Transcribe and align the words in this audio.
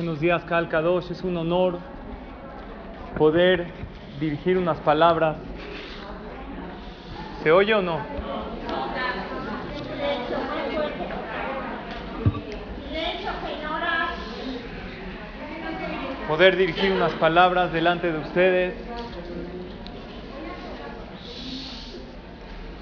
Buenos 0.00 0.18
días, 0.18 0.42
Kal 0.44 0.70
Kadosh. 0.70 1.10
Es 1.10 1.22
un 1.24 1.36
honor 1.36 1.78
poder 3.18 3.66
dirigir 4.18 4.56
unas 4.56 4.78
palabras. 4.78 5.36
¿Se 7.42 7.52
oye 7.52 7.74
o 7.74 7.82
no? 7.82 8.00
Poder 16.28 16.56
dirigir 16.56 16.92
unas 16.92 17.12
palabras 17.16 17.70
delante 17.70 18.10
de 18.10 18.18
ustedes. 18.20 18.74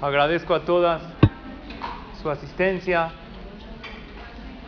Agradezco 0.01 0.55
a 0.55 0.61
todas 0.61 1.01
su 2.21 2.29
asistencia, 2.29 3.11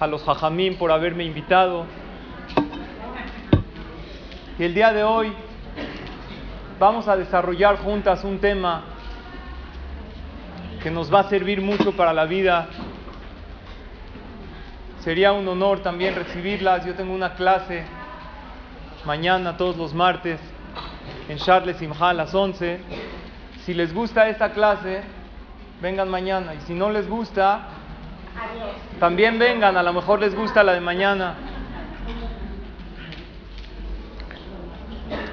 a 0.01 0.07
los 0.07 0.21
jajamín 0.25 0.75
por 0.75 0.91
haberme 0.91 1.23
invitado. 1.23 1.85
Y 4.61 4.63
el 4.63 4.75
día 4.75 4.93
de 4.93 5.03
hoy 5.03 5.33
vamos 6.77 7.07
a 7.07 7.17
desarrollar 7.17 7.77
juntas 7.77 8.23
un 8.23 8.37
tema 8.37 8.83
que 10.83 10.91
nos 10.91 11.11
va 11.11 11.21
a 11.21 11.29
servir 11.29 11.63
mucho 11.63 11.93
para 11.93 12.13
la 12.13 12.25
vida. 12.25 12.67
Sería 14.99 15.31
un 15.31 15.47
honor 15.47 15.79
también 15.79 16.13
recibirlas. 16.13 16.85
Yo 16.85 16.93
tengo 16.93 17.11
una 17.11 17.33
clase 17.33 17.85
mañana, 19.03 19.57
todos 19.57 19.77
los 19.77 19.95
martes, 19.95 20.39
en 21.27 21.39
Charles 21.39 21.77
Simha 21.77 22.09
a 22.09 22.13
las 22.13 22.35
11. 22.35 22.81
Si 23.65 23.73
les 23.73 23.91
gusta 23.91 24.29
esta 24.29 24.51
clase, 24.51 25.01
vengan 25.81 26.07
mañana. 26.07 26.53
Y 26.53 26.61
si 26.67 26.75
no 26.75 26.91
les 26.91 27.09
gusta, 27.09 27.61
también 28.99 29.39
vengan. 29.39 29.75
A 29.75 29.81
lo 29.81 29.91
mejor 29.91 30.19
les 30.19 30.35
gusta 30.35 30.63
la 30.63 30.73
de 30.73 30.81
mañana. 30.81 31.50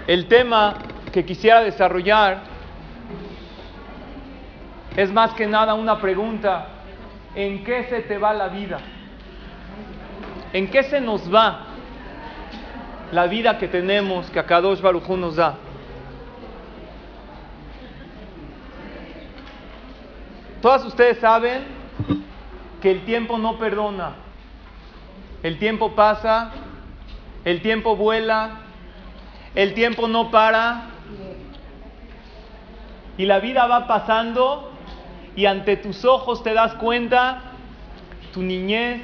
El 0.09 0.27
tema 0.27 0.79
que 1.13 1.23
quisiera 1.27 1.61
desarrollar 1.61 2.41
es 4.97 5.13
más 5.13 5.35
que 5.35 5.47
nada 5.47 5.75
una 5.75 6.01
pregunta. 6.01 6.67
¿En 7.35 7.63
qué 7.63 7.85
se 7.91 8.01
te 8.01 8.17
va 8.17 8.33
la 8.33 8.49
vida? 8.49 8.79
¿En 10.55 10.71
qué 10.71 10.83
se 10.85 11.03
nos 11.03 11.33
va 11.33 11.67
la 13.13 13.27
vida 13.27 13.59
que 13.59 13.69
tenemos, 13.69 14.31
que 14.31 14.39
Akadosh 14.39 14.81
Baruj 14.81 15.11
nos 15.11 15.37
da? 15.37 15.57
Todas 20.63 20.87
ustedes 20.87 21.19
saben 21.19 21.65
que 22.81 22.93
el 22.93 23.05
tiempo 23.05 23.37
no 23.37 23.59
perdona. 23.59 24.15
El 25.43 25.59
tiempo 25.59 25.95
pasa, 25.95 26.51
el 27.45 27.61
tiempo 27.61 27.95
vuela, 27.95 28.68
el 29.59 29.75
tiempo 29.75 30.07
no 30.07 30.31
para 30.31 30.83
y 33.17 33.27
la 33.27 33.41
vida 33.41 33.67
va 33.67 33.89
pasando 33.89 34.71
y 35.35 35.47
ante 35.47 35.77
tus 35.77 36.05
ojos 36.05 36.45
te 36.45 36.55
das 36.55 36.75
cuenta 36.75 37.43
tu 38.33 38.41
niñez, 38.41 39.03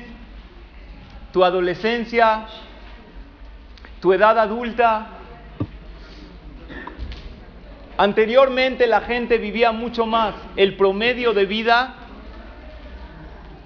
tu 1.32 1.44
adolescencia, 1.44 2.46
tu 4.00 4.12
edad 4.12 4.38
adulta. 4.38 5.08
Anteriormente 7.96 8.86
la 8.86 9.00
gente 9.00 9.38
vivía 9.38 9.72
mucho 9.72 10.06
más. 10.06 10.36
El 10.54 10.76
promedio 10.76 11.32
de 11.32 11.46
vida, 11.46 11.94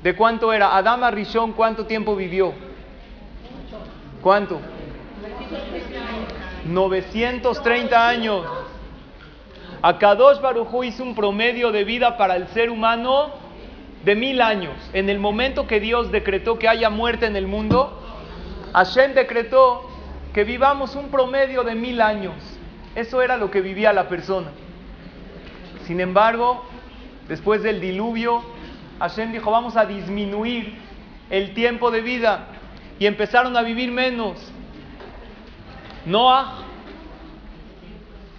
¿de 0.02 0.16
cuánto 0.16 0.54
era? 0.54 0.74
Adama 0.74 1.10
Rishon, 1.10 1.52
¿cuánto 1.52 1.84
tiempo 1.84 2.16
vivió? 2.16 2.54
¿Cuánto? 4.22 4.77
930 6.68 8.08
años. 8.08 8.46
Akadosh 9.80 10.40
Barujú 10.40 10.84
hizo 10.84 11.02
un 11.02 11.14
promedio 11.14 11.72
de 11.72 11.84
vida 11.84 12.16
para 12.16 12.36
el 12.36 12.48
ser 12.48 12.70
humano 12.70 13.30
de 14.04 14.14
mil 14.14 14.40
años. 14.40 14.74
En 14.92 15.08
el 15.08 15.18
momento 15.18 15.66
que 15.66 15.80
Dios 15.80 16.10
decretó 16.10 16.58
que 16.58 16.68
haya 16.68 16.90
muerte 16.90 17.26
en 17.26 17.36
el 17.36 17.46
mundo, 17.46 18.00
Hashem 18.74 19.14
decretó 19.14 19.88
que 20.34 20.44
vivamos 20.44 20.94
un 20.94 21.08
promedio 21.08 21.64
de 21.64 21.74
mil 21.74 22.00
años. 22.00 22.34
Eso 22.94 23.22
era 23.22 23.36
lo 23.36 23.50
que 23.50 23.60
vivía 23.60 23.92
la 23.92 24.08
persona. 24.08 24.48
Sin 25.86 26.00
embargo, 26.00 26.64
después 27.28 27.62
del 27.62 27.80
diluvio, 27.80 28.42
Hashem 28.98 29.32
dijo, 29.32 29.50
vamos 29.50 29.76
a 29.76 29.86
disminuir 29.86 30.74
el 31.30 31.54
tiempo 31.54 31.90
de 31.90 32.00
vida. 32.00 32.46
Y 32.98 33.06
empezaron 33.06 33.56
a 33.56 33.62
vivir 33.62 33.92
menos. 33.92 34.52
Noah, 36.08 36.64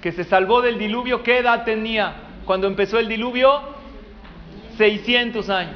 que 0.01 0.11
se 0.11 0.23
salvó 0.23 0.61
del 0.61 0.77
diluvio, 0.77 1.23
¿qué 1.23 1.39
edad 1.39 1.63
tenía 1.63 2.13
cuando 2.45 2.67
empezó 2.67 2.99
el 2.99 3.07
diluvio? 3.07 3.61
600 4.77 5.49
años. 5.49 5.75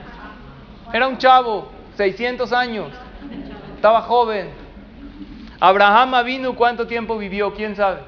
Era 0.91 1.07
un 1.07 1.17
chavo, 1.17 1.69
600 1.97 2.51
años. 2.53 2.87
Estaba 3.75 4.01
joven. 4.01 4.49
Abraham 5.59 6.25
vino, 6.25 6.55
¿cuánto 6.55 6.87
tiempo 6.87 7.17
vivió? 7.17 7.53
¿Quién 7.53 7.75
sabe? 7.75 8.01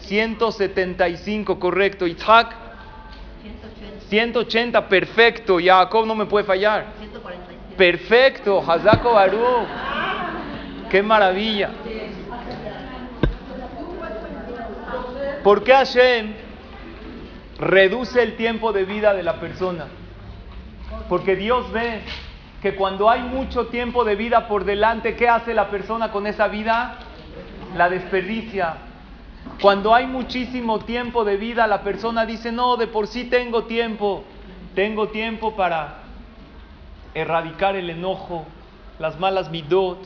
175, 0.00 1.58
correcto. 1.58 2.06
Isaac, 2.06 2.54
180, 4.08 4.88
perfecto. 4.88 5.58
Jacob 5.62 6.06
no 6.06 6.14
me 6.14 6.26
puede 6.26 6.44
fallar. 6.44 6.86
Perfecto. 7.76 8.62
Hazako 8.66 9.12
Baruch. 9.12 9.68
Qué 10.90 11.02
maravilla. 11.02 11.70
¿Por 15.42 15.64
qué 15.64 15.72
Hashem 15.72 16.34
reduce 17.58 18.22
el 18.22 18.36
tiempo 18.36 18.72
de 18.72 18.84
vida 18.84 19.12
de 19.12 19.24
la 19.24 19.40
persona? 19.40 19.86
Porque 21.08 21.34
Dios 21.34 21.70
ve 21.72 22.00
que 22.62 22.76
cuando 22.76 23.10
hay 23.10 23.22
mucho 23.22 23.66
tiempo 23.66 24.04
de 24.04 24.14
vida 24.14 24.46
por 24.46 24.64
delante, 24.64 25.16
¿qué 25.16 25.28
hace 25.28 25.52
la 25.52 25.68
persona 25.68 26.12
con 26.12 26.28
esa 26.28 26.46
vida? 26.46 26.98
La 27.76 27.88
desperdicia. 27.90 28.76
Cuando 29.60 29.92
hay 29.94 30.06
muchísimo 30.06 30.78
tiempo 30.78 31.24
de 31.24 31.36
vida, 31.36 31.66
la 31.66 31.82
persona 31.82 32.24
dice, 32.24 32.52
no, 32.52 32.76
de 32.76 32.86
por 32.86 33.08
sí 33.08 33.24
tengo 33.24 33.64
tiempo, 33.64 34.22
tengo 34.76 35.08
tiempo 35.08 35.56
para 35.56 36.02
erradicar 37.14 37.74
el 37.74 37.90
enojo, 37.90 38.46
las 39.00 39.18
malas 39.18 39.50
midot, 39.50 39.98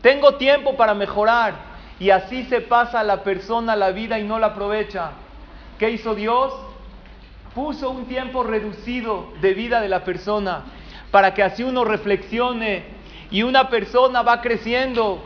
tengo 0.00 0.36
tiempo 0.36 0.76
para 0.78 0.94
mejorar. 0.94 1.71
Y 2.02 2.10
así 2.10 2.42
se 2.46 2.60
pasa 2.60 2.98
a 2.98 3.04
la 3.04 3.22
persona 3.22 3.76
la 3.76 3.92
vida 3.92 4.18
y 4.18 4.24
no 4.24 4.40
la 4.40 4.48
aprovecha. 4.48 5.12
¿Qué 5.78 5.90
hizo 5.90 6.16
Dios? 6.16 6.52
Puso 7.54 7.90
un 7.90 8.06
tiempo 8.06 8.42
reducido 8.42 9.32
de 9.40 9.54
vida 9.54 9.80
de 9.80 9.88
la 9.88 10.02
persona 10.02 10.64
para 11.12 11.32
que 11.32 11.44
así 11.44 11.62
uno 11.62 11.84
reflexione 11.84 12.86
y 13.30 13.44
una 13.44 13.68
persona 13.68 14.22
va 14.22 14.40
creciendo 14.40 15.22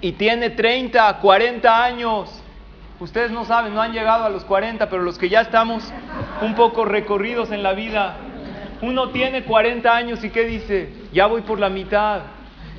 y 0.00 0.12
tiene 0.12 0.50
30, 0.50 1.18
40 1.18 1.84
años. 1.84 2.30
Ustedes 3.00 3.32
no 3.32 3.44
saben, 3.44 3.74
no 3.74 3.82
han 3.82 3.92
llegado 3.92 4.24
a 4.24 4.28
los 4.28 4.44
40, 4.44 4.88
pero 4.88 5.02
los 5.02 5.18
que 5.18 5.28
ya 5.28 5.40
estamos 5.40 5.92
un 6.42 6.54
poco 6.54 6.84
recorridos 6.84 7.50
en 7.50 7.64
la 7.64 7.72
vida, 7.72 8.18
uno 8.82 9.08
tiene 9.08 9.42
40 9.42 9.96
años 9.96 10.22
y 10.22 10.30
¿qué 10.30 10.44
dice? 10.44 10.92
Ya 11.12 11.26
voy 11.26 11.40
por 11.40 11.58
la 11.58 11.70
mitad. 11.70 12.20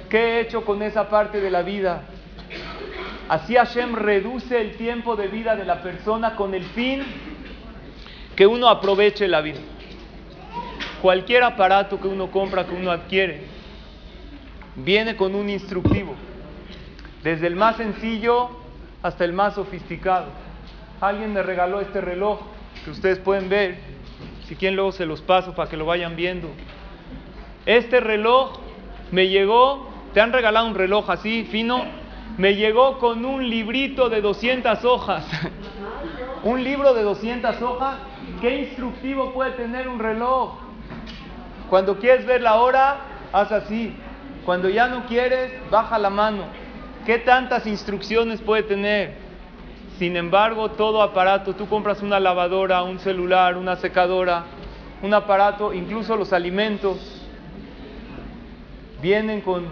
¿Qué 0.10 0.20
he 0.20 0.40
hecho 0.40 0.64
con 0.64 0.82
esa 0.82 1.10
parte 1.10 1.42
de 1.42 1.52
la 1.52 1.64
vida? 1.64 2.04
Así 3.30 3.56
Hashem 3.56 3.94
reduce 3.96 4.60
el 4.62 4.78
tiempo 4.78 5.16
de 5.16 5.28
vida 5.28 5.56
de 5.56 5.66
la 5.66 5.82
persona 5.82 6.36
con 6.36 6.54
el 6.54 6.64
fin 6.64 7.04
que 8.36 8.48
uno 8.48 8.70
aproveche 8.70 9.28
la 9.28 9.42
vida. 9.42 9.60
Cualquier 11.02 11.44
aparato 11.44 12.00
que 12.00 12.08
uno 12.08 12.32
compra, 12.32 12.66
que 12.66 12.74
uno 12.74 12.90
adquiere, 12.90 13.42
viene 14.78 15.16
con 15.16 15.36
un 15.36 15.50
instructivo, 15.50 16.16
desde 17.24 17.48
el 17.48 17.56
más 17.56 17.78
sencillo 17.78 18.50
hasta 19.04 19.26
el 19.26 19.34
más 19.34 19.56
sofisticado. 19.56 20.28
Alguien 21.02 21.34
me 21.34 21.44
regaló 21.44 21.82
este 21.82 22.00
reloj 22.00 22.40
que 22.86 22.92
ustedes 22.92 23.20
pueden 23.20 23.50
ver, 23.50 23.78
si 24.48 24.56
quieren 24.56 24.76
luego 24.76 24.92
se 24.94 25.06
los 25.06 25.22
paso 25.22 25.54
para 25.54 25.70
que 25.70 25.76
lo 25.76 25.86
vayan 25.86 26.16
viendo. 26.16 26.50
Este 27.66 28.00
reloj 28.00 28.60
me 29.12 29.28
llegó, 29.28 29.90
te 30.14 30.22
han 30.22 30.32
regalado 30.32 30.68
un 30.68 30.76
reloj 30.76 31.10
así, 31.10 31.44
fino, 31.52 31.84
me 32.38 32.56
llegó 32.56 33.00
con 33.00 33.26
un 33.26 33.50
librito 33.50 34.10
de 34.10 34.22
200 34.22 34.86
hojas. 34.86 35.26
un 36.44 36.64
libro 36.64 36.94
de 36.94 37.04
200 37.04 37.62
hojas. 37.62 37.98
¿Qué 38.42 38.62
instructivo 38.62 39.34
puede 39.34 39.52
tener 39.52 39.88
un 39.88 40.00
reloj? 40.00 40.56
Cuando 41.70 41.98
quieres 41.98 42.26
ver 42.26 42.42
la 42.42 42.56
hora, 42.56 42.98
haz 43.34 43.52
así. 43.52 43.96
Cuando 44.46 44.70
ya 44.70 44.88
no 44.88 45.06
quieres, 45.08 45.52
baja 45.72 45.98
la 45.98 46.10
mano. 46.10 46.44
¿Qué 47.06 47.18
tantas 47.18 47.66
instrucciones 47.66 48.40
puede 48.42 48.64
tener? 48.64 49.16
Sin 49.98 50.16
embargo, 50.16 50.72
todo 50.72 51.02
aparato, 51.02 51.56
tú 51.56 51.68
compras 51.68 52.04
una 52.04 52.20
lavadora, 52.20 52.84
un 52.84 53.00
celular, 53.00 53.58
una 53.58 53.78
secadora, 53.78 54.44
un 55.02 55.14
aparato, 55.14 55.74
incluso 55.74 56.16
los 56.16 56.34
alimentos, 56.34 56.98
vienen 59.02 59.42
con 59.42 59.66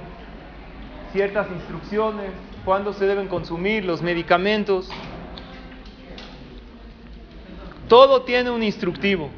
ciertas 1.14 1.48
instrucciones, 1.52 2.32
cuándo 2.66 2.94
se 2.94 3.06
deben 3.06 3.28
consumir 3.28 3.86
los 3.86 4.02
medicamentos. 4.02 4.90
Todo 7.88 8.24
tiene 8.24 8.50
un 8.50 8.64
instructivo. 8.64 9.30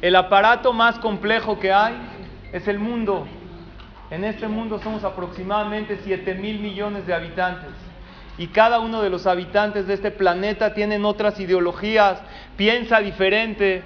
El 0.00 0.14
aparato 0.14 0.72
más 0.72 0.98
complejo 1.00 1.58
que 1.58 1.72
hay 1.72 1.94
es 2.52 2.68
el 2.68 2.78
mundo. 2.78 3.26
En 4.10 4.24
este 4.24 4.46
mundo 4.46 4.78
somos 4.78 5.02
aproximadamente 5.04 5.98
7 6.04 6.34
mil 6.34 6.60
millones 6.60 7.06
de 7.06 7.14
habitantes. 7.14 7.72
Y 8.38 8.46
cada 8.46 8.78
uno 8.78 9.02
de 9.02 9.10
los 9.10 9.26
habitantes 9.26 9.86
de 9.86 9.94
este 9.94 10.10
planeta 10.10 10.72
tienen 10.74 11.04
otras 11.04 11.38
ideologías, 11.40 12.22
piensa 12.56 13.00
diferente. 13.00 13.82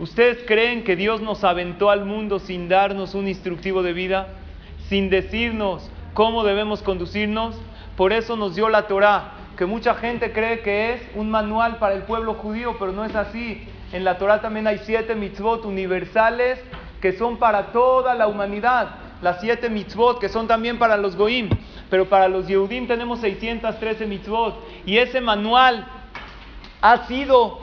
¿Ustedes 0.00 0.44
creen 0.46 0.82
que 0.82 0.96
Dios 0.96 1.20
nos 1.20 1.44
aventó 1.44 1.90
al 1.90 2.04
mundo 2.04 2.40
sin 2.40 2.68
darnos 2.68 3.14
un 3.14 3.28
instructivo 3.28 3.82
de 3.82 3.92
vida? 3.92 4.28
Sin 4.88 5.08
decirnos 5.08 5.88
cómo 6.14 6.44
debemos 6.44 6.82
conducirnos? 6.82 7.56
Por 7.96 8.12
eso 8.12 8.36
nos 8.36 8.54
dio 8.54 8.68
la 8.68 8.86
Torah, 8.86 9.32
que 9.56 9.66
mucha 9.66 9.94
gente 9.94 10.32
cree 10.32 10.60
que 10.60 10.94
es 10.94 11.02
un 11.14 11.30
manual 11.30 11.76
para 11.76 11.94
el 11.94 12.02
pueblo 12.02 12.34
judío, 12.34 12.76
pero 12.78 12.92
no 12.92 13.04
es 13.04 13.14
así. 13.14 13.66
En 13.92 14.04
la 14.04 14.18
Torah 14.18 14.40
también 14.40 14.66
hay 14.66 14.78
siete 14.78 15.14
mitzvot 15.14 15.64
universales 15.64 16.58
que 17.00 17.12
son 17.12 17.36
para 17.36 17.72
toda 17.72 18.14
la 18.14 18.26
humanidad. 18.26 18.96
Las 19.20 19.40
siete 19.40 19.68
mitzvot 19.68 20.18
que 20.18 20.28
son 20.28 20.48
también 20.48 20.78
para 20.78 20.96
los 20.96 21.16
goim. 21.16 21.50
Pero 21.90 22.08
para 22.08 22.28
los 22.28 22.48
Yehudim 22.48 22.86
tenemos 22.86 23.20
613 23.20 24.06
mitzvot. 24.06 24.56
Y 24.86 24.96
ese 24.96 25.20
manual 25.20 25.86
ha 26.80 27.06
sido 27.06 27.60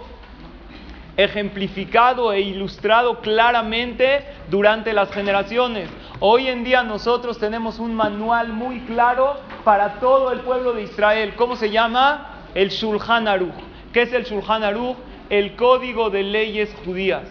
ejemplificado 1.17 2.31
e 2.31 2.41
ilustrado 2.41 3.19
claramente 3.21 4.23
durante 4.49 4.93
las 4.93 5.11
generaciones. 5.11 5.89
Hoy 6.21 6.49
en 6.49 6.65
día 6.65 6.83
nosotros 6.83 7.39
tenemos 7.39 7.79
un 7.79 7.95
manual 7.95 8.49
muy 8.49 8.81
claro 8.81 9.37
para 9.63 10.01
todo 10.01 10.33
el 10.33 10.41
pueblo 10.41 10.73
de 10.73 10.83
Israel. 10.83 11.33
¿Cómo 11.37 11.55
se 11.55 11.69
llama? 11.69 12.41
El 12.53 12.71
Shulchan 12.71 13.25
Aruch. 13.25 13.53
¿Qué 13.93 14.01
es 14.01 14.11
el 14.11 14.25
Shulchan 14.25 14.63
Aruch? 14.63 14.97
El 15.29 15.55
código 15.55 16.09
de 16.09 16.23
leyes 16.23 16.75
judías 16.83 17.23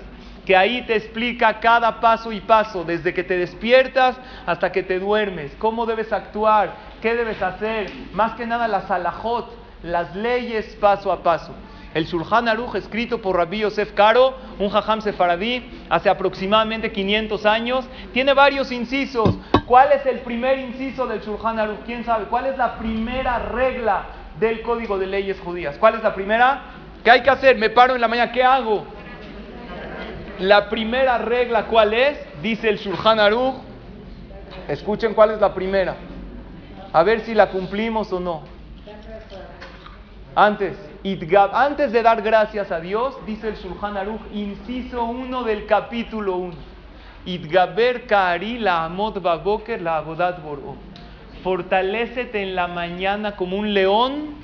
que 0.46 0.56
ahí 0.56 0.86
te 0.86 0.96
explica 0.96 1.60
cada 1.60 2.00
paso 2.00 2.32
y 2.32 2.40
paso, 2.40 2.82
desde 2.82 3.12
que 3.12 3.22
te 3.22 3.36
despiertas 3.36 4.16
hasta 4.46 4.72
que 4.72 4.82
te 4.82 4.98
duermes, 4.98 5.52
cómo 5.58 5.84
debes 5.84 6.10
actuar, 6.10 6.72
qué 7.02 7.14
debes 7.14 7.42
hacer, 7.42 7.92
más 8.14 8.32
que 8.32 8.46
nada 8.46 8.66
las 8.66 8.90
alajot, 8.90 9.54
las 9.82 10.16
leyes 10.16 10.74
paso 10.80 11.12
a 11.12 11.22
paso. 11.22 11.52
El 11.94 12.04
Shulchan 12.04 12.48
Aruch, 12.48 12.74
escrito 12.74 13.20
por 13.22 13.36
Rabbi 13.36 13.60
Yosef 13.60 13.92
Karo, 13.92 14.36
un 14.58 14.68
jajam 14.68 15.00
sefaradí, 15.00 15.64
hace 15.88 16.10
aproximadamente 16.10 16.92
500 16.92 17.46
años, 17.46 17.86
tiene 18.12 18.34
varios 18.34 18.70
incisos. 18.70 19.36
¿Cuál 19.66 19.92
es 19.92 20.04
el 20.04 20.18
primer 20.20 20.58
inciso 20.58 21.06
del 21.06 21.20
Shulchan 21.20 21.58
Aruch? 21.58 21.80
¿Quién 21.86 22.04
sabe? 22.04 22.26
¿Cuál 22.26 22.46
es 22.46 22.58
la 22.58 22.76
primera 22.78 23.38
regla 23.38 24.04
del 24.38 24.60
Código 24.62 24.98
de 24.98 25.06
Leyes 25.06 25.40
Judías? 25.40 25.76
¿Cuál 25.78 25.94
es 25.94 26.02
la 26.02 26.14
primera? 26.14 26.60
¿Qué 27.02 27.10
hay 27.10 27.22
que 27.22 27.30
hacer? 27.30 27.56
Me 27.56 27.70
paro 27.70 27.94
en 27.94 28.00
la 28.00 28.08
mañana, 28.08 28.32
¿qué 28.32 28.42
hago? 28.42 28.84
La 30.40 30.68
primera 30.68 31.18
regla, 31.18 31.64
¿cuál 31.64 31.94
es? 31.94 32.18
Dice 32.42 32.68
el 32.68 32.76
Shulchan 32.76 33.18
Aruch. 33.18 33.54
Escuchen 34.68 35.14
cuál 35.14 35.30
es 35.30 35.40
la 35.40 35.54
primera. 35.54 35.96
A 36.92 37.02
ver 37.02 37.20
si 37.20 37.34
la 37.34 37.48
cumplimos 37.48 38.12
o 38.12 38.20
no. 38.20 38.42
Antes, 40.40 40.76
antes 41.52 41.90
de 41.90 42.00
dar 42.00 42.22
gracias 42.22 42.70
a 42.70 42.78
Dios, 42.78 43.16
dice 43.26 43.48
el 43.48 43.56
Shulchan 43.56 43.96
Aruch, 43.96 44.20
inciso 44.32 45.02
1 45.02 45.42
del 45.42 45.66
capítulo 45.66 46.36
1. 46.36 46.54
Itgaber 47.24 48.06
Kaari 48.06 48.60
la 48.60 48.84
Amot 48.84 49.20
Baboker 49.20 49.82
la 49.82 49.96
Abodat 49.96 50.40
Boró. 50.40 50.76
Fortalécete 51.42 52.40
en 52.40 52.54
la 52.54 52.68
mañana 52.68 53.34
como 53.34 53.56
un 53.56 53.74
león 53.74 54.36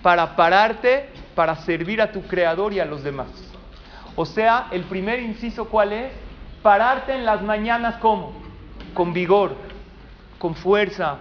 para 0.00 0.36
pararte, 0.36 1.08
para 1.34 1.56
servir 1.56 2.00
a 2.00 2.12
tu 2.12 2.22
creador 2.22 2.72
y 2.72 2.78
a 2.78 2.84
los 2.84 3.02
demás. 3.02 3.26
O 4.14 4.26
sea, 4.26 4.68
el 4.70 4.84
primer 4.84 5.18
inciso, 5.18 5.64
¿cuál 5.64 5.92
es? 5.92 6.12
Pararte 6.62 7.16
en 7.16 7.24
las 7.24 7.42
mañanas 7.42 7.96
como? 7.96 8.32
Con 8.94 9.12
vigor, 9.12 9.56
con 10.38 10.54
fuerza. 10.54 11.16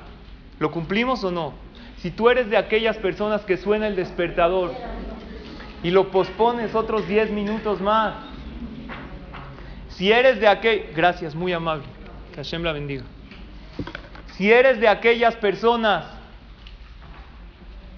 ¿Lo 0.60 0.70
cumplimos 0.70 1.24
o 1.24 1.32
no? 1.32 1.65
Si 2.06 2.12
tú 2.12 2.30
eres 2.30 2.52
de 2.52 2.58
aquellas 2.58 2.98
personas 2.98 3.42
que 3.46 3.58
suena 3.58 3.88
el 3.88 3.96
despertador 3.96 4.76
y 5.82 5.90
lo 5.90 6.12
pospones 6.12 6.76
otros 6.76 7.08
10 7.08 7.32
minutos 7.32 7.82
más, 7.82 8.14
si 9.90 10.12
eres 10.12 10.40
de 10.40 10.48
aquel, 10.48 10.92
gracias, 10.96 11.34
muy 11.34 11.52
amable, 11.52 11.84
que 12.30 12.36
Hashem 12.36 12.62
la 12.62 12.74
bendiga. 12.74 13.06
Si 14.34 14.52
eres 14.52 14.80
de 14.80 14.88
aquellas 14.88 15.36
personas 15.38 16.06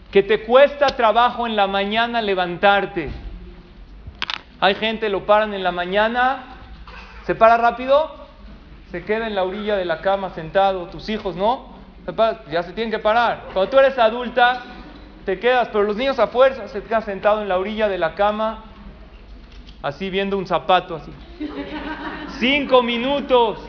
que 0.10 0.24
te 0.24 0.44
cuesta 0.44 0.88
trabajo 0.96 1.46
en 1.46 1.58
la 1.58 1.68
mañana 1.68 2.22
levantarte, 2.22 3.10
hay 4.62 4.76
gente, 4.76 5.10
lo 5.10 5.26
paran 5.26 5.54
en 5.54 5.64
la 5.64 5.74
mañana, 5.74 6.56
se 7.26 7.36
para 7.36 7.58
rápido, 7.58 8.16
se 8.90 9.04
queda 9.04 9.28
en 9.28 9.36
la 9.36 9.44
orilla 9.44 9.76
de 9.76 9.84
la 9.84 10.00
cama 10.00 10.30
sentado, 10.30 10.86
tus 10.86 11.10
hijos, 11.10 11.36
¿no? 11.36 11.76
Ya 12.50 12.64
se 12.64 12.72
tienen 12.72 12.90
que 12.90 13.00
parar. 13.00 13.48
Cuando 13.52 13.70
tú 13.70 13.80
eres 13.80 13.98
adulta, 13.98 14.62
te 15.26 15.38
quedas, 15.40 15.68
pero 15.68 15.84
los 15.84 15.98
niños 15.98 16.18
a 16.20 16.28
fuerza 16.28 16.70
se 16.70 16.82
quedan 16.82 17.04
sentado 17.04 17.42
en 17.42 17.50
la 17.50 17.58
orilla 17.58 17.90
de 17.90 17.98
la 17.98 18.16
cama, 18.16 18.64
así 19.82 20.10
viendo 20.10 20.38
un 20.38 20.48
zapato, 20.48 20.96
así. 20.96 21.12
Cinco 22.40 22.82
minutos, 22.82 23.60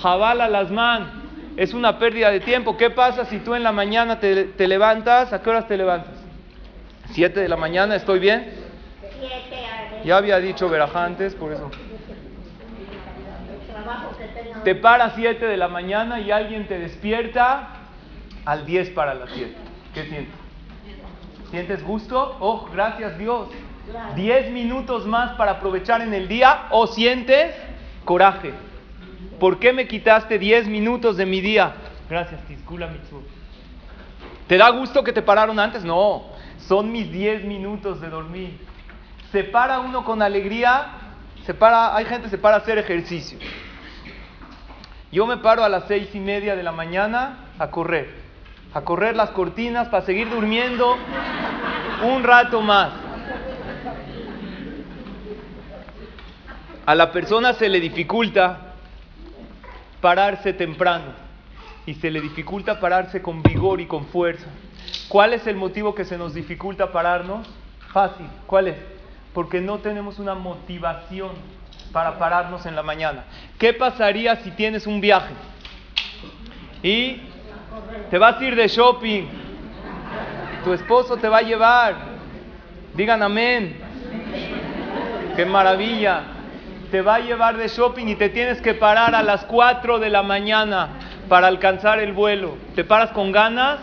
jabala 0.00 0.48
las 0.48 0.70
manos. 0.70 1.10
Es 1.58 1.74
una 1.74 1.98
pérdida 1.98 2.30
de 2.30 2.40
tiempo. 2.40 2.78
¿Qué 2.78 2.88
pasa 2.88 3.26
si 3.26 3.40
tú 3.40 3.54
en 3.54 3.62
la 3.62 3.72
mañana 3.72 4.18
te, 4.18 4.44
te 4.44 4.66
levantas? 4.66 5.34
¿A 5.34 5.42
qué 5.42 5.50
horas 5.50 5.68
te 5.68 5.76
levantas? 5.76 6.14
¿Siete 7.10 7.40
de 7.40 7.48
la 7.48 7.58
mañana? 7.58 7.94
¿Estoy 7.94 8.20
bien? 8.20 8.54
Ya 10.02 10.16
había 10.16 10.38
dicho 10.38 10.66
Verajá 10.70 11.04
antes, 11.04 11.34
por 11.34 11.52
eso. 11.52 11.70
Te 14.64 14.74
para 14.76 15.06
a 15.06 15.10
7 15.10 15.44
de 15.44 15.56
la 15.56 15.68
mañana 15.68 16.20
y 16.20 16.30
alguien 16.30 16.68
te 16.68 16.78
despierta 16.78 17.81
al 18.44 18.66
10 18.66 18.90
para 18.90 19.14
las 19.14 19.30
7. 19.30 19.54
¿Qué 19.94 20.04
sientes? 20.04 20.34
¿Sientes 21.50 21.82
gusto? 21.82 22.36
Oh, 22.40 22.68
gracias 22.72 23.18
Dios. 23.18 23.48
10 24.16 24.50
minutos 24.52 25.06
más 25.06 25.32
para 25.32 25.52
aprovechar 25.52 26.00
en 26.00 26.14
el 26.14 26.28
día 26.28 26.66
o 26.70 26.86
sientes 26.86 27.54
coraje. 28.04 28.52
¿Por 29.38 29.58
qué 29.58 29.72
me 29.72 29.88
quitaste 29.88 30.38
10 30.38 30.68
minutos 30.68 31.16
de 31.16 31.26
mi 31.26 31.40
día? 31.40 31.74
Gracias, 32.08 32.40
Tizkula 32.46 32.86
Mitsu. 32.86 33.22
¿Te 34.46 34.56
da 34.56 34.70
gusto 34.70 35.02
que 35.02 35.12
te 35.12 35.22
pararon 35.22 35.58
antes? 35.58 35.84
No, 35.84 36.24
son 36.58 36.92
mis 36.92 37.10
10 37.10 37.44
minutos 37.44 38.00
de 38.00 38.08
dormir 38.08 38.72
se 39.32 39.44
para 39.44 39.80
uno 39.80 40.04
con 40.04 40.20
alegría, 40.20 40.88
se 41.46 41.54
para, 41.54 41.96
hay 41.96 42.04
gente 42.04 42.24
que 42.24 42.30
se 42.30 42.38
para 42.38 42.56
a 42.56 42.58
hacer 42.58 42.76
ejercicio. 42.76 43.38
Yo 45.10 45.26
me 45.26 45.38
paro 45.38 45.64
a 45.64 45.70
las 45.70 45.84
seis 45.88 46.14
y 46.14 46.20
media 46.20 46.54
de 46.54 46.62
la 46.62 46.70
mañana 46.70 47.46
a 47.58 47.70
correr, 47.70 48.14
a 48.74 48.80
correr 48.82 49.16
las 49.16 49.30
cortinas 49.30 49.88
para 49.88 50.04
seguir 50.04 50.30
durmiendo 50.30 50.96
un 52.04 52.22
rato 52.22 52.60
más. 52.60 52.92
A 56.84 56.94
la 56.94 57.12
persona 57.12 57.52
se 57.54 57.68
le 57.68 57.80
dificulta 57.80 58.74
pararse 60.00 60.52
temprano 60.52 61.12
y 61.86 61.94
se 61.94 62.10
le 62.10 62.20
dificulta 62.20 62.80
pararse 62.80 63.22
con 63.22 63.42
vigor 63.42 63.80
y 63.80 63.86
con 63.86 64.06
fuerza. 64.06 64.46
¿Cuál 65.08 65.32
es 65.34 65.46
el 65.46 65.56
motivo 65.56 65.94
que 65.94 66.04
se 66.04 66.18
nos 66.18 66.34
dificulta 66.34 66.90
pararnos? 66.90 67.48
Fácil. 67.92 68.26
¿Cuál 68.46 68.68
es? 68.68 68.76
porque 69.32 69.60
no 69.60 69.78
tenemos 69.78 70.18
una 70.18 70.34
motivación 70.34 71.30
para 71.92 72.18
pararnos 72.18 72.66
en 72.66 72.76
la 72.76 72.82
mañana. 72.82 73.24
¿Qué 73.58 73.72
pasaría 73.72 74.36
si 74.36 74.50
tienes 74.50 74.86
un 74.86 75.00
viaje 75.00 75.32
y 76.82 77.20
te 78.10 78.18
vas 78.18 78.40
a 78.40 78.44
ir 78.44 78.54
de 78.54 78.68
shopping? 78.68 79.24
Tu 80.64 80.72
esposo 80.72 81.16
te 81.16 81.28
va 81.28 81.38
a 81.38 81.42
llevar. 81.42 81.94
Digan 82.94 83.22
amén. 83.22 83.76
Qué 85.34 85.46
maravilla. 85.46 86.22
Te 86.90 87.00
va 87.00 87.14
a 87.14 87.20
llevar 87.20 87.56
de 87.56 87.68
shopping 87.68 88.06
y 88.08 88.16
te 88.16 88.28
tienes 88.28 88.60
que 88.60 88.74
parar 88.74 89.14
a 89.14 89.22
las 89.22 89.44
4 89.46 89.98
de 89.98 90.10
la 90.10 90.22
mañana 90.22 90.90
para 91.28 91.46
alcanzar 91.46 92.00
el 92.00 92.12
vuelo. 92.12 92.56
¿Te 92.74 92.84
paras 92.84 93.12
con 93.12 93.32
ganas? 93.32 93.78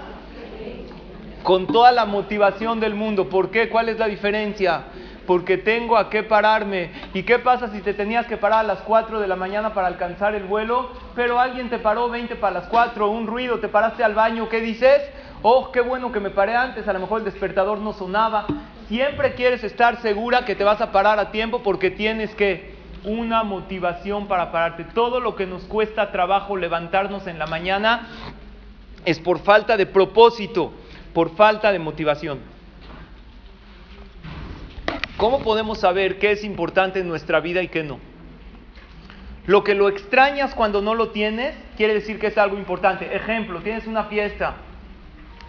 Con 1.41 1.65
toda 1.65 1.91
la 1.91 2.05
motivación 2.05 2.79
del 2.79 2.93
mundo. 2.93 3.29
¿Por 3.29 3.49
qué? 3.49 3.67
¿Cuál 3.69 3.89
es 3.89 3.97
la 3.97 4.07
diferencia? 4.07 4.83
Porque 5.29 5.59
tengo 5.59 5.95
a 5.95 6.09
qué 6.09 6.23
pararme. 6.23 6.89
¿Y 7.13 7.21
qué 7.21 7.37
pasa 7.37 7.67
si 7.67 7.81
te 7.81 7.93
tenías 7.93 8.25
que 8.25 8.35
parar 8.35 8.61
a 8.61 8.63
las 8.63 8.79
4 8.79 9.19
de 9.19 9.27
la 9.27 9.35
mañana 9.35 9.75
para 9.75 9.85
alcanzar 9.85 10.33
el 10.33 10.45
vuelo, 10.45 10.89
pero 11.13 11.39
alguien 11.39 11.69
te 11.69 11.77
paró 11.77 12.09
20 12.09 12.35
para 12.37 12.61
las 12.61 12.67
4, 12.67 13.07
un 13.07 13.27
ruido, 13.27 13.59
te 13.59 13.67
paraste 13.67 14.03
al 14.03 14.15
baño, 14.15 14.49
¿qué 14.49 14.59
dices? 14.59 15.03
Oh, 15.43 15.71
qué 15.71 15.81
bueno 15.81 16.11
que 16.11 16.19
me 16.19 16.31
paré 16.31 16.55
antes, 16.55 16.87
a 16.87 16.93
lo 16.93 16.99
mejor 16.99 17.19
el 17.19 17.25
despertador 17.25 17.77
no 17.77 17.93
sonaba. 17.93 18.47
Siempre 18.87 19.35
quieres 19.35 19.63
estar 19.63 20.01
segura 20.01 20.45
que 20.45 20.55
te 20.55 20.63
vas 20.63 20.81
a 20.81 20.91
parar 20.91 21.19
a 21.19 21.29
tiempo 21.29 21.61
porque 21.61 21.91
tienes 21.91 22.33
que 22.33 22.73
una 23.03 23.43
motivación 23.43 24.25
para 24.25 24.51
pararte. 24.51 24.83
Todo 24.83 25.19
lo 25.19 25.35
que 25.35 25.45
nos 25.45 25.61
cuesta 25.65 26.11
trabajo 26.11 26.57
levantarnos 26.57 27.27
en 27.27 27.37
la 27.37 27.45
mañana 27.45 28.07
es 29.05 29.19
por 29.19 29.37
falta 29.37 29.77
de 29.77 29.85
propósito, 29.85 30.73
por 31.13 31.35
falta 31.35 31.71
de 31.71 31.77
motivación. 31.77 32.39
¿Cómo 35.19 35.41
podemos 35.41 35.79
saber 35.79 36.17
qué 36.17 36.31
es 36.31 36.45
importante 36.45 37.01
en 37.01 37.09
nuestra 37.09 37.41
vida 37.41 37.61
y 37.61 37.67
qué 37.67 37.83
no? 37.83 37.99
Lo 39.47 39.65
que 39.65 39.75
lo 39.75 39.89
extrañas 39.89 40.55
cuando 40.55 40.81
no 40.81 40.95
lo 40.95 41.09
tienes 41.09 41.57
quiere 41.75 41.93
decir 41.93 42.19
que 42.19 42.27
es 42.27 42.37
algo 42.37 42.57
importante. 42.57 43.13
Ejemplo, 43.13 43.59
tienes 43.59 43.85
una 43.85 44.05
fiesta, 44.05 44.53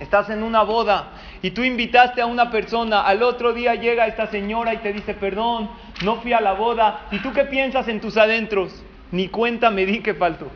estás 0.00 0.28
en 0.28 0.42
una 0.42 0.64
boda 0.64 1.10
y 1.40 1.52
tú 1.52 1.62
invitaste 1.62 2.20
a 2.20 2.26
una 2.26 2.50
persona, 2.50 3.02
al 3.02 3.22
otro 3.22 3.52
día 3.52 3.76
llega 3.76 4.08
esta 4.08 4.26
señora 4.26 4.74
y 4.74 4.78
te 4.78 4.92
dice, 4.92 5.14
perdón, 5.14 5.70
no 6.02 6.16
fui 6.16 6.32
a 6.32 6.40
la 6.40 6.54
boda. 6.54 7.02
¿Y 7.12 7.20
tú 7.20 7.32
qué 7.32 7.44
piensas 7.44 7.86
en 7.86 8.00
tus 8.00 8.16
adentros? 8.16 8.82
Ni 9.12 9.28
cuenta 9.28 9.70
me 9.70 9.86
di 9.86 10.00
que 10.00 10.14
faltó. 10.14 10.48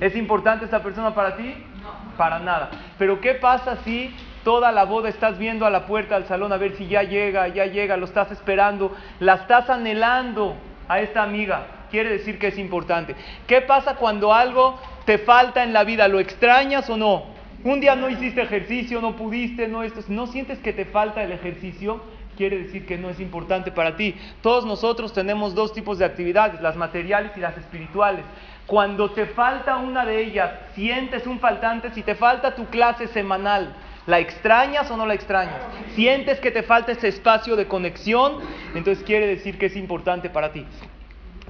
¿Es 0.00 0.16
importante 0.16 0.64
esta 0.64 0.82
persona 0.82 1.14
para 1.14 1.36
ti? 1.36 1.54
No. 1.80 2.16
Para 2.16 2.40
nada. 2.40 2.70
Pero 2.98 3.20
¿qué 3.20 3.34
pasa 3.34 3.76
si 3.84 4.12
toda 4.44 4.72
la 4.72 4.84
boda 4.84 5.08
estás 5.08 5.38
viendo 5.38 5.66
a 5.66 5.70
la 5.70 5.86
puerta 5.86 6.16
del 6.16 6.26
salón 6.26 6.52
a 6.52 6.56
ver 6.56 6.76
si 6.76 6.86
ya 6.86 7.02
llega, 7.02 7.48
ya 7.48 7.66
llega, 7.66 7.96
lo 7.96 8.06
estás 8.06 8.30
esperando, 8.30 8.94
la 9.20 9.34
estás 9.34 9.70
anhelando 9.70 10.56
a 10.88 11.00
esta 11.00 11.22
amiga? 11.22 11.66
Quiere 11.90 12.10
decir 12.10 12.38
que 12.38 12.48
es 12.48 12.58
importante. 12.58 13.14
¿Qué 13.46 13.60
pasa 13.60 13.96
cuando 13.96 14.32
algo 14.32 14.78
te 15.04 15.18
falta 15.18 15.62
en 15.62 15.72
la 15.72 15.84
vida? 15.84 16.08
¿Lo 16.08 16.20
extrañas 16.20 16.88
o 16.88 16.96
no? 16.96 17.24
Un 17.64 17.80
día 17.80 17.94
no 17.94 18.08
hiciste 18.08 18.42
ejercicio, 18.42 19.00
no 19.00 19.14
pudiste, 19.14 19.68
no 19.68 19.82
esto. 19.82 20.00
¿No 20.08 20.26
sientes 20.26 20.58
que 20.58 20.72
te 20.72 20.84
falta 20.84 21.22
el 21.22 21.32
ejercicio? 21.32 22.00
quiere 22.36 22.58
decir 22.58 22.86
que 22.86 22.98
no 22.98 23.10
es 23.10 23.20
importante 23.20 23.70
para 23.70 23.96
ti. 23.96 24.16
Todos 24.40 24.64
nosotros 24.64 25.12
tenemos 25.12 25.54
dos 25.54 25.72
tipos 25.72 25.98
de 25.98 26.04
actividades, 26.04 26.60
las 26.60 26.76
materiales 26.76 27.32
y 27.36 27.40
las 27.40 27.56
espirituales. 27.56 28.24
Cuando 28.66 29.10
te 29.10 29.26
falta 29.26 29.76
una 29.76 30.04
de 30.04 30.22
ellas, 30.22 30.50
sientes 30.74 31.26
un 31.26 31.40
faltante, 31.40 31.90
si 31.90 32.02
te 32.02 32.14
falta 32.14 32.54
tu 32.54 32.66
clase 32.66 33.06
semanal, 33.08 33.74
¿la 34.06 34.18
extrañas 34.18 34.90
o 34.90 34.96
no 34.96 35.06
la 35.06 35.14
extrañas? 35.14 35.60
Sientes 35.94 36.40
que 36.40 36.50
te 36.50 36.62
falta 36.62 36.92
ese 36.92 37.08
espacio 37.08 37.56
de 37.56 37.66
conexión, 37.66 38.38
entonces 38.74 39.04
quiere 39.04 39.26
decir 39.26 39.58
que 39.58 39.66
es 39.66 39.76
importante 39.76 40.30
para 40.30 40.52
ti. 40.52 40.66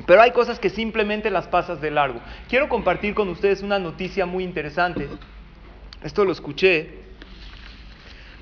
Pero 0.06 0.22
hay 0.22 0.30
cosas 0.32 0.58
que 0.58 0.70
simplemente 0.70 1.30
las 1.30 1.46
pasas 1.48 1.80
de 1.80 1.90
largo. 1.90 2.20
Quiero 2.48 2.68
compartir 2.68 3.14
con 3.14 3.28
ustedes 3.28 3.62
una 3.62 3.78
noticia 3.78 4.26
muy 4.26 4.44
interesante. 4.44 5.08
Esto 6.02 6.24
lo 6.24 6.32
escuché 6.32 7.02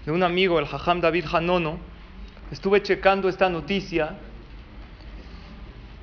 de 0.06 0.12
un 0.12 0.22
amigo, 0.22 0.58
el 0.58 0.66
Jajam 0.66 1.00
David 1.00 1.26
Hanono, 1.30 1.78
estuve 2.50 2.82
checando 2.82 3.28
esta 3.28 3.50
noticia. 3.50 4.16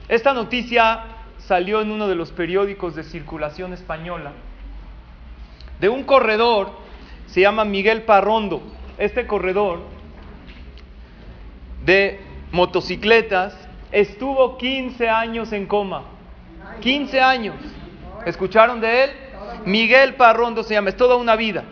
Esta 0.08 0.34
noticia 0.34 1.04
salió 1.40 1.82
en 1.82 1.92
uno 1.92 2.08
de 2.08 2.16
los 2.16 2.32
periódicos 2.32 2.96
de 2.96 3.04
circulación 3.04 3.74
española 3.74 4.34
de 5.80 5.90
un 5.90 6.04
corredor, 6.04 6.72
se 7.27 7.41
llama 7.41 7.65
Miguel 7.65 8.03
Parrondo. 8.03 8.62
Este 8.98 9.27
corredor 9.27 9.81
de 11.86 12.19
motocicletas 12.51 13.55
estuvo 13.91 14.57
15 14.57 15.10
años 15.10 15.51
en 15.53 15.67
coma. 15.67 16.03
15 16.81 17.22
años. 17.22 17.55
¿Escucharon 18.25 18.81
de 18.81 19.03
él? 19.03 19.12
Miguel 19.65 20.15
Parrondo 20.15 20.63
se 20.63 20.74
llama, 20.74 20.89
es 20.89 20.98
toda 20.98 21.15
una 21.15 21.36
vida. 21.36 21.63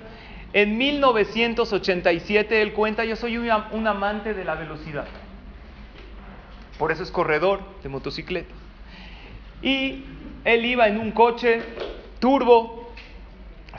En 0.54 0.78
1987 0.78 2.62
él 2.62 2.74
cuenta, 2.74 3.04
yo 3.04 3.16
soy 3.16 3.38
un, 3.38 3.88
amante 3.88 4.34
de 4.34 4.46
la 4.46 4.56
velocidad. 4.56 5.06
Por 6.78 6.92
eso 6.92 7.04
es 7.04 7.12
corredor 7.12 7.62
de 7.84 7.90
motocicletas. 7.90 8.56
Y 9.62 10.06
él 10.46 10.66
iba 10.66 10.88
en 10.88 10.98
un 10.98 11.12
coche 11.12 11.62
turbo, 12.20 12.90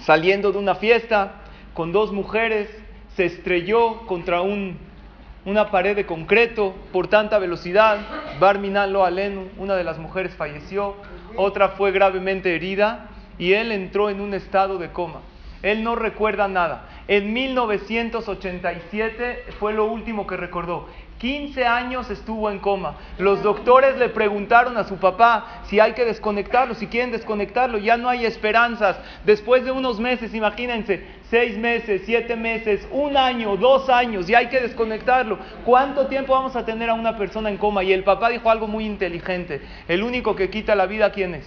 saliendo 0.01 0.53
de 0.53 0.59
una 0.59 0.75
fiesta 0.75 1.46
con 1.77 1.93
dos 1.93 2.11
mujeres, 2.11 2.69
se 3.17 3.27
estrelló 3.27 4.07
contra 4.07 4.41
una 4.41 5.71
pared 5.71 5.95
de 5.95 6.07
concreto 6.07 6.75
por 6.91 7.09
tanta 7.09 7.39
velocidad. 7.39 7.99
Barminan 8.41 8.95
Lo 8.95 9.05
Alenu, 9.05 9.51
una 9.59 9.77
de 9.77 9.85
las 9.85 9.99
mujeres 9.99 10.35
falleció, 10.35 10.97
otra 11.37 11.69
fue 11.69 11.93
gravemente 11.93 12.55
herida 12.55 13.11
y 13.39 13.53
él 13.53 13.73
entró 13.73 14.09
en 14.09 14.23
un 14.23 14.33
estado 14.33 14.79
de 14.79 14.91
coma. 14.91 15.21
Él 15.63 15.85
no 15.85 15.97
recuerda 15.97 16.49
nada. 16.49 16.89
En 17.09 17.35
1987 17.35 19.45
fue 19.61 19.75
lo 19.75 19.85
último 19.85 20.27
que 20.27 20.39
recordó. 20.39 20.89
15 21.19 21.65
años 21.65 22.11
estuvo 22.11 22.51
en 22.51 22.59
coma. 22.59 22.97
Los 23.19 23.43
doctores 23.43 23.97
le 23.97 24.09
preguntaron 24.11 24.77
a 24.77 24.85
su 24.85 24.97
papá 24.97 25.63
si 25.65 25.81
hay 25.81 25.93
que 25.93 26.05
desconectarlo, 26.05 26.75
si 26.75 26.87
quieren 26.87 27.11
desconectarlo, 27.11 27.79
ya 27.79 27.97
no 27.97 28.09
hay 28.09 28.27
esperanzas. 28.27 28.99
Después 29.25 29.65
de 29.65 29.71
unos 29.71 29.99
meses, 29.99 30.35
imagínense, 30.35 31.07
seis 31.31 31.57
meses, 31.57 32.03
siete 32.05 32.37
meses, 32.37 32.87
un 32.91 33.17
año, 33.17 33.57
dos 33.57 33.89
años, 33.89 34.27
ya 34.27 34.39
hay 34.39 34.49
que 34.49 34.61
desconectarlo. 34.61 35.39
¿Cuánto 35.65 36.07
tiempo 36.07 36.35
vamos 36.35 36.55
a 36.55 36.65
tener 36.65 36.91
a 36.91 36.95
una 36.95 37.17
persona 37.17 37.49
en 37.49 37.57
coma? 37.57 37.83
Y 37.83 37.93
el 37.93 38.05
papá 38.05 38.29
dijo 38.29 38.51
algo 38.51 38.67
muy 38.67 38.85
inteligente. 38.85 39.63
El 39.89 40.03
único 40.03 40.37
que 40.37 40.51
quita 40.51 40.75
la 40.75 40.87
vida, 40.87 41.13
¿quién 41.13 41.35
es? 41.35 41.47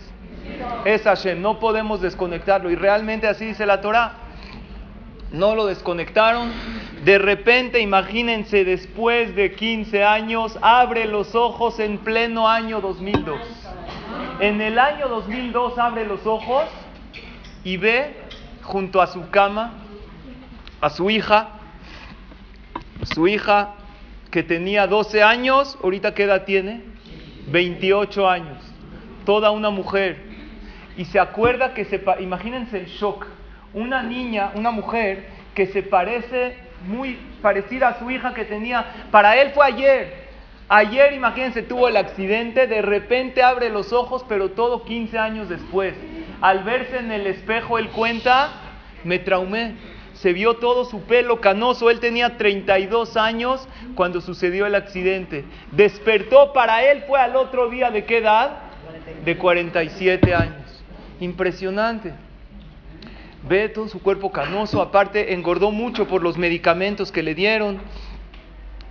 es 0.85 1.03
Hashem, 1.03 1.41
no 1.41 1.59
podemos 1.59 2.01
desconectarlo. 2.01 2.69
Y 2.69 2.75
realmente 2.75 3.27
así 3.27 3.45
dice 3.45 3.65
la 3.65 3.81
Torah. 3.81 4.28
No 5.31 5.55
lo 5.55 5.65
desconectaron. 5.65 6.51
De 7.03 7.17
repente, 7.17 7.79
imagínense, 7.79 8.65
después 8.65 9.35
de 9.35 9.53
15 9.53 10.03
años, 10.03 10.57
abre 10.61 11.05
los 11.05 11.35
ojos 11.35 11.79
en 11.79 11.99
pleno 11.99 12.47
año 12.47 12.81
2002. 12.81 13.39
En 14.39 14.61
el 14.61 14.79
año 14.79 15.07
2002 15.07 15.77
abre 15.77 16.05
los 16.05 16.25
ojos 16.25 16.65
y 17.63 17.77
ve 17.77 18.15
junto 18.63 19.01
a 19.01 19.07
su 19.07 19.29
cama 19.29 19.73
a 20.81 20.89
su 20.89 21.09
hija, 21.09 21.49
su 23.13 23.27
hija 23.27 23.75
que 24.31 24.43
tenía 24.43 24.87
12 24.87 25.23
años, 25.23 25.77
ahorita 25.83 26.13
qué 26.13 26.23
edad 26.23 26.45
tiene? 26.45 26.83
28 27.47 28.29
años. 28.29 28.57
Toda 29.25 29.51
una 29.51 29.69
mujer 29.69 30.29
y 30.97 31.05
se 31.05 31.19
acuerda 31.19 31.73
que 31.73 31.85
se, 31.85 32.03
imagínense 32.19 32.79
el 32.79 32.87
shock, 32.87 33.25
una 33.73 34.03
niña, 34.03 34.51
una 34.55 34.71
mujer 34.71 35.27
que 35.53 35.67
se 35.67 35.83
parece 35.83 36.55
muy 36.87 37.17
parecida 37.41 37.89
a 37.89 37.99
su 37.99 38.09
hija 38.09 38.33
que 38.33 38.45
tenía, 38.45 38.85
para 39.11 39.35
él 39.41 39.51
fue 39.53 39.65
ayer. 39.65 40.29
Ayer, 40.71 41.13
imagínense, 41.13 41.63
tuvo 41.63 41.87
el 41.87 41.97
accidente, 41.97 42.67
de 42.67 42.83
repente 42.83 43.41
abre 43.41 43.69
los 43.69 43.91
ojos, 43.91 44.23
pero 44.29 44.51
todo 44.51 44.85
15 44.85 45.17
años 45.17 45.49
después. 45.49 45.95
Al 46.41 46.63
verse 46.63 46.99
en 46.99 47.11
el 47.11 47.25
espejo, 47.25 47.79
él 47.79 47.89
cuenta, 47.89 48.51
me 49.03 49.17
traumé. 49.17 49.73
Se 50.13 50.31
vio 50.31 50.57
todo 50.57 50.85
su 50.85 51.01
pelo 51.03 51.41
canoso. 51.41 51.89
Él 51.89 51.99
tenía 51.99 52.37
32 52.37 53.17
años 53.17 53.67
cuando 53.95 54.21
sucedió 54.21 54.67
el 54.67 54.75
accidente. 54.75 55.45
Despertó 55.71 56.53
para 56.53 56.83
él, 56.83 57.03
fue 57.07 57.19
al 57.19 57.35
otro 57.35 57.69
día 57.69 57.89
de 57.89 58.05
qué 58.05 58.17
edad? 58.17 58.59
De 59.25 59.37
47 59.37 60.35
años. 60.35 60.83
Impresionante. 61.19 62.13
Ve 63.47 63.73
su 63.87 64.01
cuerpo 64.01 64.31
canoso, 64.31 64.81
aparte 64.81 65.33
engordó 65.33 65.71
mucho 65.71 66.07
por 66.07 66.21
los 66.21 66.37
medicamentos 66.37 67.11
que 67.11 67.23
le 67.23 67.35
dieron. 67.35 67.79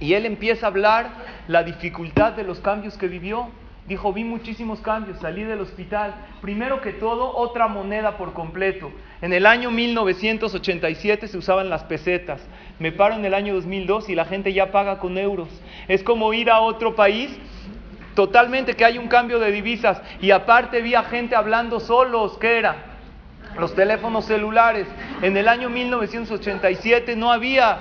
Y 0.00 0.14
él 0.14 0.24
empieza 0.24 0.66
a 0.66 0.70
hablar 0.70 1.10
la 1.48 1.64
dificultad 1.64 2.32
de 2.32 2.44
los 2.44 2.60
cambios 2.60 2.96
que 2.96 3.08
vivió. 3.08 3.48
Dijo, 3.86 4.12
vi 4.12 4.24
muchísimos 4.24 4.80
cambios, 4.80 5.18
salí 5.18 5.44
del 5.44 5.60
hospital. 5.60 6.14
Primero 6.40 6.80
que 6.80 6.92
todo, 6.92 7.36
otra 7.36 7.68
moneda 7.68 8.16
por 8.16 8.32
completo. 8.32 8.90
En 9.20 9.32
el 9.32 9.44
año 9.44 9.70
1987 9.70 11.28
se 11.28 11.38
usaban 11.38 11.68
las 11.68 11.84
pesetas. 11.84 12.40
Me 12.78 12.92
paro 12.92 13.16
en 13.16 13.24
el 13.24 13.34
año 13.34 13.54
2002 13.54 14.08
y 14.08 14.14
la 14.14 14.24
gente 14.24 14.52
ya 14.52 14.72
paga 14.72 14.98
con 14.98 15.18
euros. 15.18 15.48
Es 15.88 16.02
como 16.02 16.32
ir 16.32 16.50
a 16.50 16.60
otro 16.60 16.94
país 16.94 17.30
totalmente 18.14 18.74
que 18.74 18.84
hay 18.84 18.98
un 18.98 19.08
cambio 19.08 19.38
de 19.38 19.52
divisas. 19.52 20.00
Y 20.20 20.30
aparte 20.30 20.80
vi 20.80 20.94
a 20.94 21.02
gente 21.04 21.34
hablando 21.34 21.80
solos, 21.80 22.36
¿qué 22.38 22.58
era? 22.58 22.87
Los 23.58 23.74
teléfonos 23.74 24.24
celulares. 24.24 24.86
En 25.22 25.36
el 25.36 25.48
año 25.48 25.68
1987 25.68 27.16
no 27.16 27.32
había. 27.32 27.80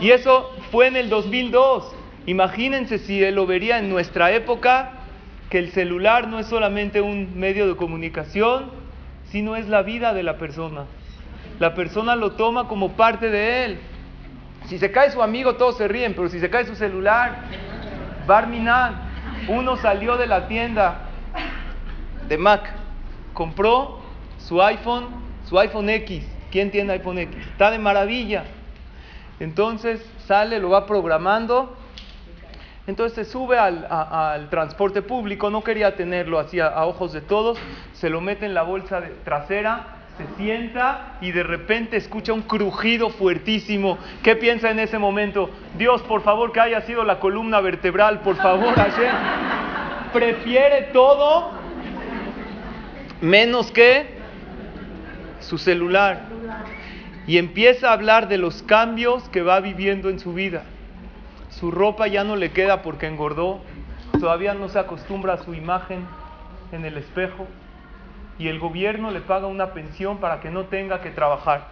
Y 0.00 0.10
eso 0.10 0.50
fue 0.70 0.86
en 0.86 0.96
el 0.96 1.08
2002. 1.08 1.94
Imagínense 2.26 2.98
si 2.98 3.22
él 3.24 3.36
lo 3.36 3.46
vería 3.46 3.78
en 3.78 3.88
nuestra 3.88 4.32
época, 4.32 4.92
que 5.48 5.58
el 5.58 5.70
celular 5.70 6.28
no 6.28 6.38
es 6.38 6.46
solamente 6.46 7.00
un 7.00 7.38
medio 7.38 7.66
de 7.66 7.74
comunicación, 7.74 8.70
sino 9.30 9.56
es 9.56 9.66
la 9.68 9.82
vida 9.82 10.12
de 10.12 10.22
la 10.22 10.36
persona. 10.36 10.84
La 11.58 11.74
persona 11.74 12.16
lo 12.16 12.32
toma 12.32 12.68
como 12.68 12.92
parte 12.92 13.30
de 13.30 13.64
él. 13.64 13.80
Si 14.66 14.78
se 14.78 14.90
cae 14.90 15.10
su 15.10 15.22
amigo, 15.22 15.56
todos 15.56 15.78
se 15.78 15.88
ríen, 15.88 16.12
pero 16.14 16.28
si 16.28 16.38
se 16.38 16.50
cae 16.50 16.66
su 16.66 16.74
celular, 16.74 17.44
Barminan, 18.26 19.00
uno 19.48 19.78
salió 19.78 20.18
de 20.18 20.26
la 20.26 20.46
tienda 20.48 21.08
de 22.28 22.36
Mac, 22.36 22.70
compró 23.32 23.97
su 24.48 24.62
iPhone, 24.62 25.08
su 25.46 25.58
iPhone 25.58 25.90
X. 25.90 26.24
¿Quién 26.50 26.70
tiene 26.70 26.94
iPhone 26.94 27.18
X? 27.18 27.36
Está 27.52 27.70
de 27.70 27.78
maravilla. 27.78 28.44
Entonces 29.40 30.00
sale, 30.26 30.58
lo 30.58 30.70
va 30.70 30.86
programando. 30.86 31.76
Entonces 32.86 33.26
se 33.26 33.30
sube 33.30 33.58
al, 33.58 34.48
transporte 34.48 35.02
público, 35.02 35.50
no 35.50 35.62
quería 35.62 35.94
tenerlo 35.94 36.38
así 36.38 36.58
a, 36.58 36.86
ojos 36.86 37.12
de 37.12 37.20
todos, 37.20 37.58
se 37.92 38.08
lo 38.08 38.22
mete 38.22 38.46
en 38.46 38.54
la 38.54 38.62
bolsa 38.62 39.02
trasera, 39.24 39.98
se 40.16 40.42
sienta 40.42 41.18
y 41.20 41.32
de 41.32 41.42
repente 41.42 41.98
escucha 41.98 42.32
un 42.32 42.40
crujido 42.40 43.10
fuertísimo. 43.10 43.98
¿Qué 44.22 44.36
piensa 44.36 44.70
en 44.70 44.78
ese 44.78 44.98
momento? 44.98 45.50
Dios, 45.76 46.00
por 46.04 46.22
favor, 46.22 46.52
que 46.52 46.60
haya 46.60 46.80
sido 46.80 47.04
la 47.04 47.20
columna 47.20 47.60
vertebral, 47.60 48.20
por 48.20 48.36
favor, 48.36 48.72
Hashem. 48.74 49.12
Prefiere 50.14 50.88
todo 50.94 51.50
menos 53.20 53.70
que 53.70 54.17
su 55.48 55.58
celular. 55.58 56.26
Y 57.26 57.38
empieza 57.38 57.90
a 57.90 57.92
hablar 57.94 58.28
de 58.28 58.38
los 58.38 58.62
cambios 58.62 59.28
que 59.30 59.42
va 59.42 59.60
viviendo 59.60 60.08
en 60.08 60.18
su 60.18 60.32
vida. 60.32 60.62
Su 61.50 61.70
ropa 61.70 62.06
ya 62.06 62.22
no 62.24 62.36
le 62.36 62.52
queda 62.52 62.82
porque 62.82 63.06
engordó. 63.06 63.60
Todavía 64.20 64.54
no 64.54 64.68
se 64.68 64.78
acostumbra 64.78 65.34
a 65.34 65.38
su 65.38 65.54
imagen 65.54 66.06
en 66.72 66.84
el 66.84 66.96
espejo 66.96 67.46
y 68.38 68.48
el 68.48 68.58
gobierno 68.58 69.10
le 69.10 69.20
paga 69.20 69.46
una 69.46 69.72
pensión 69.72 70.18
para 70.18 70.40
que 70.40 70.50
no 70.50 70.64
tenga 70.66 71.00
que 71.00 71.10
trabajar. 71.10 71.66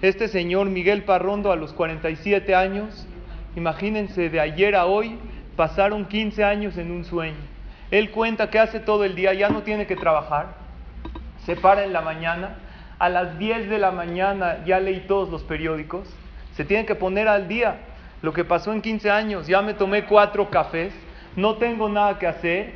Este 0.00 0.28
señor 0.28 0.68
Miguel 0.68 1.02
Parrondo 1.02 1.50
a 1.50 1.56
los 1.56 1.72
47 1.72 2.54
años, 2.54 3.06
imagínense 3.56 4.30
de 4.30 4.40
ayer 4.40 4.76
a 4.76 4.86
hoy, 4.86 5.18
pasaron 5.56 6.06
15 6.06 6.44
años 6.44 6.76
en 6.78 6.92
un 6.92 7.04
sueño. 7.04 7.36
Él 7.90 8.10
cuenta 8.10 8.48
que 8.50 8.60
hace 8.60 8.78
todo 8.80 9.04
el 9.04 9.16
día, 9.16 9.34
ya 9.34 9.48
no 9.48 9.62
tiene 9.62 9.86
que 9.86 9.96
trabajar, 9.96 10.54
se 11.44 11.56
para 11.56 11.84
en 11.84 11.92
la 11.92 12.02
mañana, 12.02 12.58
a 12.98 13.08
las 13.08 13.38
10 13.38 13.68
de 13.68 13.78
la 13.78 13.90
mañana 13.90 14.64
ya 14.66 14.80
leí 14.80 15.00
todos 15.00 15.28
los 15.28 15.42
periódicos, 15.42 16.08
se 16.54 16.64
tiene 16.64 16.84
que 16.84 16.94
poner 16.94 17.28
al 17.28 17.46
día 17.46 17.76
lo 18.22 18.32
que 18.32 18.44
pasó 18.44 18.72
en 18.72 18.82
15 18.82 19.10
años, 19.10 19.46
ya 19.46 19.62
me 19.62 19.74
tomé 19.74 20.04
cuatro 20.04 20.50
cafés, 20.50 20.92
no 21.36 21.56
tengo 21.56 21.88
nada 21.88 22.18
que 22.18 22.26
hacer, 22.26 22.72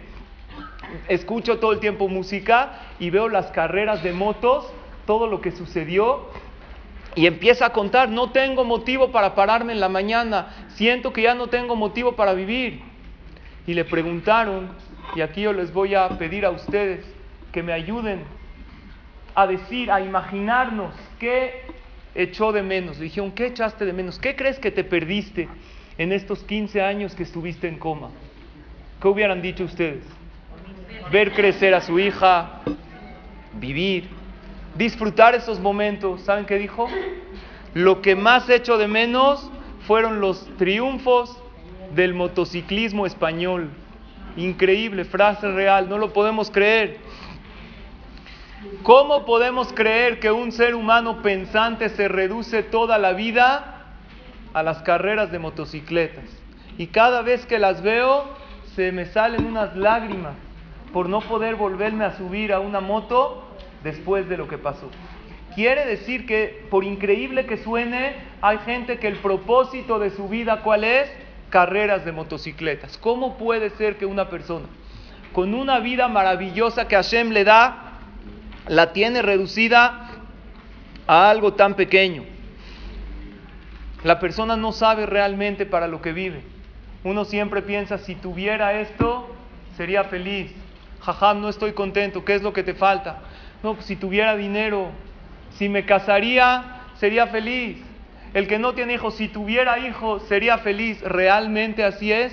escucho 1.08 1.58
todo 1.58 1.72
el 1.72 1.80
tiempo 1.80 2.08
música 2.08 2.78
y 3.00 3.10
veo 3.10 3.28
las 3.28 3.46
carreras 3.46 4.02
de 4.02 4.12
motos, 4.12 4.72
todo 5.06 5.26
lo 5.26 5.40
que 5.40 5.50
sucedió. 5.50 6.30
Y 7.14 7.26
empieza 7.26 7.66
a 7.66 7.70
contar, 7.70 8.08
no 8.08 8.30
tengo 8.30 8.64
motivo 8.64 9.10
para 9.10 9.34
pararme 9.34 9.72
en 9.72 9.80
la 9.80 9.88
mañana, 9.88 10.66
siento 10.68 11.12
que 11.12 11.22
ya 11.22 11.34
no 11.34 11.48
tengo 11.48 11.76
motivo 11.76 12.12
para 12.12 12.32
vivir. 12.32 12.80
Y 13.66 13.74
le 13.74 13.84
preguntaron, 13.84 14.70
y 15.14 15.20
aquí 15.20 15.42
yo 15.42 15.52
les 15.52 15.72
voy 15.72 15.94
a 15.94 16.08
pedir 16.08 16.46
a 16.46 16.50
ustedes 16.50 17.04
que 17.52 17.62
me 17.62 17.72
ayuden 17.72 18.24
a 19.34 19.46
decir, 19.46 19.90
a 19.90 20.00
imaginarnos 20.00 20.94
qué 21.18 21.62
echó 22.14 22.52
de 22.52 22.62
menos. 22.62 22.98
Le 22.98 23.04
dijeron, 23.04 23.32
¿qué 23.32 23.46
echaste 23.46 23.84
de 23.84 23.92
menos? 23.92 24.18
¿Qué 24.18 24.36
crees 24.36 24.58
que 24.58 24.70
te 24.70 24.84
perdiste 24.84 25.48
en 25.98 26.12
estos 26.12 26.42
15 26.44 26.82
años 26.82 27.14
que 27.14 27.22
estuviste 27.22 27.68
en 27.68 27.78
coma? 27.78 28.10
¿Qué 29.00 29.08
hubieran 29.08 29.42
dicho 29.42 29.64
ustedes? 29.64 30.04
ver 31.10 31.32
crecer 31.32 31.74
a 31.74 31.80
su 31.80 31.98
hija, 31.98 32.60
vivir, 33.54 34.08
disfrutar 34.76 35.34
esos 35.34 35.58
momentos. 35.58 36.22
¿Saben 36.22 36.44
qué 36.44 36.58
dijo? 36.58 36.88
Lo 37.74 38.02
que 38.02 38.14
más 38.14 38.48
hecho 38.48 38.78
de 38.78 38.88
menos 38.88 39.50
fueron 39.86 40.20
los 40.20 40.46
triunfos 40.56 41.36
del 41.94 42.14
motociclismo 42.14 43.06
español. 43.06 43.70
Increíble, 44.36 45.04
frase 45.04 45.50
real, 45.50 45.88
no 45.88 45.98
lo 45.98 46.12
podemos 46.12 46.50
creer. 46.50 46.98
¿Cómo 48.82 49.24
podemos 49.24 49.72
creer 49.72 50.20
que 50.20 50.30
un 50.30 50.52
ser 50.52 50.74
humano 50.74 51.22
pensante 51.22 51.88
se 51.88 52.08
reduce 52.08 52.62
toda 52.62 52.98
la 52.98 53.12
vida 53.12 53.94
a 54.54 54.62
las 54.62 54.82
carreras 54.82 55.30
de 55.32 55.38
motocicletas? 55.38 56.24
Y 56.78 56.88
cada 56.88 57.22
vez 57.22 57.46
que 57.46 57.58
las 57.58 57.82
veo, 57.82 58.24
se 58.74 58.92
me 58.92 59.06
salen 59.06 59.46
unas 59.46 59.76
lágrimas 59.76 60.34
por 60.92 61.08
no 61.08 61.20
poder 61.20 61.56
volverme 61.56 62.04
a 62.04 62.16
subir 62.16 62.52
a 62.52 62.60
una 62.60 62.80
moto 62.80 63.44
después 63.82 64.28
de 64.28 64.36
lo 64.36 64.48
que 64.48 64.58
pasó. 64.58 64.90
Quiere 65.54 65.84
decir 65.84 66.26
que, 66.26 66.66
por 66.70 66.84
increíble 66.84 67.46
que 67.46 67.58
suene, 67.58 68.14
hay 68.40 68.58
gente 68.58 68.98
que 68.98 69.08
el 69.08 69.16
propósito 69.16 69.98
de 69.98 70.10
su 70.10 70.28
vida, 70.28 70.62
¿cuál 70.62 70.84
es? 70.84 71.10
Carreras 71.50 72.04
de 72.04 72.12
motocicletas. 72.12 72.96
¿Cómo 72.96 73.36
puede 73.36 73.70
ser 73.70 73.98
que 73.98 74.06
una 74.06 74.28
persona 74.30 74.66
con 75.32 75.54
una 75.54 75.78
vida 75.78 76.08
maravillosa 76.08 76.88
que 76.88 76.94
Hashem 76.94 77.30
le 77.30 77.44
da, 77.44 77.91
la 78.68 78.92
tiene 78.92 79.22
reducida 79.22 80.08
a 81.06 81.30
algo 81.30 81.54
tan 81.54 81.74
pequeño? 81.74 82.24
La 84.04 84.18
persona 84.18 84.56
no 84.56 84.72
sabe 84.72 85.06
realmente 85.06 85.66
para 85.66 85.88
lo 85.88 86.02
que 86.02 86.12
vive. 86.12 86.42
Uno 87.04 87.24
siempre 87.24 87.62
piensa, 87.62 87.98
si 87.98 88.14
tuviera 88.14 88.80
esto, 88.80 89.28
sería 89.76 90.04
feliz 90.04 90.52
jajam, 91.02 91.40
no 91.40 91.48
estoy 91.48 91.72
contento, 91.72 92.24
¿qué 92.24 92.34
es 92.34 92.42
lo 92.42 92.52
que 92.52 92.62
te 92.62 92.74
falta? 92.74 93.20
No, 93.62 93.74
pues 93.74 93.86
si 93.86 93.96
tuviera 93.96 94.36
dinero, 94.36 94.90
si 95.56 95.68
me 95.68 95.84
casaría, 95.84 96.80
sería 96.96 97.26
feliz. 97.26 97.78
El 98.34 98.48
que 98.48 98.58
no 98.58 98.72
tiene 98.72 98.94
hijos, 98.94 99.16
si 99.16 99.28
tuviera 99.28 99.78
hijos, 99.78 100.22
sería 100.24 100.58
feliz. 100.58 101.02
¿Realmente 101.02 101.84
así 101.84 102.12
es? 102.12 102.32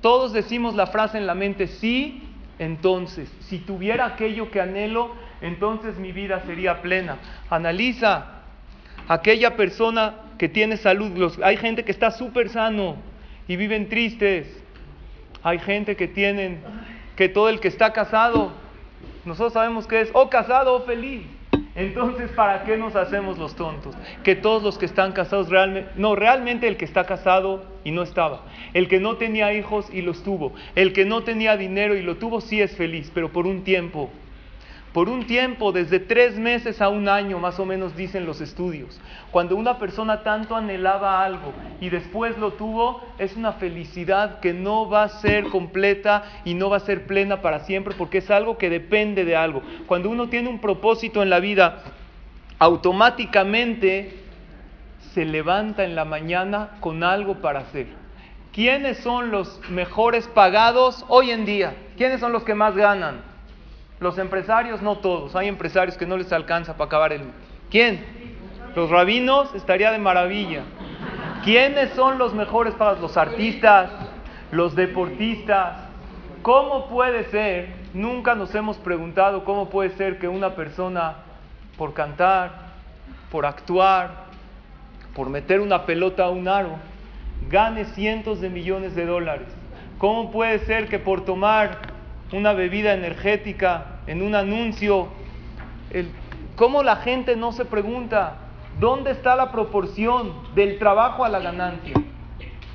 Todos 0.00 0.32
decimos 0.32 0.74
la 0.74 0.86
frase 0.86 1.18
en 1.18 1.26
la 1.26 1.34
mente, 1.34 1.66
sí, 1.66 2.22
entonces, 2.58 3.30
si 3.40 3.58
tuviera 3.58 4.06
aquello 4.06 4.50
que 4.50 4.60
anhelo, 4.60 5.14
entonces 5.40 5.98
mi 5.98 6.12
vida 6.12 6.42
sería 6.46 6.82
plena. 6.82 7.16
Analiza 7.50 8.26
aquella 9.08 9.56
persona 9.56 10.14
que 10.38 10.48
tiene 10.48 10.76
salud. 10.76 11.32
hay 11.42 11.56
gente 11.56 11.84
que 11.84 11.92
está 11.92 12.10
súper 12.10 12.48
sano 12.48 12.96
y 13.46 13.56
viven 13.56 13.88
tristes. 13.88 14.62
Hay 15.42 15.58
gente 15.58 15.96
que 15.96 16.08
tienen 16.08 16.60
que 17.16 17.28
todo 17.28 17.48
el 17.48 17.60
que 17.60 17.68
está 17.68 17.92
casado, 17.92 18.52
nosotros 19.24 19.52
sabemos 19.52 19.86
que 19.86 20.00
es 20.00 20.10
o 20.12 20.30
casado 20.30 20.74
o 20.74 20.82
feliz. 20.82 21.22
Entonces, 21.74 22.30
¿para 22.32 22.64
qué 22.64 22.76
nos 22.76 22.96
hacemos 22.96 23.38
los 23.38 23.54
tontos? 23.54 23.94
Que 24.24 24.34
todos 24.34 24.62
los 24.62 24.78
que 24.78 24.86
están 24.86 25.12
casados 25.12 25.48
realmente, 25.48 25.90
no, 25.96 26.16
realmente 26.16 26.66
el 26.66 26.76
que 26.76 26.84
está 26.84 27.06
casado 27.06 27.64
y 27.84 27.92
no 27.92 28.02
estaba, 28.02 28.42
el 28.74 28.88
que 28.88 28.98
no 28.98 29.16
tenía 29.16 29.52
hijos 29.52 29.86
y 29.92 30.02
los 30.02 30.24
tuvo, 30.24 30.54
el 30.74 30.92
que 30.92 31.04
no 31.04 31.22
tenía 31.22 31.56
dinero 31.56 31.94
y 31.96 32.02
lo 32.02 32.16
tuvo, 32.16 32.40
sí 32.40 32.60
es 32.60 32.76
feliz, 32.76 33.10
pero 33.14 33.32
por 33.32 33.46
un 33.46 33.62
tiempo 33.62 34.10
por 34.92 35.08
un 35.08 35.26
tiempo, 35.26 35.70
desde 35.70 36.00
tres 36.00 36.38
meses 36.38 36.80
a 36.80 36.88
un 36.88 37.08
año, 37.08 37.38
más 37.38 37.60
o 37.60 37.66
menos 37.66 37.94
dicen 37.94 38.24
los 38.24 38.40
estudios. 38.40 38.98
Cuando 39.30 39.54
una 39.54 39.78
persona 39.78 40.22
tanto 40.22 40.56
anhelaba 40.56 41.22
algo 41.22 41.52
y 41.80 41.90
después 41.90 42.38
lo 42.38 42.54
tuvo, 42.54 43.02
es 43.18 43.36
una 43.36 43.52
felicidad 43.52 44.40
que 44.40 44.54
no 44.54 44.88
va 44.88 45.02
a 45.04 45.08
ser 45.08 45.48
completa 45.50 46.24
y 46.44 46.54
no 46.54 46.70
va 46.70 46.78
a 46.78 46.80
ser 46.80 47.06
plena 47.06 47.42
para 47.42 47.60
siempre 47.60 47.94
porque 47.98 48.18
es 48.18 48.30
algo 48.30 48.56
que 48.56 48.70
depende 48.70 49.24
de 49.24 49.36
algo. 49.36 49.62
Cuando 49.86 50.08
uno 50.08 50.28
tiene 50.28 50.48
un 50.48 50.58
propósito 50.58 51.22
en 51.22 51.28
la 51.28 51.40
vida, 51.40 51.82
automáticamente 52.58 54.24
se 55.12 55.26
levanta 55.26 55.84
en 55.84 55.94
la 55.94 56.06
mañana 56.06 56.70
con 56.80 57.04
algo 57.04 57.36
para 57.36 57.60
hacer. 57.60 57.86
¿Quiénes 58.52 58.98
son 58.98 59.30
los 59.30 59.60
mejores 59.68 60.26
pagados 60.28 61.04
hoy 61.08 61.30
en 61.30 61.44
día? 61.44 61.74
¿Quiénes 61.96 62.20
son 62.20 62.32
los 62.32 62.42
que 62.42 62.54
más 62.54 62.74
ganan? 62.74 63.20
Los 64.00 64.18
empresarios, 64.18 64.80
no 64.80 64.98
todos. 64.98 65.34
Hay 65.34 65.48
empresarios 65.48 65.96
que 65.96 66.06
no 66.06 66.16
les 66.16 66.32
alcanza 66.32 66.76
para 66.76 66.86
acabar 66.86 67.12
el... 67.12 67.22
¿Quién? 67.70 68.04
Los 68.74 68.90
rabinos 68.90 69.54
estaría 69.54 69.90
de 69.90 69.98
maravilla. 69.98 70.62
¿Quiénes 71.44 71.90
son 71.90 72.18
los 72.18 72.32
mejores 72.34 72.74
para 72.74 72.98
los 72.98 73.16
artistas, 73.16 73.90
los 74.52 74.74
deportistas? 74.76 75.78
¿Cómo 76.42 76.88
puede 76.88 77.24
ser? 77.24 77.70
Nunca 77.92 78.34
nos 78.34 78.54
hemos 78.54 78.76
preguntado 78.76 79.44
cómo 79.44 79.68
puede 79.68 79.90
ser 79.90 80.18
que 80.18 80.28
una 80.28 80.54
persona 80.54 81.16
por 81.76 81.94
cantar, 81.94 82.52
por 83.30 83.46
actuar, 83.46 84.26
por 85.14 85.28
meter 85.28 85.60
una 85.60 85.86
pelota 85.86 86.24
a 86.24 86.30
un 86.30 86.46
aro, 86.46 86.76
gane 87.50 87.84
cientos 87.86 88.40
de 88.40 88.48
millones 88.48 88.94
de 88.94 89.06
dólares. 89.06 89.48
¿Cómo 89.98 90.30
puede 90.30 90.60
ser 90.60 90.88
que 90.88 90.98
por 90.98 91.24
tomar 91.24 91.97
una 92.32 92.52
bebida 92.52 92.94
energética, 92.94 94.00
en 94.06 94.22
un 94.22 94.34
anuncio. 94.34 95.08
¿Cómo 96.56 96.82
la 96.82 96.96
gente 96.96 97.36
no 97.36 97.52
se 97.52 97.64
pregunta 97.64 98.36
dónde 98.80 99.12
está 99.12 99.36
la 99.36 99.52
proporción 99.52 100.32
del 100.54 100.78
trabajo 100.78 101.24
a 101.24 101.28
la 101.28 101.38
ganancia? 101.38 101.94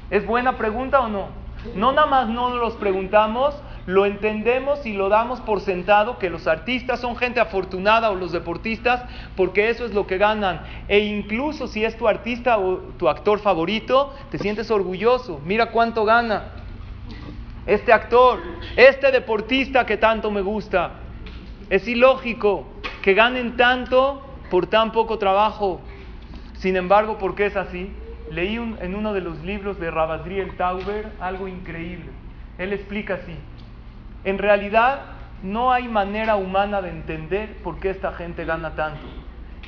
¿Es 0.09 0.25
buena 0.25 0.57
pregunta 0.57 1.01
o 1.01 1.07
no? 1.07 1.27
No 1.75 1.91
nada 1.91 2.07
más 2.07 2.29
no 2.29 2.55
los 2.55 2.73
preguntamos, 2.75 3.55
lo 3.85 4.05
entendemos 4.05 4.85
y 4.85 4.93
lo 4.93 5.09
damos 5.09 5.41
por 5.41 5.61
sentado 5.61 6.17
que 6.17 6.29
los 6.29 6.47
artistas 6.47 6.99
son 7.01 7.15
gente 7.15 7.39
afortunada 7.39 8.11
o 8.11 8.15
los 8.15 8.31
deportistas 8.31 9.03
porque 9.35 9.69
eso 9.69 9.85
es 9.85 9.93
lo 9.93 10.07
que 10.07 10.17
ganan. 10.17 10.61
E 10.87 10.99
incluso 10.99 11.67
si 11.67 11.83
es 11.83 11.97
tu 11.97 12.07
artista 12.07 12.57
o 12.57 12.77
tu 12.97 13.09
actor 13.09 13.39
favorito, 13.39 14.13
te 14.29 14.39
sientes 14.39 14.71
orgulloso. 14.71 15.41
Mira 15.45 15.71
cuánto 15.71 16.05
gana 16.05 16.62
este 17.65 17.93
actor, 17.93 18.39
este 18.75 19.11
deportista 19.11 19.85
que 19.85 19.97
tanto 19.97 20.31
me 20.31 20.41
gusta. 20.41 20.91
Es 21.69 21.87
ilógico 21.87 22.67
que 23.01 23.13
ganen 23.13 23.55
tanto 23.55 24.21
por 24.49 24.67
tan 24.67 24.91
poco 24.91 25.17
trabajo. 25.17 25.81
Sin 26.55 26.75
embargo, 26.75 27.17
¿por 27.17 27.35
qué 27.35 27.47
es 27.47 27.55
así? 27.55 27.91
Leí 28.29 28.55
en 28.55 28.95
uno 28.95 29.13
de 29.13 29.21
los 29.21 29.41
libros 29.43 29.79
de 29.79 29.91
Rabadriel 29.91 30.55
Tauber 30.55 31.11
algo 31.19 31.47
increíble. 31.47 32.11
Él 32.57 32.73
explica 32.73 33.15
así. 33.15 33.35
En 34.23 34.37
realidad, 34.37 35.01
no 35.41 35.71
hay 35.71 35.87
manera 35.87 36.35
humana 36.35 36.81
de 36.81 36.89
entender 36.89 37.57
por 37.63 37.79
qué 37.79 37.89
esta 37.89 38.13
gente 38.13 38.45
gana 38.45 38.75
tanto. 38.75 39.05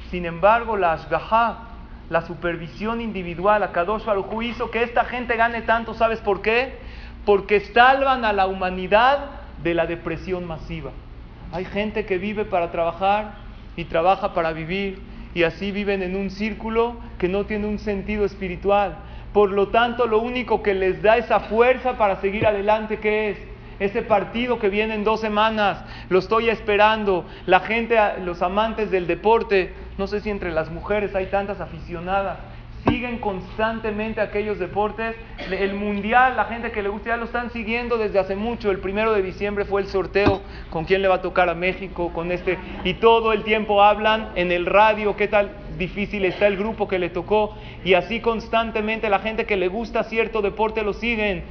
Sin 0.09 0.25
embargo, 0.25 0.77
la 0.77 0.93
ashgaha, 0.93 1.69
la 2.09 2.21
supervisión 2.21 3.01
individual, 3.01 3.63
a 3.63 3.71
Kadosh 3.71 4.05
Baruj 4.05 4.43
hizo 4.43 4.71
que 4.71 4.83
esta 4.83 5.03
gente 5.05 5.35
gane 5.35 5.63
tanto, 5.63 5.93
¿sabes 5.93 6.19
por 6.19 6.41
qué? 6.41 6.79
Porque 7.25 7.59
salvan 7.59 8.23
a 8.25 8.33
la 8.33 8.47
humanidad 8.47 9.19
de 9.63 9.73
la 9.73 9.87
depresión 9.87 10.45
masiva. 10.45 10.91
Hay 11.51 11.65
gente 11.65 12.05
que 12.05 12.17
vive 12.17 12.45
para 12.45 12.71
trabajar 12.71 13.33
y 13.75 13.85
trabaja 13.85 14.33
para 14.33 14.51
vivir 14.51 15.01
y 15.33 15.43
así 15.43 15.71
viven 15.71 16.01
en 16.01 16.15
un 16.15 16.29
círculo 16.29 16.95
que 17.17 17.27
no 17.27 17.45
tiene 17.45 17.67
un 17.67 17.79
sentido 17.79 18.25
espiritual. 18.25 18.95
Por 19.33 19.51
lo 19.51 19.67
tanto, 19.67 20.07
lo 20.07 20.19
único 20.19 20.63
que 20.63 20.73
les 20.73 21.01
da 21.01 21.17
esa 21.17 21.41
fuerza 21.41 21.97
para 21.97 22.21
seguir 22.21 22.47
adelante, 22.47 22.99
¿qué 22.99 23.31
es? 23.31 23.37
Ese 23.79 24.01
partido 24.01 24.59
que 24.59 24.69
viene 24.69 24.95
en 24.95 25.03
dos 25.03 25.19
semanas, 25.19 25.83
lo 26.07 26.19
estoy 26.19 26.49
esperando. 26.49 27.25
La 27.45 27.59
gente, 27.59 27.97
los 28.23 28.41
amantes 28.41 28.91
del 28.91 29.07
deporte, 29.07 29.73
no 29.97 30.07
sé 30.07 30.21
si 30.21 30.29
entre 30.29 30.53
las 30.53 30.71
mujeres 30.71 31.13
hay 31.15 31.25
tantas 31.25 31.59
aficionadas, 31.59 32.37
siguen 32.87 33.19
constantemente 33.19 34.21
aquellos 34.21 34.59
deportes. 34.59 35.15
El 35.49 35.73
mundial, 35.73 36.35
la 36.35 36.45
gente 36.45 36.71
que 36.71 36.81
le 36.81 36.89
gusta 36.89 37.09
ya 37.09 37.17
lo 37.17 37.25
están 37.25 37.51
siguiendo 37.51 37.97
desde 37.97 38.19
hace 38.19 38.35
mucho. 38.35 38.71
El 38.71 38.79
primero 38.79 39.13
de 39.13 39.21
diciembre 39.21 39.65
fue 39.65 39.81
el 39.81 39.87
sorteo 39.87 40.41
con 40.69 40.85
quién 40.85 41.01
le 41.01 41.07
va 41.07 41.15
a 41.15 41.21
tocar 41.21 41.49
a 41.49 41.55
México, 41.55 42.11
con 42.13 42.31
este. 42.31 42.57
Y 42.83 42.95
todo 42.95 43.33
el 43.33 43.43
tiempo 43.43 43.83
hablan 43.83 44.29
en 44.35 44.51
el 44.51 44.65
radio 44.65 45.15
qué 45.15 45.27
tal 45.27 45.51
difícil 45.77 46.23
está 46.25 46.47
el 46.47 46.57
grupo 46.57 46.87
que 46.87 46.99
le 46.99 47.09
tocó. 47.09 47.55
Y 47.83 47.93
así 47.93 48.19
constantemente 48.19 49.09
la 49.09 49.19
gente 49.19 49.45
que 49.45 49.57
le 49.57 49.67
gusta 49.67 50.03
cierto 50.03 50.41
deporte 50.41 50.83
lo 50.83 50.93
siguen 50.93 51.43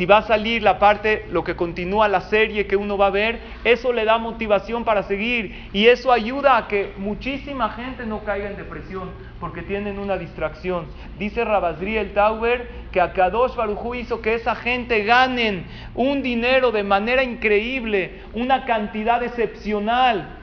si 0.00 0.06
va 0.06 0.18
a 0.18 0.22
salir 0.22 0.62
la 0.62 0.78
parte, 0.78 1.26
lo 1.30 1.44
que 1.44 1.56
continúa 1.56 2.08
la 2.08 2.22
serie 2.22 2.66
que 2.66 2.76
uno 2.76 2.96
va 2.96 3.08
a 3.08 3.10
ver, 3.10 3.38
eso 3.64 3.92
le 3.92 4.06
da 4.06 4.16
motivación 4.16 4.82
para 4.82 5.02
seguir 5.02 5.68
y 5.74 5.88
eso 5.88 6.10
ayuda 6.10 6.56
a 6.56 6.68
que 6.68 6.94
muchísima 6.96 7.68
gente 7.70 8.06
no 8.06 8.24
caiga 8.24 8.48
en 8.48 8.56
depresión 8.56 9.10
porque 9.40 9.60
tienen 9.60 9.98
una 9.98 10.16
distracción. 10.16 10.86
Dice 11.18 11.44
Rabazri 11.44 11.98
el 11.98 12.14
Tower 12.14 12.66
que 12.92 13.00
a 13.00 13.12
Kadosh 13.12 13.56
Barujú 13.56 13.94
hizo 13.94 14.22
que 14.22 14.34
esa 14.34 14.54
gente 14.54 15.04
ganen 15.04 15.66
un 15.94 16.22
dinero 16.22 16.72
de 16.72 16.82
manera 16.82 17.22
increíble, 17.22 18.22
una 18.32 18.64
cantidad 18.64 19.22
excepcional 19.22 20.36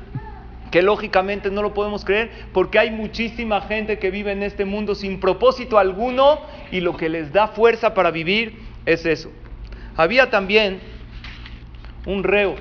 que 0.70 0.82
lógicamente 0.82 1.50
no 1.50 1.62
lo 1.62 1.74
podemos 1.74 2.04
creer 2.04 2.30
porque 2.54 2.78
hay 2.78 2.92
muchísima 2.92 3.62
gente 3.62 4.00
que 4.00 4.12
vive 4.12 4.34
en 4.34 4.44
este 4.44 4.66
mundo 4.66 4.96
sin 4.96 5.20
propósito 5.20 5.80
alguno 5.80 6.40
y 6.72 6.82
lo 6.82 6.96
que 6.96 7.10
les 7.10 7.32
da 7.32 7.48
fuerza 7.48 7.94
para 7.94 8.12
vivir 8.12 8.67
es 8.88 9.06
eso. 9.06 9.30
Había 9.96 10.30
también 10.30 10.80
un 12.06 12.24
reo, 12.24 12.56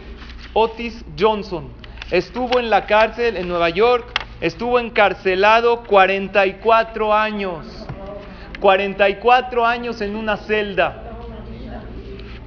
Otis 0.52 1.04
Johnson. 1.18 1.72
Estuvo 2.10 2.58
en 2.58 2.68
la 2.68 2.84
cárcel 2.86 3.36
en 3.36 3.48
Nueva 3.48 3.70
York, 3.70 4.06
estuvo 4.40 4.78
encarcelado 4.80 5.84
44 5.84 7.14
años. 7.14 7.86
44 8.60 9.64
años 9.64 10.00
en 10.00 10.16
una 10.16 10.36
celda. 10.36 11.02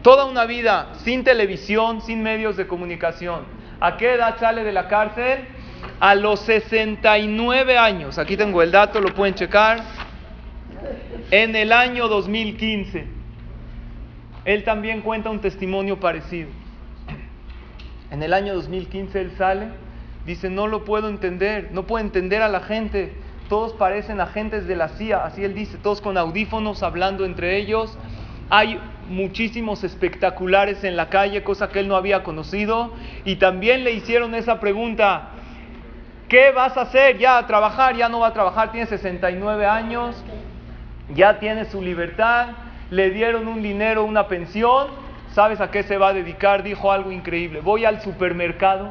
Toda 0.02 0.26
una 0.26 0.46
vida 0.46 0.90
sin 1.04 1.24
televisión, 1.24 2.02
sin 2.02 2.22
medios 2.22 2.58
de 2.58 2.68
comunicación. 2.68 3.44
¿A 3.80 3.96
qué 3.96 4.16
edad 4.16 4.38
sale 4.40 4.66
de 4.66 4.74
la 4.74 4.90
cárcel? 4.90 5.46
A 6.02 6.16
los 6.16 6.42
69 6.42 7.78
años. 7.78 8.18
Aquí 8.18 8.36
tengo 8.36 8.62
el 8.62 8.72
dato, 8.72 9.00
lo 9.00 9.14
pueden 9.14 9.36
checar. 9.36 9.80
En 11.32 11.56
el 11.56 11.72
año 11.72 12.10
2015 12.10 13.19
él 14.50 14.64
también 14.64 15.02
cuenta 15.02 15.30
un 15.30 15.42
testimonio 15.42 16.00
parecido. 16.00 16.50
En 18.10 18.24
el 18.24 18.34
año 18.34 18.56
2015 18.56 19.22
él 19.22 19.32
sale, 19.38 19.68
dice, 20.26 20.50
no 20.50 20.66
lo 20.66 20.86
puedo 20.86 21.08
entender, 21.08 21.70
no 21.72 21.84
puedo 21.84 22.04
entender 22.04 22.42
a 22.42 22.48
la 22.48 22.62
gente, 22.62 23.14
todos 23.48 23.74
parecen 23.74 24.20
agentes 24.20 24.66
de 24.66 24.76
la 24.76 24.90
CIA, 24.90 25.24
así 25.24 25.44
él 25.44 25.54
dice, 25.54 25.78
todos 25.78 26.02
con 26.02 26.18
audífonos 26.18 26.82
hablando 26.82 27.26
entre 27.26 27.58
ellos. 27.58 27.96
Hay 28.50 28.80
muchísimos 29.08 29.84
espectaculares 29.84 30.84
en 30.84 30.98
la 30.98 31.10
calle, 31.10 31.44
cosa 31.44 31.70
que 31.70 31.82
él 31.82 31.88
no 31.88 31.96
había 31.96 32.24
conocido, 32.24 32.92
y 33.26 33.36
también 33.36 33.84
le 33.84 33.92
hicieron 33.92 34.34
esa 34.34 34.60
pregunta, 34.60 35.30
¿qué 36.28 36.50
vas 36.50 36.76
a 36.76 36.82
hacer? 36.82 37.20
Ya 37.20 37.38
a 37.38 37.46
trabajar, 37.46 37.96
ya 37.96 38.10
no 38.10 38.22
va 38.22 38.30
a 38.30 38.34
trabajar, 38.34 38.72
tiene 38.72 38.88
69 38.88 39.68
años, 39.68 40.16
ya 41.14 41.38
tiene 41.38 41.66
su 41.66 41.84
libertad 41.84 42.48
le 42.92 43.12
dieron 43.12 43.48
un 43.48 43.62
dinero, 43.62 44.04
una 44.04 44.28
pensión, 44.28 44.88
¿sabes 45.34 45.62
a 45.62 45.72
qué 45.72 45.84
se 45.84 45.98
va 45.98 46.10
a 46.10 46.14
dedicar? 46.14 46.64
Dijo 46.64 46.92
algo 46.92 47.12
increíble, 47.12 47.62
voy 47.62 47.86
al 47.86 48.02
supermercado, 48.02 48.90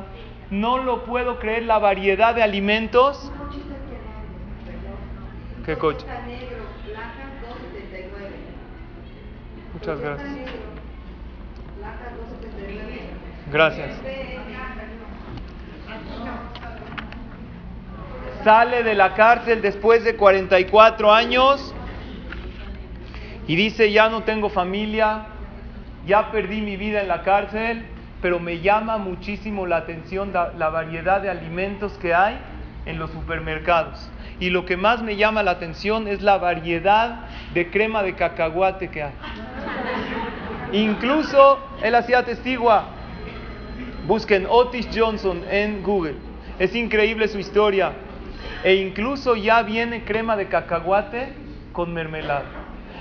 no 0.51 0.79
lo 0.79 1.05
puedo 1.05 1.39
creer 1.39 1.65
la 1.65 1.79
variedad 1.79 2.35
de 2.35 2.43
alimentos. 2.43 3.31
¿Qué 5.65 5.77
coche? 5.77 6.07
Muchas 9.75 10.01
gracias. 10.01 10.29
Gracias. 13.51 13.91
Sale 18.45 18.83
de 18.83 18.95
la 18.95 19.15
cárcel 19.15 19.61
después 19.61 20.05
de 20.05 20.17
44 20.17 21.13
años 21.13 21.75
y 23.49 23.57
dice, 23.57 23.91
ya 23.91 24.11
no 24.11 24.25
tengo 24.25 24.51
familia, 24.51 25.25
ya 26.07 26.31
perdí 26.31 26.61
mi 26.61 26.77
vida 26.77 27.01
en 27.01 27.09
la 27.09 27.23
cárcel, 27.23 27.83
pero 28.21 28.39
me 28.39 28.61
llama 28.61 28.99
muchísimo 28.99 29.67
la 29.67 29.79
atención 29.79 30.33
la, 30.33 30.69
variedad 30.69 31.23
de 31.23 31.31
alimentos 31.31 31.93
que 31.95 32.15
hay 32.15 32.39
en 32.85 32.99
los 32.99 33.11
supermercados. 33.11 34.11
Y 34.39 34.51
lo 34.51 34.67
que 34.67 34.77
más 34.77 35.03
me 35.03 35.17
llama 35.17 35.43
la 35.43 35.53
atención 35.53 36.09
es 36.09 36.21
la 36.21 36.37
variedad 36.37 37.27
de 37.55 37.71
crema 37.71 38.03
de 38.03 38.15
cacahuate 38.15 38.91
que 38.91 39.03
hay. 39.05 39.13
Incluso 40.73 41.59
él 41.83 41.95
hacía 41.95 42.25
testigua. 42.25 42.85
Busquen 44.07 44.47
Otis 44.49 44.89
Johnson 44.95 45.43
en 45.51 45.83
Google. 45.83 46.17
Es 46.59 46.75
increíble 46.75 47.29
su 47.29 47.39
historia. 47.39 47.93
E 48.63 48.75
incluso 48.75 49.37
ya 49.37 49.63
viene 49.63 50.05
crema 50.05 50.37
de 50.37 50.49
cacahuate 50.49 51.33
con 51.73 51.95
mermelada. 51.95 52.58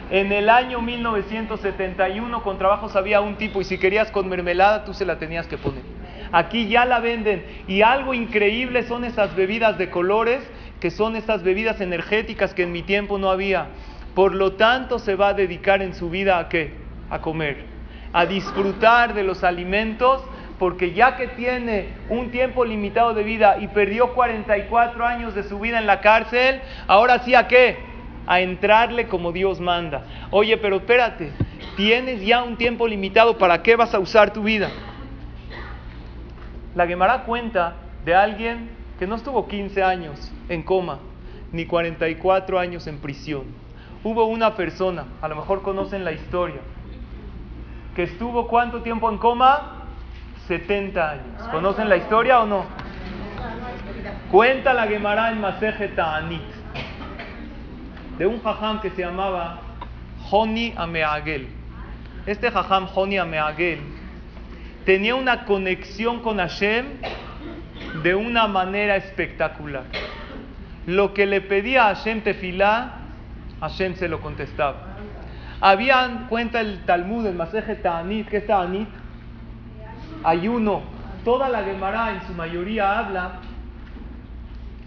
En 0.10 0.32
el 0.32 0.50
año 0.50 0.82
1971 0.82 2.42
con 2.42 2.58
trabajos 2.58 2.96
había 2.96 3.20
un 3.20 3.36
tipo 3.36 3.60
y 3.60 3.66
si 3.66 3.78
querías 3.78 4.10
con 4.10 4.30
mermelada 4.30 4.86
tú 4.86 4.94
se 4.94 5.06
la 5.06 5.20
tenías 5.20 5.48
que 5.48 5.58
poner. 5.58 5.84
Aquí 6.32 6.70
ya 6.70 6.86
la 6.86 7.00
venden 7.00 7.46
y 7.68 7.82
algo 7.82 8.14
increíble 8.14 8.84
son 8.84 9.04
esas 9.04 9.36
bebidas 9.36 9.78
de 9.78 9.90
colores 9.90 10.42
que 10.80 10.92
son 10.92 11.18
esas 11.18 11.44
bebidas 11.44 11.82
energéticas 11.82 12.54
que 12.54 12.64
en 12.64 12.72
mi 12.72 12.84
tiempo 12.84 13.18
no 13.18 13.30
había. 13.30 13.68
Por 14.16 14.34
lo 14.34 14.54
tanto 14.54 14.98
se 15.00 15.16
va 15.16 15.30
a 15.30 15.34
dedicar 15.34 15.82
en 15.82 15.94
su 15.94 16.10
vida 16.10 16.40
a 16.40 16.48
qué? 16.48 16.74
A 17.10 17.20
comer, 17.20 17.66
a 18.14 18.26
disfrutar 18.26 19.14
de 19.14 19.24
los 19.24 19.44
alimentos 19.44 20.24
porque 20.58 20.94
ya 20.94 21.18
que 21.18 21.28
tiene 21.28 21.90
un 22.10 22.32
tiempo 22.32 22.64
limitado 22.64 23.14
de 23.14 23.24
vida 23.24 23.58
y 23.60 23.68
perdió 23.68 24.14
44 24.14 25.06
años 25.06 25.36
de 25.36 25.44
su 25.44 25.60
vida 25.60 25.80
en 25.80 25.86
la 25.86 26.00
cárcel, 26.00 26.62
ahora 26.88 27.20
sí 27.20 27.36
a 27.36 27.48
qué? 27.48 27.97
A 28.28 28.42
entrarle 28.42 29.08
como 29.08 29.32
Dios 29.32 29.60
manda. 29.60 30.04
Oye, 30.30 30.58
pero 30.58 30.76
espérate, 30.76 31.32
tienes 31.78 32.24
ya 32.24 32.44
un 32.44 32.58
tiempo 32.58 32.88
limitado, 32.88 33.38
¿para 33.38 33.64
qué 33.64 33.76
vas 33.76 33.94
a 33.94 34.00
usar 34.00 34.34
tu 34.34 34.44
vida? 34.44 34.70
La 36.76 36.86
Gemara 36.86 37.24
cuenta 37.24 37.76
de 38.06 38.14
alguien 38.14 38.70
que 39.00 39.08
no 39.08 39.16
estuvo 39.16 39.48
15 39.48 39.82
años 39.82 40.32
en 40.50 40.62
coma, 40.62 41.00
ni 41.52 41.66
44 41.66 42.60
años 42.60 42.86
en 42.86 43.00
prisión. 43.00 43.46
Hubo 44.04 44.26
una 44.26 44.56
persona, 44.56 45.06
a 45.22 45.28
lo 45.28 45.36
mejor 45.36 45.62
conocen 45.62 46.04
la 46.04 46.12
historia, 46.12 46.60
que 47.96 48.04
estuvo 48.04 48.48
cuánto 48.48 48.82
tiempo 48.82 49.10
en 49.10 49.18
coma? 49.18 49.86
70 50.48 51.10
años. 51.10 51.48
¿Conocen 51.52 51.90
la 51.90 51.98
historia 51.98 52.42
o 52.42 52.46
no? 52.46 52.66
Cuenta 54.32 54.74
la 54.74 54.88
Gemara 54.88 55.32
en 55.32 55.42
Maseje 55.42 55.88
Ta'anit 55.90 56.57
de 58.18 58.26
un 58.26 58.42
jajam 58.42 58.82
que 58.82 58.90
se 58.92 59.02
llamaba 59.02 59.60
Honi 60.30 60.74
Ameagel. 60.76 61.48
Este 62.26 62.52
jajam 62.52 62.88
Honi 62.94 63.18
Ameagel 63.18 63.80
tenía 64.86 65.16
una 65.16 65.46
conexión 65.46 66.22
con 66.22 66.38
Hashem 66.38 66.86
de 68.04 68.16
una 68.16 68.48
manera 68.48 68.96
espectacular. 68.96 69.84
Lo 70.86 71.14
que 71.14 71.26
le 71.26 71.42
pedía 71.42 71.84
Hashem 71.84 72.22
tefilá, 72.22 73.00
Hashem 73.60 73.96
se 73.96 74.08
lo 74.08 74.22
contestaba. 74.22 74.78
Habían, 75.60 76.28
cuenta 76.28 76.62
el 76.62 76.86
Talmud, 76.86 77.26
el 77.26 77.36
Maseje 77.36 77.76
Ta'anit, 77.76 78.30
¿qué 78.30 78.38
es 78.38 78.48
Ta'anit? 78.48 78.88
Ayuno. 80.24 80.82
Toda 81.24 81.50
la 81.50 81.64
Gemara 81.64 82.14
en 82.14 82.26
su 82.28 82.34
mayoría 82.34 83.00
habla 83.00 83.40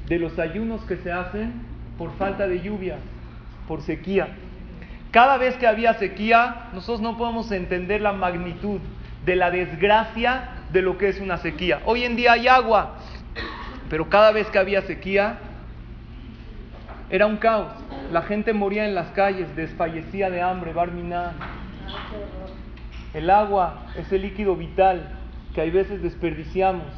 de 0.06 0.18
los 0.18 0.38
ayunos 0.38 0.82
que 0.82 0.96
se 0.96 1.12
hacen 1.12 1.52
por 1.98 2.16
falta 2.16 2.48
de 2.48 2.60
lluvia 2.62 2.96
por 3.70 3.82
sequía. 3.82 4.26
Cada 5.12 5.36
vez 5.36 5.56
que 5.56 5.68
había 5.68 5.94
sequía, 5.94 6.70
nosotros 6.72 7.00
no 7.00 7.16
podemos 7.16 7.52
entender 7.52 8.00
la 8.00 8.12
magnitud 8.12 8.80
de 9.24 9.36
la 9.36 9.52
desgracia 9.52 10.64
de 10.72 10.82
lo 10.82 10.98
que 10.98 11.08
es 11.08 11.20
una 11.20 11.36
sequía. 11.36 11.80
Hoy 11.84 12.02
en 12.02 12.16
día 12.16 12.32
hay 12.32 12.48
agua, 12.48 12.96
pero 13.88 14.08
cada 14.08 14.32
vez 14.32 14.48
que 14.48 14.58
había 14.58 14.82
sequía, 14.82 15.38
era 17.10 17.26
un 17.26 17.36
caos. 17.36 17.70
La 18.10 18.22
gente 18.22 18.52
moría 18.52 18.86
en 18.86 18.96
las 18.96 19.12
calles, 19.12 19.54
desfallecía 19.54 20.30
de 20.30 20.42
hambre, 20.42 20.72
barminá. 20.72 21.34
El 23.14 23.30
agua 23.30 23.84
es 23.96 24.10
el 24.10 24.22
líquido 24.22 24.56
vital 24.56 25.12
que 25.54 25.60
hay 25.60 25.70
veces 25.70 26.02
desperdiciamos. 26.02 26.88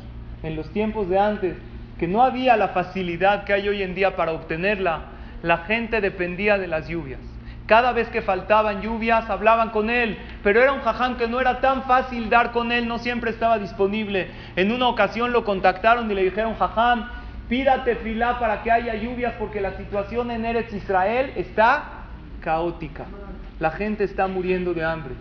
En 0.42 0.56
los 0.56 0.70
tiempos 0.70 1.10
de 1.10 1.18
antes, 1.18 1.54
que 1.98 2.08
no 2.08 2.22
había 2.22 2.56
la 2.56 2.68
facilidad 2.68 3.44
que 3.44 3.52
hay 3.52 3.68
hoy 3.68 3.82
en 3.82 3.94
día 3.94 4.16
para 4.16 4.32
obtenerla, 4.32 5.11
la 5.42 5.58
gente 5.58 6.00
dependía 6.00 6.58
de 6.58 6.66
las 6.66 6.88
lluvias. 6.88 7.20
Cada 7.66 7.92
vez 7.92 8.08
que 8.08 8.22
faltaban 8.22 8.82
lluvias, 8.82 9.30
hablaban 9.30 9.70
con 9.70 9.88
él, 9.88 10.18
pero 10.42 10.60
era 10.60 10.72
un 10.72 10.80
jaján 10.80 11.16
que 11.16 11.28
no 11.28 11.40
era 11.40 11.60
tan 11.60 11.84
fácil 11.84 12.28
dar 12.28 12.52
con 12.52 12.72
él, 12.72 12.88
no 12.88 12.98
siempre 12.98 13.30
estaba 13.30 13.58
disponible. 13.58 14.28
En 14.56 14.72
una 14.72 14.88
ocasión 14.88 15.32
lo 15.32 15.44
contactaron 15.44 16.10
y 16.10 16.14
le 16.14 16.24
dijeron, 16.24 16.54
jaján, 16.56 17.08
pídate 17.48 17.96
filá 17.96 18.38
para 18.38 18.62
que 18.62 18.70
haya 18.70 18.94
lluvias 18.96 19.34
porque 19.38 19.60
la 19.60 19.76
situación 19.76 20.30
en 20.30 20.44
Eretz 20.44 20.72
Israel 20.72 21.32
está 21.36 21.84
caótica. 22.40 23.04
La 23.60 23.70
gente 23.70 24.04
está 24.04 24.26
muriendo 24.26 24.74
de 24.74 24.84
hambre. 24.84 25.14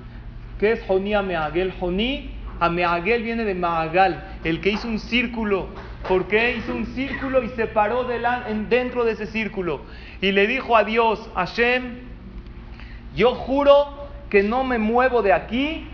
¿Qué 0.59 0.73
es 0.73 0.83
Joní 0.87 1.13
Ameagel? 1.13 1.73
Joní 1.79 2.31
Ameagel 2.59 3.23
viene 3.23 3.45
de 3.45 3.55
Maagal, 3.55 4.23
el 4.43 4.61
que 4.61 4.71
hizo 4.71 4.87
un 4.87 4.99
círculo. 4.99 5.69
¿Por 6.07 6.27
qué 6.27 6.55
hizo 6.57 6.73
un 6.73 6.87
círculo 6.87 7.43
y 7.43 7.49
se 7.49 7.67
paró 7.67 8.05
dentro 8.05 9.05
de 9.05 9.11
ese 9.11 9.27
círculo? 9.27 9.81
Y 10.19 10.31
le 10.31 10.47
dijo 10.47 10.75
a 10.75 10.83
Dios, 10.83 11.29
Hashem, 11.35 11.99
yo 13.15 13.35
juro 13.35 14.07
que 14.29 14.43
no 14.43 14.63
me 14.63 14.77
muevo 14.77 15.21
de 15.21 15.33
aquí 15.33 15.87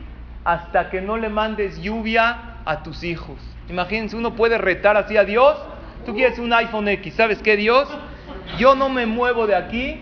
hasta 0.44 0.90
que 0.90 1.02
no 1.02 1.18
le 1.18 1.30
mandes 1.30 1.82
lluvia 1.82 2.56
a 2.64 2.84
tus 2.84 3.04
hijos. 3.04 3.38
Imagínense, 3.70 4.16
uno 4.16 4.34
puede 4.34 4.58
retar 4.58 4.96
así 4.96 5.18
a 5.18 5.26
Dios. 5.26 5.58
Tú 6.06 6.14
quieres 6.14 6.40
un 6.40 6.54
iPhone 6.54 6.88
X, 6.88 7.16
¿sabes 7.16 7.42
qué, 7.42 7.58
Dios? 7.58 7.90
Yo 8.58 8.76
no 8.76 8.88
me 8.88 9.06
muevo 9.06 9.46
de 9.46 9.56
aquí 9.56 10.00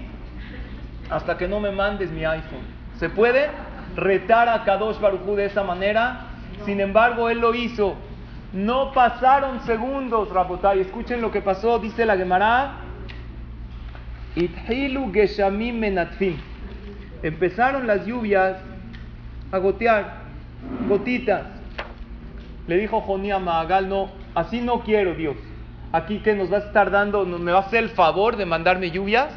hasta 1.10 1.38
que 1.38 1.48
no 1.48 1.60
me 1.60 1.72
mandes 1.72 2.12
mi 2.12 2.26
iPhone. 2.26 2.64
¿Se 3.00 3.10
puede 3.10 3.50
retar 3.96 4.50
a 4.50 4.64
Kadosh 4.64 5.00
Barujú 5.00 5.36
de 5.36 5.46
esa 5.46 5.64
manera? 5.64 6.28
Sin 6.66 6.80
embargo, 6.80 7.30
él 7.30 7.40
lo 7.40 7.56
hizo. 7.56 7.96
No 8.56 8.94
pasaron 8.94 9.60
segundos, 9.66 10.30
Rabotay. 10.30 10.80
Escuchen 10.80 11.22
lo 11.22 11.30
que 11.30 11.42
pasó, 11.42 11.78
dice 11.78 12.06
la 12.06 12.16
Gemara. 12.18 12.78
Ithilu 14.36 15.12
Geshamim 15.14 15.78
Menatfim 15.78 16.38
empezaron 17.22 17.88
las 17.88 18.06
lluvias 18.06 18.58
a 19.52 19.58
gotear, 19.58 20.22
gotitas. 20.88 21.44
Le 22.68 22.78
dijo 22.78 23.02
Jonía 23.02 23.40
Magal, 23.40 23.90
no, 23.90 24.12
así 24.34 24.62
no 24.62 24.82
quiero 24.82 25.16
Dios. 25.16 25.36
Aquí 25.92 26.20
que 26.20 26.34
nos 26.34 26.52
va 26.52 26.58
a 26.58 26.62
estar 26.62 26.92
dando, 26.92 27.26
me 27.26 27.52
va 27.52 27.60
a 27.60 27.62
hacer 27.62 27.84
el 27.84 27.90
favor 27.90 28.38
de 28.38 28.46
mandarme 28.46 28.92
lluvias. 28.92 29.34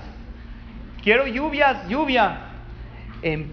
Quiero 1.02 1.26
lluvias, 1.26 1.88
lluvias. 1.88 2.38
En, 3.22 3.52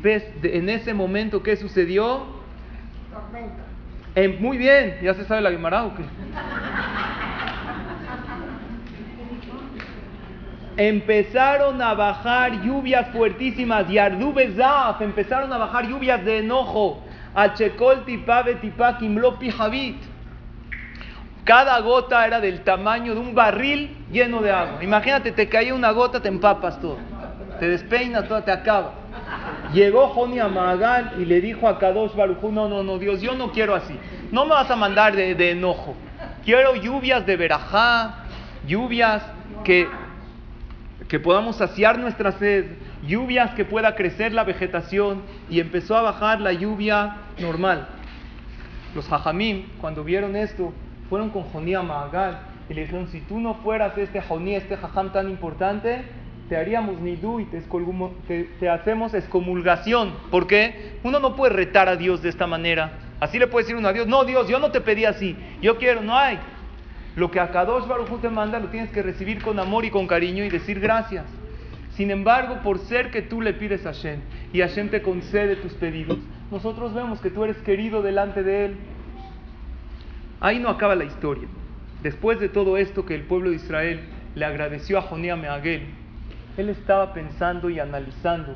ese 0.70 0.94
momento, 0.94 1.42
¿qué 1.42 1.56
sucedió? 1.56 2.26
En, 4.16 4.42
muy 4.42 4.58
bien, 4.58 4.98
ya 5.02 5.14
se 5.14 5.26
sabe 5.26 5.42
la 5.42 5.52
Guimara 5.52 5.84
o 5.84 5.96
qué. 5.96 6.04
empezaron 10.78 11.82
a 11.82 11.94
bajar 11.94 12.62
lluvias 12.62 13.08
fuertísimas, 13.10 13.90
y 13.90 13.98
Ardubezaf, 13.98 15.02
empezaron 15.02 15.52
a 15.54 15.58
bajar 15.58 15.88
lluvias 15.88 16.24
de 16.26 16.40
enojo, 16.40 17.02
Achekol 17.34 18.06
tipabe 18.06 18.56
tipakimlopi 18.56 19.52
javit. 19.52 20.02
Cada 21.44 21.80
gota 21.80 22.26
era 22.26 22.40
del 22.40 22.62
tamaño 22.62 23.14
de 23.14 23.20
un 23.20 23.36
barril 23.36 23.96
lleno 24.12 24.42
de 24.42 24.52
agua. 24.52 24.84
Imagínate, 24.84 25.32
te 25.32 25.48
caía 25.48 25.76
una 25.76 25.92
gota, 25.92 26.20
te 26.20 26.28
empapas 26.28 26.82
todo. 26.82 26.98
Te 27.60 27.68
despeinas 27.68 28.28
todo, 28.28 28.42
te 28.42 28.52
acabas. 28.52 29.05
Llegó 29.74 30.08
Joni 30.10 30.40
a 30.40 30.48
Magal 30.48 31.14
y 31.20 31.26
le 31.26 31.42
dijo 31.42 31.68
a 31.68 31.80
Kadosh 31.80 32.16
Barujú, 32.16 32.52
no, 32.52 32.70
no, 32.70 32.84
no, 32.84 32.98
Dios, 32.98 33.22
yo 33.22 33.36
no 33.36 33.52
quiero 33.52 33.76
así. 33.76 33.98
No 34.32 34.46
me 34.46 34.52
vas 34.52 34.70
a 34.70 34.76
mandar 34.76 35.16
de, 35.16 35.52
enojo. 35.52 35.96
Quiero 36.44 36.76
lluvias 36.76 37.26
de 37.26 37.36
verajá, 37.38 38.26
lluvias 38.68 39.24
que 39.64 39.88
que 41.08 41.20
podamos 41.20 41.58
saciar 41.58 42.00
nuestra 42.00 42.32
sed, 42.34 42.66
lluvias 43.06 43.54
que 43.54 43.66
pueda 43.66 43.96
crecer 43.96 44.34
la 44.34 44.44
vegetación 44.44 45.22
y 45.50 45.60
empezó 45.60 45.96
a 45.96 46.02
bajar 46.02 46.42
la 46.42 46.54
lluvia 46.54 47.18
normal. 47.40 47.88
Los 48.96 49.12
hajamim, 49.12 49.68
cuando 49.80 50.04
vieron 50.04 50.36
esto, 50.36 50.74
fueron 51.10 51.30
con 51.30 51.44
Jonía 51.44 51.84
Mahagal 51.84 52.40
y 52.70 52.74
le 52.74 52.82
dijeron, 52.82 53.08
si 53.10 53.22
tú 53.22 53.40
no 53.40 53.56
fueras 53.56 53.98
este 53.98 54.22
Joní, 54.22 54.56
este 54.56 54.78
jajam 54.78 55.12
tan 55.12 55.30
importante, 55.30 56.04
te 56.50 56.56
haríamos 56.56 57.00
nidu 57.02 57.40
y 57.40 57.46
te, 57.46 57.64
te, 58.60 58.70
hacemos 58.70 59.14
excomulgación. 59.14 60.14
¿Por 60.30 60.48
qué? 60.48 61.00
Uno 61.04 61.20
no 61.20 61.36
puede 61.36 61.54
retar 61.54 61.90
a 61.90 61.96
Dios 61.96 62.22
de 62.22 62.30
esta 62.30 62.48
manera. 62.48 63.00
Así 63.20 63.40
le 63.40 63.48
puede 63.48 63.64
decir 63.64 63.76
uno 63.76 63.88
a 63.88 63.94
Dios, 63.94 64.08
no 64.08 64.26
Dios, 64.26 64.48
yo 64.48 64.60
no 64.60 64.72
te 64.72 64.82
pedí 64.82 65.06
así, 65.06 65.36
yo 65.62 65.78
quiero, 65.78 66.02
no 66.02 66.18
hay. 66.18 66.38
Lo 67.16 67.32
que 67.32 67.40
Akadosh 67.40 67.88
Baruj 67.88 68.20
te 68.20 68.30
manda 68.30 68.60
lo 68.60 68.68
tienes 68.68 68.92
que 68.92 69.02
recibir 69.02 69.42
con 69.42 69.58
amor 69.58 69.86
y 69.86 69.90
con 69.90 70.06
cariño 70.06 70.44
y 70.44 70.50
decir 70.50 70.80
gracias. 70.80 71.26
Sin 71.96 72.12
embargo, 72.12 72.60
por 72.62 72.80
ser 72.80 73.10
que 73.10 73.22
tú 73.22 73.42
le 73.42 73.54
pides 73.54 73.86
a 73.86 73.94
Hashem 73.94 74.20
y 74.52 74.60
Hashem 74.60 74.90
te 74.90 75.02
concede 75.02 75.56
tus 75.56 75.74
pedidos, 75.74 76.18
nosotros 76.52 76.94
vemos 76.94 77.22
que 77.22 77.32
tú 77.32 77.46
eres 77.46 77.58
querido 77.60 78.02
delante 78.02 78.44
de 78.44 78.66
Él. 78.66 78.78
Ahí 80.42 80.60
no 80.60 80.70
acaba 80.70 80.94
la 80.96 81.06
historia. 81.06 81.48
Después 82.04 82.40
de 82.40 82.50
todo 82.50 82.76
esto 82.78 83.06
que 83.06 83.16
el 83.16 83.24
pueblo 83.24 83.50
de 83.50 83.56
Israel 83.56 84.02
le 84.36 84.46
agradeció 84.46 85.00
a 85.00 85.04
Jonia 85.04 85.38
Meagel, 85.38 85.88
él 86.58 86.70
estaba 86.70 87.14
pensando 87.14 87.70
y 87.70 87.80
analizando 87.80 88.56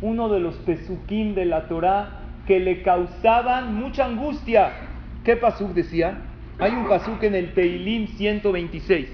uno 0.00 0.28
de 0.28 0.40
los 0.40 0.54
pesukim 0.56 1.34
de 1.34 1.44
la 1.44 1.68
Torah 1.68 2.20
que 2.46 2.60
le 2.60 2.82
causaban 2.82 3.74
mucha 3.74 4.04
angustia. 4.04 4.72
¿Qué 5.24 5.36
pasuk 5.36 5.72
decía? 5.72 6.18
Hay 6.58 6.72
un 6.72 6.88
pasuk 6.88 7.22
en 7.22 7.34
el 7.34 7.54
Teilim 7.54 8.06
126 8.08 9.08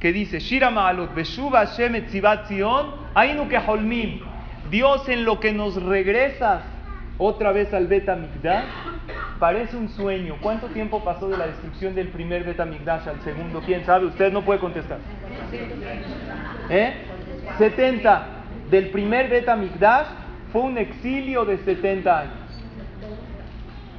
que 0.00 0.12
dice: 0.12 0.40
Shira 0.40 0.70
ma'alot 0.70 1.14
beshuva 1.14 1.66
Hashem 1.66 1.94
etzivat 1.94 2.46
Zion, 2.48 2.86
ainu. 3.14 3.46
Dios, 4.70 5.08
en 5.08 5.24
lo 5.24 5.38
que 5.38 5.52
nos 5.52 5.80
regresas 5.82 6.62
otra 7.18 7.52
vez 7.52 7.72
al 7.74 7.86
Bet 7.86 8.08
parece 9.38 9.76
un 9.76 9.88
sueño. 9.90 10.36
¿Cuánto 10.40 10.68
tiempo 10.68 11.04
pasó 11.04 11.28
de 11.28 11.36
la 11.36 11.46
destrucción 11.46 11.94
del 11.94 12.08
primer 12.08 12.44
Bet 12.44 12.58
al 12.58 13.20
segundo? 13.22 13.60
¿Quién 13.64 13.84
sabe? 13.84 14.06
Usted 14.06 14.32
no 14.32 14.42
puede 14.42 14.60
contestar. 14.60 14.98
¿Eh? 16.70 16.94
70. 17.58 18.26
Del 18.70 18.88
primer 18.88 19.28
Bet 19.28 19.46
fue 20.52 20.62
un 20.62 20.78
exilio 20.78 21.44
de 21.44 21.58
70 21.58 22.20
años. 22.20 22.34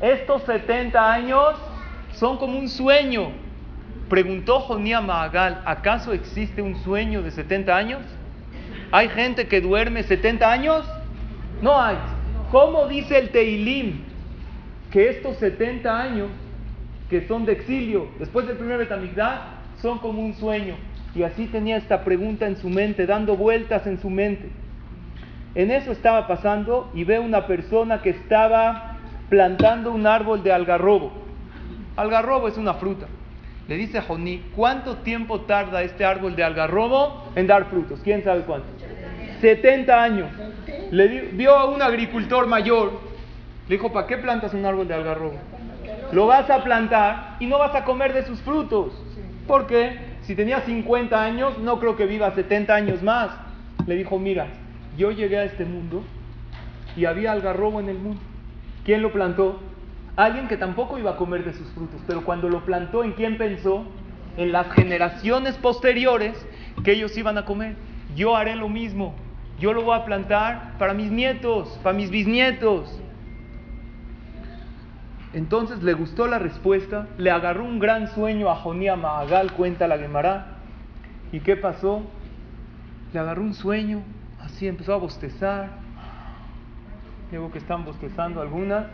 Estos 0.01 0.43
70 0.43 1.13
años 1.13 1.55
son 2.13 2.37
como 2.37 2.57
un 2.57 2.67
sueño. 2.67 3.31
Preguntó 4.09 4.59
Jonía 4.59 5.01
Mahagal, 5.01 5.61
¿acaso 5.65 6.13
existe 6.13 6.61
un 6.61 6.75
sueño 6.83 7.21
de 7.21 7.31
70 7.31 7.75
años? 7.75 8.01
¿Hay 8.91 9.09
gente 9.09 9.47
que 9.47 9.61
duerme 9.61 10.03
70 10.03 10.51
años? 10.51 10.85
No 11.61 11.79
hay. 11.79 11.97
¿Cómo 12.51 12.87
dice 12.87 13.17
el 13.17 13.29
Teilim 13.29 14.03
que 14.91 15.09
estos 15.09 15.37
70 15.37 15.99
años 15.99 16.29
que 17.09 17.27
son 17.27 17.45
de 17.45 17.53
exilio 17.53 18.07
después 18.19 18.45
del 18.45 18.57
primer 18.57 18.77
Betamigdash 18.77 19.39
son 19.81 19.99
como 19.99 20.21
un 20.21 20.35
sueño? 20.35 20.75
Y 21.15 21.23
así 21.23 21.47
tenía 21.47 21.77
esta 21.77 22.03
pregunta 22.03 22.47
en 22.47 22.57
su 22.57 22.69
mente, 22.69 23.05
dando 23.05 23.37
vueltas 23.37 23.85
en 23.85 23.99
su 23.99 24.09
mente. 24.09 24.49
En 25.55 25.69
eso 25.69 25.91
estaba 25.91 26.27
pasando 26.27 26.89
y 26.95 27.03
ve 27.03 27.19
una 27.19 27.45
persona 27.45 28.01
que 28.01 28.09
estaba 28.09 28.97
plantando 29.29 29.91
un 29.91 30.07
árbol 30.07 30.43
de 30.43 30.51
algarrobo. 30.51 31.11
Algarrobo 31.95 32.47
es 32.47 32.57
una 32.57 32.73
fruta. 32.75 33.05
Le 33.67 33.77
dice 33.77 34.01
Joní, 34.01 34.43
¿cuánto 34.55 34.97
tiempo 34.97 35.41
tarda 35.41 35.83
este 35.83 36.03
árbol 36.03 36.35
de 36.35 36.43
algarrobo 36.43 37.31
en 37.35 37.47
dar 37.47 37.65
frutos? 37.65 38.01
¿Quién 38.03 38.23
sabe 38.23 38.41
cuánto? 38.41 38.67
70 39.41 40.03
años. 40.03 40.29
Le 40.91 41.07
vio 41.31 41.55
a 41.55 41.65
un 41.65 41.81
agricultor 41.81 42.47
mayor, 42.47 42.99
le 43.67 43.75
dijo, 43.75 43.93
¿para 43.93 44.07
qué 44.07 44.17
plantas 44.17 44.53
un 44.53 44.65
árbol 44.65 44.87
de 44.87 44.95
algarrobo? 44.95 45.37
Lo 46.11 46.27
vas 46.27 46.49
a 46.49 46.63
plantar 46.63 47.37
y 47.39 47.45
no 47.45 47.59
vas 47.59 47.73
a 47.75 47.83
comer 47.85 48.13
de 48.13 48.23
sus 48.23 48.41
frutos. 48.41 48.93
¿Por 49.47 49.67
qué? 49.67 50.12
Si 50.23 50.35
tenía 50.35 50.61
50 50.61 51.21
años, 51.21 51.57
no 51.59 51.79
creo 51.79 51.95
que 51.95 52.05
viva 52.05 52.33
70 52.33 52.73
años 52.73 53.03
más. 53.03 53.31
Le 53.85 53.95
dijo, 53.95 54.17
mira, 54.17 54.47
yo 54.97 55.11
llegué 55.11 55.37
a 55.37 55.43
este 55.43 55.65
mundo 55.65 56.03
y 56.95 57.05
había 57.05 57.33
algarrobo 57.33 57.79
en 57.79 57.89
el 57.89 57.97
mundo. 57.97 58.21
¿Quién 58.85 59.01
lo 59.01 59.11
plantó? 59.11 59.59
Alguien 60.15 60.47
que 60.47 60.57
tampoco 60.57 60.97
iba 60.97 61.11
a 61.11 61.17
comer 61.17 61.43
de 61.43 61.53
sus 61.53 61.67
frutos, 61.71 61.99
pero 62.07 62.23
cuando 62.23 62.47
lo 62.47 62.63
plantó, 62.63 63.03
¿en 63.03 63.13
quién 63.13 63.37
pensó? 63.37 63.85
En 64.37 64.51
las 64.51 64.71
generaciones 64.71 65.55
posteriores 65.55 66.33
que 66.83 66.93
ellos 66.93 67.17
iban 67.17 67.37
a 67.37 67.45
comer. 67.45 67.75
Yo 68.15 68.35
haré 68.35 68.55
lo 68.55 68.69
mismo. 68.69 69.15
Yo 69.59 69.73
lo 69.73 69.83
voy 69.83 69.97
a 69.97 70.05
plantar 70.05 70.77
para 70.77 70.93
mis 70.93 71.11
nietos, 71.11 71.79
para 71.83 71.95
mis 71.95 72.09
bisnietos. 72.09 72.99
Entonces 75.33 75.81
le 75.81 75.93
gustó 75.93 76.27
la 76.27 76.39
respuesta, 76.39 77.07
le 77.17 77.31
agarró 77.31 77.65
un 77.65 77.79
gran 77.79 78.07
sueño 78.07 78.49
a 78.49 78.55
Jonía 78.55 78.95
Mahagal, 78.95 79.53
cuenta 79.53 79.87
la 79.87 79.97
Gemara. 79.97 80.57
¿Y 81.31 81.39
qué 81.39 81.55
pasó? 81.55 82.03
le 83.13 83.19
agarró 83.19 83.43
un 83.43 83.53
sueño, 83.53 84.01
así 84.41 84.67
empezó 84.67 84.93
a 84.93 84.97
bostezar. 84.97 85.69
Luego 87.31 87.51
que 87.51 87.59
están 87.59 87.85
bostezando 87.85 88.41
algunas. 88.41 88.87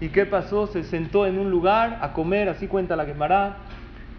¿Y 0.00 0.08
qué 0.08 0.24
pasó? 0.24 0.68
Se 0.68 0.84
sentó 0.84 1.26
en 1.26 1.38
un 1.38 1.50
lugar 1.50 1.98
a 2.00 2.12
comer, 2.12 2.48
así 2.48 2.68
cuenta 2.68 2.96
la 2.96 3.04
Gemara. 3.04 3.56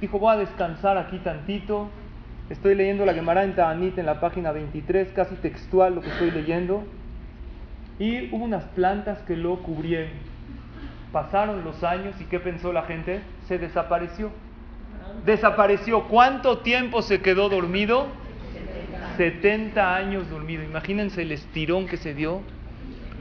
Dijo, 0.01 0.19
voy 0.19 0.35
a 0.35 0.37
descansar 0.37 0.97
aquí 0.97 1.19
tantito. 1.19 1.89
Estoy 2.49 2.75
leyendo 2.75 3.05
la 3.05 3.13
Gemara 3.13 3.43
en 3.43 3.55
Ta'anit 3.55 3.97
en 3.97 4.05
la 4.05 4.19
página 4.19 4.51
23, 4.51 5.11
casi 5.13 5.35
textual 5.35 5.95
lo 5.95 6.01
que 6.01 6.09
estoy 6.09 6.31
leyendo. 6.31 6.83
Y 7.99 8.33
hubo 8.33 8.43
unas 8.43 8.63
plantas 8.65 9.19
que 9.19 9.35
lo 9.35 9.57
cubrieron. 9.63 10.36
Pasaron 11.11 11.63
los 11.63 11.83
años 11.83 12.15
y 12.19 12.25
¿qué 12.25 12.39
pensó 12.39 12.73
la 12.73 12.83
gente? 12.83 13.21
Se 13.47 13.57
desapareció. 13.57 14.31
Desapareció. 15.25 16.03
¿Cuánto 16.03 16.59
tiempo 16.59 17.01
se 17.01 17.21
quedó 17.21 17.49
dormido? 17.49 18.07
70 19.17 19.95
años 19.95 20.29
dormido. 20.29 20.63
Imagínense 20.63 21.21
el 21.21 21.31
estirón 21.31 21.87
que 21.87 21.97
se 21.97 22.13
dio 22.13 22.41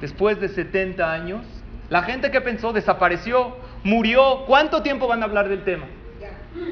después 0.00 0.40
de 0.40 0.48
70 0.48 1.12
años. 1.12 1.42
La 1.88 2.02
gente 2.02 2.30
que 2.30 2.40
pensó 2.40 2.72
desapareció, 2.72 3.56
murió. 3.84 4.44
¿Cuánto 4.46 4.82
tiempo 4.82 5.06
van 5.06 5.22
a 5.22 5.26
hablar 5.26 5.48
del 5.48 5.62
tema? 5.64 5.86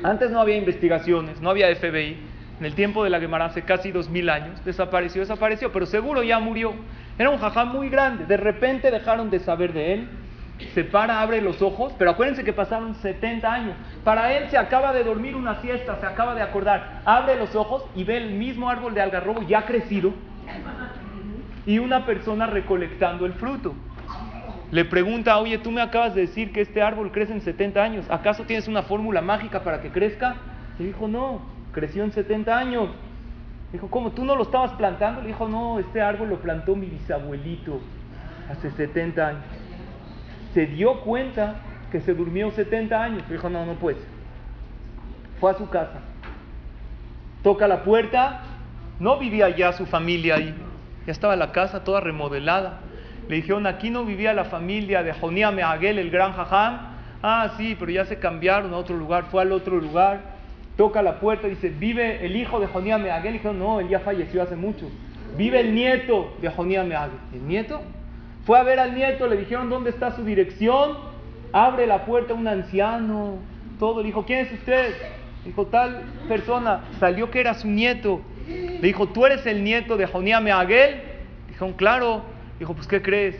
Antes 0.02 0.30
no 0.30 0.40
había 0.40 0.56
investigaciones, 0.56 1.40
no 1.40 1.50
había 1.50 1.74
FBI. 1.74 2.18
En 2.58 2.64
el 2.64 2.74
tiempo 2.74 3.02
de 3.02 3.10
la 3.10 3.20
Gemara, 3.20 3.46
hace 3.46 3.62
casi 3.62 3.90
dos 3.90 4.08
mil 4.08 4.30
años, 4.30 4.64
desapareció, 4.64 5.20
desapareció, 5.20 5.72
pero 5.72 5.86
seguro 5.86 6.22
ya 6.22 6.38
murió. 6.38 6.72
Era 7.18 7.30
un 7.30 7.38
jajá 7.38 7.64
muy 7.64 7.88
grande. 7.88 8.26
De 8.26 8.36
repente 8.36 8.90
dejaron 8.90 9.30
de 9.30 9.40
saber 9.40 9.72
de 9.72 9.94
él. 9.94 10.08
Se 10.72 10.84
para, 10.84 11.20
abre 11.20 11.40
los 11.40 11.60
ojos, 11.62 11.92
pero 11.98 12.12
acuérdense 12.12 12.44
que 12.44 12.52
pasaron 12.52 12.94
70 12.94 13.52
años. 13.52 13.76
Para 14.04 14.32
él 14.34 14.48
se 14.50 14.56
acaba 14.56 14.92
de 14.92 15.02
dormir 15.02 15.34
una 15.34 15.60
siesta, 15.60 15.98
se 15.98 16.06
acaba 16.06 16.34
de 16.34 16.42
acordar. 16.42 17.02
Abre 17.04 17.36
los 17.36 17.54
ojos 17.56 17.84
y 17.94 18.04
ve 18.04 18.16
el 18.16 18.34
mismo 18.34 18.70
árbol 18.70 18.94
de 18.94 19.02
algarrobo 19.02 19.42
ya 19.42 19.66
crecido 19.66 20.12
y 21.66 21.78
una 21.78 22.06
persona 22.06 22.46
recolectando 22.46 23.26
el 23.26 23.32
fruto. 23.34 23.74
Le 24.70 24.84
pregunta, 24.84 25.38
oye, 25.38 25.58
tú 25.58 25.70
me 25.70 25.80
acabas 25.80 26.14
de 26.14 26.22
decir 26.22 26.52
que 26.52 26.60
este 26.60 26.82
árbol 26.82 27.12
crece 27.12 27.32
en 27.32 27.40
70 27.40 27.82
años. 27.82 28.06
¿Acaso 28.08 28.44
tienes 28.44 28.66
una 28.68 28.82
fórmula 28.82 29.20
mágica 29.20 29.62
para 29.62 29.80
que 29.80 29.90
crezca? 29.90 30.36
Le 30.78 30.86
dijo, 30.86 31.06
no, 31.06 31.42
creció 31.72 32.02
en 32.02 32.12
70 32.12 32.56
años. 32.56 32.88
Dijo, 33.72 33.88
¿cómo? 33.88 34.12
¿Tú 34.12 34.24
no 34.24 34.36
lo 34.36 34.42
estabas 34.42 34.72
plantando? 34.72 35.20
Le 35.20 35.28
dijo, 35.28 35.48
no, 35.48 35.78
este 35.78 36.00
árbol 36.00 36.30
lo 36.30 36.38
plantó 36.38 36.76
mi 36.76 36.86
bisabuelito 36.86 37.80
hace 38.50 38.70
70 38.70 39.26
años. 39.26 39.42
Se 40.54 40.66
dio 40.66 41.00
cuenta 41.00 41.56
que 41.92 42.00
se 42.00 42.14
durmió 42.14 42.50
70 42.50 43.02
años. 43.02 43.22
Dijo, 43.28 43.50
no, 43.50 43.66
no 43.66 43.74
puede 43.74 43.98
Fue 45.40 45.50
a 45.50 45.54
su 45.54 45.68
casa. 45.68 46.00
Toca 47.42 47.68
la 47.68 47.82
puerta. 47.82 48.42
No 49.00 49.18
vivía 49.18 49.48
ya 49.50 49.72
su 49.72 49.86
familia 49.86 50.36
ahí. 50.36 50.54
Ya 51.06 51.12
estaba 51.12 51.36
la 51.36 51.52
casa 51.52 51.84
toda 51.84 52.00
remodelada. 52.00 52.80
Le 53.28 53.36
dijeron, 53.36 53.66
aquí 53.66 53.90
no 53.90 54.04
vivía 54.04 54.32
la 54.32 54.44
familia 54.44 55.02
de 55.02 55.12
Jonia 55.12 55.50
Meaguel, 55.50 55.98
el 55.98 56.10
gran 56.10 56.32
jajam. 56.32 56.94
Ah, 57.22 57.54
sí, 57.56 57.76
pero 57.78 57.90
ya 57.90 58.04
se 58.04 58.18
cambiaron 58.18 58.72
a 58.72 58.76
otro 58.76 58.96
lugar. 58.96 59.24
Fue 59.30 59.42
al 59.42 59.52
otro 59.52 59.76
lugar 59.76 60.34
toca 60.76 61.02
la 61.02 61.20
puerta 61.20 61.46
dice, 61.46 61.68
¿vive 61.68 62.24
el 62.24 62.36
hijo 62.36 62.60
de 62.60 62.66
Jonía 62.66 62.98
Meaguel? 62.98 63.36
Y 63.36 63.38
dijo, 63.38 63.52
no, 63.52 63.80
él 63.80 63.88
ya 63.88 64.00
falleció 64.00 64.42
hace 64.42 64.56
mucho. 64.56 64.90
Vive 65.36 65.60
el 65.60 65.74
nieto 65.74 66.34
de 66.40 66.48
Jonía 66.48 66.82
Meaguel. 66.84 67.18
¿El 67.32 67.46
nieto? 67.46 67.80
Fue 68.46 68.58
a 68.58 68.62
ver 68.62 68.78
al 68.78 68.94
nieto, 68.94 69.26
le 69.26 69.36
dijeron, 69.36 69.70
¿dónde 69.70 69.90
está 69.90 70.14
su 70.14 70.24
dirección? 70.24 70.98
Abre 71.52 71.86
la 71.86 72.04
puerta 72.04 72.34
un 72.34 72.46
anciano, 72.46 73.38
todo. 73.78 74.00
Le 74.00 74.06
dijo, 74.06 74.24
¿quién 74.26 74.40
es 74.40 74.52
usted? 74.52 74.94
Dijo, 75.44 75.66
tal 75.66 76.02
persona. 76.28 76.84
Salió 77.00 77.30
que 77.30 77.40
era 77.40 77.54
su 77.54 77.68
nieto. 77.68 78.20
Le 78.46 78.80
dijo, 78.80 79.08
¿tú 79.08 79.24
eres 79.24 79.46
el 79.46 79.64
nieto 79.64 79.96
de 79.96 80.06
Jonía 80.06 80.40
Meaguel? 80.40 81.00
Dijo, 81.48 81.72
claro. 81.76 82.22
Dijo, 82.58 82.74
pues, 82.74 82.86
¿qué 82.86 83.00
crees? 83.00 83.36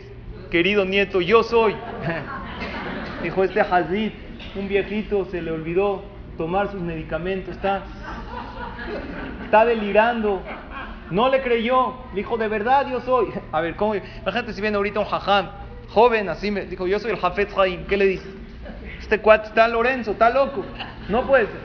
Querido 0.49 0.85
nieto, 0.85 1.21
yo 1.21 1.43
soy. 1.43 1.75
Dijo, 3.23 3.43
este 3.43 3.61
Hazid, 3.61 4.11
un 4.55 4.67
viejito, 4.67 5.25
se 5.25 5.41
le 5.41 5.51
olvidó 5.51 6.03
tomar 6.37 6.71
sus 6.71 6.81
medicamentos, 6.81 7.55
está, 7.55 7.83
está 9.43 9.65
delirando. 9.65 10.41
No 11.11 11.29
le 11.29 11.41
creyó, 11.41 11.93
dijo, 12.13 12.37
de 12.37 12.47
verdad 12.47 12.87
yo 12.89 13.01
soy. 13.01 13.27
A 13.51 13.61
ver, 13.61 13.75
¿cómo? 13.75 13.95
Imagínate 13.95 14.53
si 14.53 14.61
viene 14.61 14.77
ahorita 14.77 14.99
un 14.99 15.05
jajam, 15.05 15.49
joven, 15.89 16.29
así 16.29 16.51
me 16.51 16.65
dijo, 16.65 16.87
yo 16.87 16.99
soy 16.99 17.11
el 17.11 17.17
Jafet 17.17 17.53
Jaim. 17.53 17.85
¿Qué 17.85 17.97
le 17.97 18.05
dice? 18.05 18.27
Este 18.99 19.19
cuate 19.19 19.49
está 19.49 19.67
Lorenzo, 19.67 20.11
está 20.11 20.29
loco. 20.29 20.65
No 21.09 21.27
puede 21.27 21.45
ser. 21.45 21.59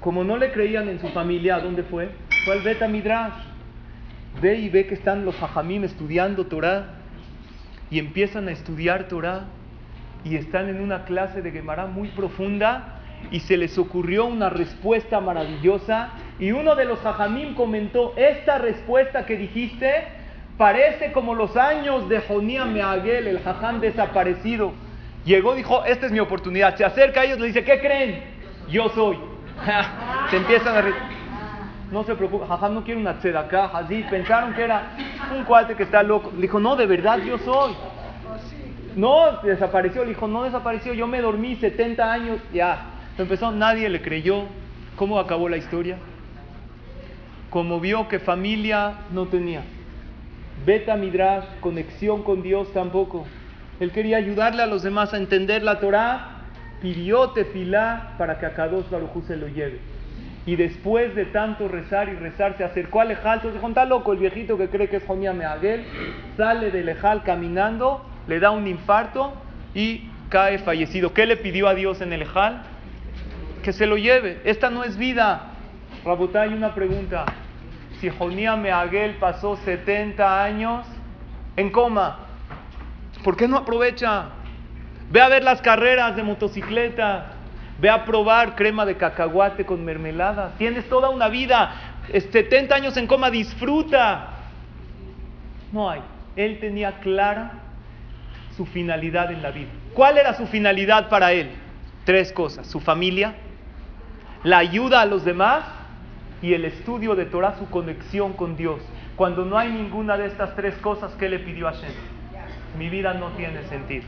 Como 0.00 0.24
no 0.24 0.36
le 0.36 0.52
creían 0.52 0.88
en 0.88 1.00
su 1.00 1.08
familia, 1.10 1.56
¿a 1.56 1.60
dónde 1.60 1.82
fue? 1.84 2.10
Fue 2.44 2.54
al 2.54 2.62
Beta 2.62 2.88
Midrash. 2.88 3.32
Ve 4.42 4.56
y 4.56 4.68
ve 4.68 4.86
que 4.86 4.94
están 4.94 5.24
los 5.24 5.36
jajamim 5.36 5.84
estudiando 5.84 6.46
Torah 6.46 6.86
y 7.90 8.00
empiezan 8.00 8.48
a 8.48 8.50
estudiar 8.50 9.04
Torah 9.04 9.44
y 10.24 10.36
están 10.36 10.68
en 10.68 10.80
una 10.80 11.04
clase 11.04 11.42
de 11.42 11.52
Gemara 11.52 11.86
muy 11.86 12.08
profunda 12.08 12.93
y 13.30 13.40
se 13.40 13.56
les 13.56 13.76
ocurrió 13.78 14.26
una 14.26 14.50
respuesta 14.50 15.20
maravillosa 15.20 16.10
y 16.38 16.52
uno 16.52 16.74
de 16.74 16.84
los 16.84 16.98
jajamim 17.00 17.54
comentó, 17.54 18.12
esta 18.16 18.58
respuesta 18.58 19.26
que 19.26 19.36
dijiste 19.36 20.04
parece 20.56 21.12
como 21.12 21.34
los 21.34 21.56
años 21.56 22.08
de 22.08 22.20
Jonía 22.20 22.64
Meaguel, 22.64 23.26
el 23.26 23.40
jajam 23.40 23.80
desaparecido. 23.80 24.72
Llegó, 25.24 25.54
dijo, 25.54 25.84
esta 25.84 26.06
es 26.06 26.12
mi 26.12 26.20
oportunidad. 26.20 26.76
Se 26.76 26.84
acerca 26.84 27.22
a 27.22 27.24
ellos, 27.24 27.40
le 27.40 27.46
dice, 27.46 27.64
¿qué 27.64 27.80
creen? 27.80 28.22
Yo 28.68 28.88
soy. 28.90 29.18
se 30.30 30.36
empiezan 30.36 30.76
a 30.76 30.80
reír. 30.82 30.94
No 31.90 32.02
se 32.04 32.14
preocupe, 32.14 32.46
jajam 32.46 32.74
no 32.74 32.84
quiere 32.84 33.00
una 33.00 33.18
tzedaká, 33.18 33.66
así 33.66 34.04
pensaron 34.10 34.52
que 34.54 34.64
era 34.64 34.96
un 35.34 35.44
cuate 35.44 35.74
que 35.74 35.84
está 35.84 36.02
loco. 36.02 36.32
Le 36.34 36.42
dijo, 36.42 36.58
no, 36.58 36.76
de 36.76 36.86
verdad 36.86 37.18
yo 37.18 37.38
soy. 37.38 37.74
No, 38.96 39.38
desapareció. 39.42 40.02
Le 40.02 40.10
dijo, 40.10 40.28
no 40.28 40.44
desapareció. 40.44 40.92
Yo 40.94 41.06
me 41.06 41.20
dormí 41.20 41.56
70 41.56 42.12
años. 42.12 42.38
Ya. 42.52 42.93
Empezó, 43.18 43.52
nadie 43.52 43.88
le 43.88 44.02
creyó. 44.02 44.44
¿Cómo 44.96 45.18
acabó 45.18 45.48
la 45.48 45.56
historia? 45.56 45.98
Como 47.50 47.80
vio 47.80 48.08
que 48.08 48.18
familia 48.18 48.94
no 49.12 49.26
tenía. 49.26 49.62
Beta 50.64 50.96
Midrash, 50.96 51.44
conexión 51.60 52.22
con 52.22 52.42
Dios 52.42 52.72
tampoco. 52.72 53.26
Él 53.80 53.90
quería 53.92 54.16
ayudarle 54.16 54.62
a 54.62 54.66
los 54.66 54.82
demás 54.82 55.12
a 55.14 55.16
entender 55.16 55.62
la 55.62 55.80
Torah. 55.80 56.42
Pidió 56.80 57.30
tefilá 57.30 58.14
para 58.18 58.38
que 58.38 58.46
a 58.46 58.54
Kadosh 58.54 58.88
Baruj 58.90 59.26
se 59.26 59.36
lo 59.36 59.48
lleve. 59.48 59.80
Y 60.46 60.56
después 60.56 61.14
de 61.14 61.24
tanto 61.24 61.68
rezar 61.68 62.08
y 62.08 62.16
rezar, 62.16 62.56
se 62.56 62.64
acercó 62.64 63.00
al 63.00 63.08
Lejal. 63.08 63.36
Entonces 63.36 63.54
dijo, 63.54 63.68
está 63.68 63.84
loco 63.84 64.12
el 64.12 64.18
viejito 64.18 64.58
que 64.58 64.68
cree 64.68 64.88
que 64.88 64.96
es 64.96 65.04
Jonia 65.04 65.32
Meaguel. 65.32 65.84
Sale 66.36 66.70
del 66.70 66.86
Lejal 66.86 67.22
caminando 67.22 68.04
le 68.26 68.40
da 68.40 68.50
un 68.50 68.66
infarto 68.66 69.34
y 69.74 70.08
cae 70.28 70.58
fallecido. 70.58 71.12
¿Qué 71.12 71.26
le 71.26 71.36
pidió 71.36 71.68
a 71.68 71.74
Dios 71.74 72.00
en 72.00 72.12
el 72.12 72.22
Ejal? 72.22 72.62
Que 73.64 73.72
se 73.72 73.86
lo 73.86 73.96
lleve. 73.96 74.42
Esta 74.44 74.68
no 74.68 74.84
es 74.84 74.98
vida. 74.98 75.52
Rabotá, 76.04 76.42
hay 76.42 76.52
una 76.52 76.74
pregunta. 76.74 77.24
Si 77.98 78.10
Jonía 78.10 78.56
Meaguel 78.56 79.14
pasó 79.14 79.56
70 79.56 80.44
años 80.44 80.86
en 81.56 81.70
coma, 81.70 82.18
¿por 83.24 83.38
qué 83.38 83.48
no 83.48 83.56
aprovecha? 83.56 84.26
Ve 85.10 85.22
a 85.22 85.28
ver 85.30 85.42
las 85.42 85.62
carreras 85.62 86.14
de 86.14 86.22
motocicleta. 86.22 87.32
Ve 87.80 87.88
a 87.88 88.04
probar 88.04 88.54
crema 88.54 88.84
de 88.84 88.98
cacahuate 88.98 89.64
con 89.64 89.82
mermelada. 89.82 90.52
Tienes 90.58 90.86
toda 90.90 91.08
una 91.08 91.28
vida. 91.28 91.72
70 92.12 92.74
años 92.74 92.96
en 92.98 93.06
coma, 93.06 93.30
disfruta. 93.30 94.28
No 95.72 95.88
hay. 95.88 96.02
Él 96.36 96.58
tenía 96.60 97.00
clara 97.00 97.52
su 98.58 98.66
finalidad 98.66 99.32
en 99.32 99.40
la 99.40 99.50
vida. 99.50 99.70
¿Cuál 99.94 100.18
era 100.18 100.34
su 100.34 100.46
finalidad 100.46 101.08
para 101.08 101.32
él? 101.32 101.50
Tres 102.04 102.30
cosas. 102.30 102.66
Su 102.66 102.78
familia, 102.78 103.34
la 104.44 104.58
ayuda 104.58 105.00
a 105.00 105.06
los 105.06 105.24
demás 105.24 105.64
y 106.42 106.52
el 106.52 106.66
estudio 106.66 107.14
de 107.16 107.24
Torah, 107.24 107.56
su 107.58 107.68
conexión 107.70 108.34
con 108.34 108.56
Dios. 108.56 108.80
Cuando 109.16 109.44
no 109.44 109.56
hay 109.58 109.70
ninguna 109.70 110.18
de 110.18 110.26
estas 110.26 110.54
tres 110.54 110.74
cosas, 110.76 111.12
¿qué 111.18 111.28
le 111.28 111.38
pidió 111.38 111.66
a 111.66 111.72
Hashem? 111.72 111.90
Mi 112.78 112.90
vida 112.90 113.14
no 113.14 113.28
tiene 113.30 113.62
sentido. 113.68 114.04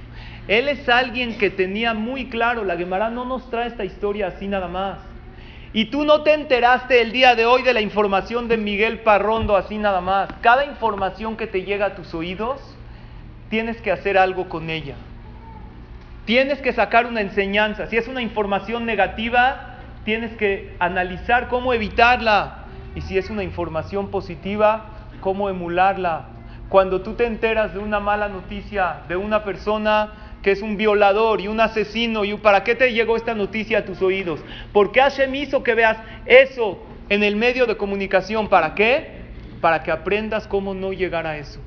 Él 0.46 0.68
es 0.68 0.88
alguien 0.88 1.38
que 1.38 1.50
tenía 1.50 1.94
muy 1.94 2.28
claro, 2.28 2.64
la 2.64 2.76
Gemara 2.76 3.10
no 3.10 3.24
nos 3.24 3.48
trae 3.50 3.68
esta 3.68 3.84
historia 3.84 4.28
así 4.28 4.46
nada 4.46 4.68
más. 4.68 4.98
Y 5.72 5.86
tú 5.86 6.04
no 6.04 6.22
te 6.22 6.34
enteraste 6.34 7.00
el 7.00 7.12
día 7.12 7.34
de 7.34 7.46
hoy 7.46 7.62
de 7.62 7.72
la 7.72 7.80
información 7.80 8.48
de 8.48 8.56
Miguel 8.56 9.00
Parrondo 9.00 9.56
así 9.56 9.78
nada 9.78 10.00
más. 10.00 10.28
Cada 10.40 10.64
información 10.64 11.36
que 11.36 11.46
te 11.46 11.62
llega 11.62 11.86
a 11.86 11.94
tus 11.94 12.12
oídos 12.14 12.60
tienes 13.48 13.80
que 13.80 13.92
hacer 13.92 14.18
algo 14.18 14.48
con 14.48 14.68
ella. 14.68 14.96
Tienes 16.24 16.60
que 16.60 16.72
sacar 16.72 17.06
una 17.06 17.20
enseñanza. 17.20 17.86
Si 17.86 17.96
es 17.96 18.08
una 18.08 18.20
información 18.20 18.84
negativa, 18.84 19.75
tienes 20.06 20.34
que 20.36 20.74
analizar 20.78 21.48
cómo 21.48 21.74
evitarla. 21.74 22.64
Y 22.94 23.02
si 23.02 23.18
es 23.18 23.28
una 23.28 23.42
información 23.42 24.10
positiva, 24.10 24.86
cómo 25.20 25.50
emularla. 25.50 26.28
Cuando 26.70 27.02
tú 27.02 27.12
te 27.12 27.26
enteras 27.26 27.74
de 27.74 27.78
una 27.78 28.00
mala 28.00 28.28
noticia 28.28 29.02
de 29.06 29.16
una 29.16 29.44
persona 29.44 30.38
que 30.42 30.52
es 30.52 30.62
un 30.62 30.78
violador 30.78 31.42
y 31.42 31.48
un 31.48 31.60
asesino, 31.60 32.24
¿y 32.24 32.34
¿para 32.34 32.64
qué 32.64 32.74
te 32.74 32.94
llegó 32.94 33.16
esta 33.16 33.34
noticia 33.34 33.80
a 33.80 33.84
tus 33.84 34.00
oídos? 34.00 34.40
¿Por 34.72 34.92
qué 34.92 35.00
Hashem 35.00 35.34
hizo 35.34 35.62
que 35.62 35.74
veas 35.74 35.98
eso 36.24 36.80
en 37.08 37.22
el 37.22 37.36
medio 37.36 37.66
de 37.66 37.76
comunicación. 37.76 38.48
¿Para 38.48 38.74
qué? 38.74 39.08
Para 39.60 39.82
que 39.82 39.90
aprendas 39.90 40.46
cómo 40.46 40.74
no 40.74 40.92
llegar 40.92 41.26
a 41.26 41.38
eso. 41.38 41.60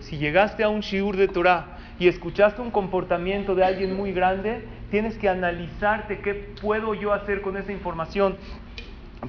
Si 0.00 0.18
llegaste 0.18 0.62
a 0.64 0.68
un 0.68 0.80
shiur 0.80 1.16
de 1.16 1.28
Torah 1.28 1.78
y 2.02 2.08
escuchaste 2.08 2.60
un 2.60 2.72
comportamiento 2.72 3.54
de 3.54 3.64
alguien 3.64 3.94
muy 3.94 4.12
grande, 4.12 4.64
tienes 4.90 5.16
que 5.18 5.28
analizarte 5.28 6.18
qué 6.18 6.34
puedo 6.60 6.94
yo 6.94 7.12
hacer 7.12 7.42
con 7.42 7.56
esa 7.56 7.70
información 7.70 8.36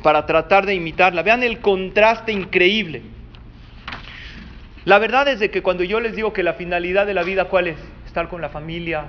para 0.01 0.25
tratar 0.25 0.65
de 0.65 0.73
imitarla. 0.73 1.21
Vean 1.21 1.43
el 1.43 1.59
contraste 1.59 2.31
increíble. 2.31 3.03
La 4.85 4.97
verdad 4.97 5.27
es 5.27 5.39
de 5.39 5.51
que 5.51 5.61
cuando 5.61 5.83
yo 5.83 5.99
les 5.99 6.15
digo 6.15 6.33
que 6.33 6.41
la 6.41 6.53
finalidad 6.53 7.05
de 7.05 7.13
la 7.13 7.21
vida, 7.21 7.45
¿cuál 7.45 7.67
es? 7.67 7.77
Estar 8.07 8.27
con 8.27 8.41
la 8.41 8.49
familia, 8.49 9.05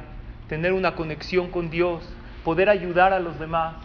tener 0.50 0.74
una 0.74 0.94
conexión 0.94 1.50
con 1.50 1.70
Dios, 1.70 2.06
poder 2.44 2.68
ayudar 2.68 3.14
a 3.14 3.18
los 3.18 3.38
demás. 3.38 3.76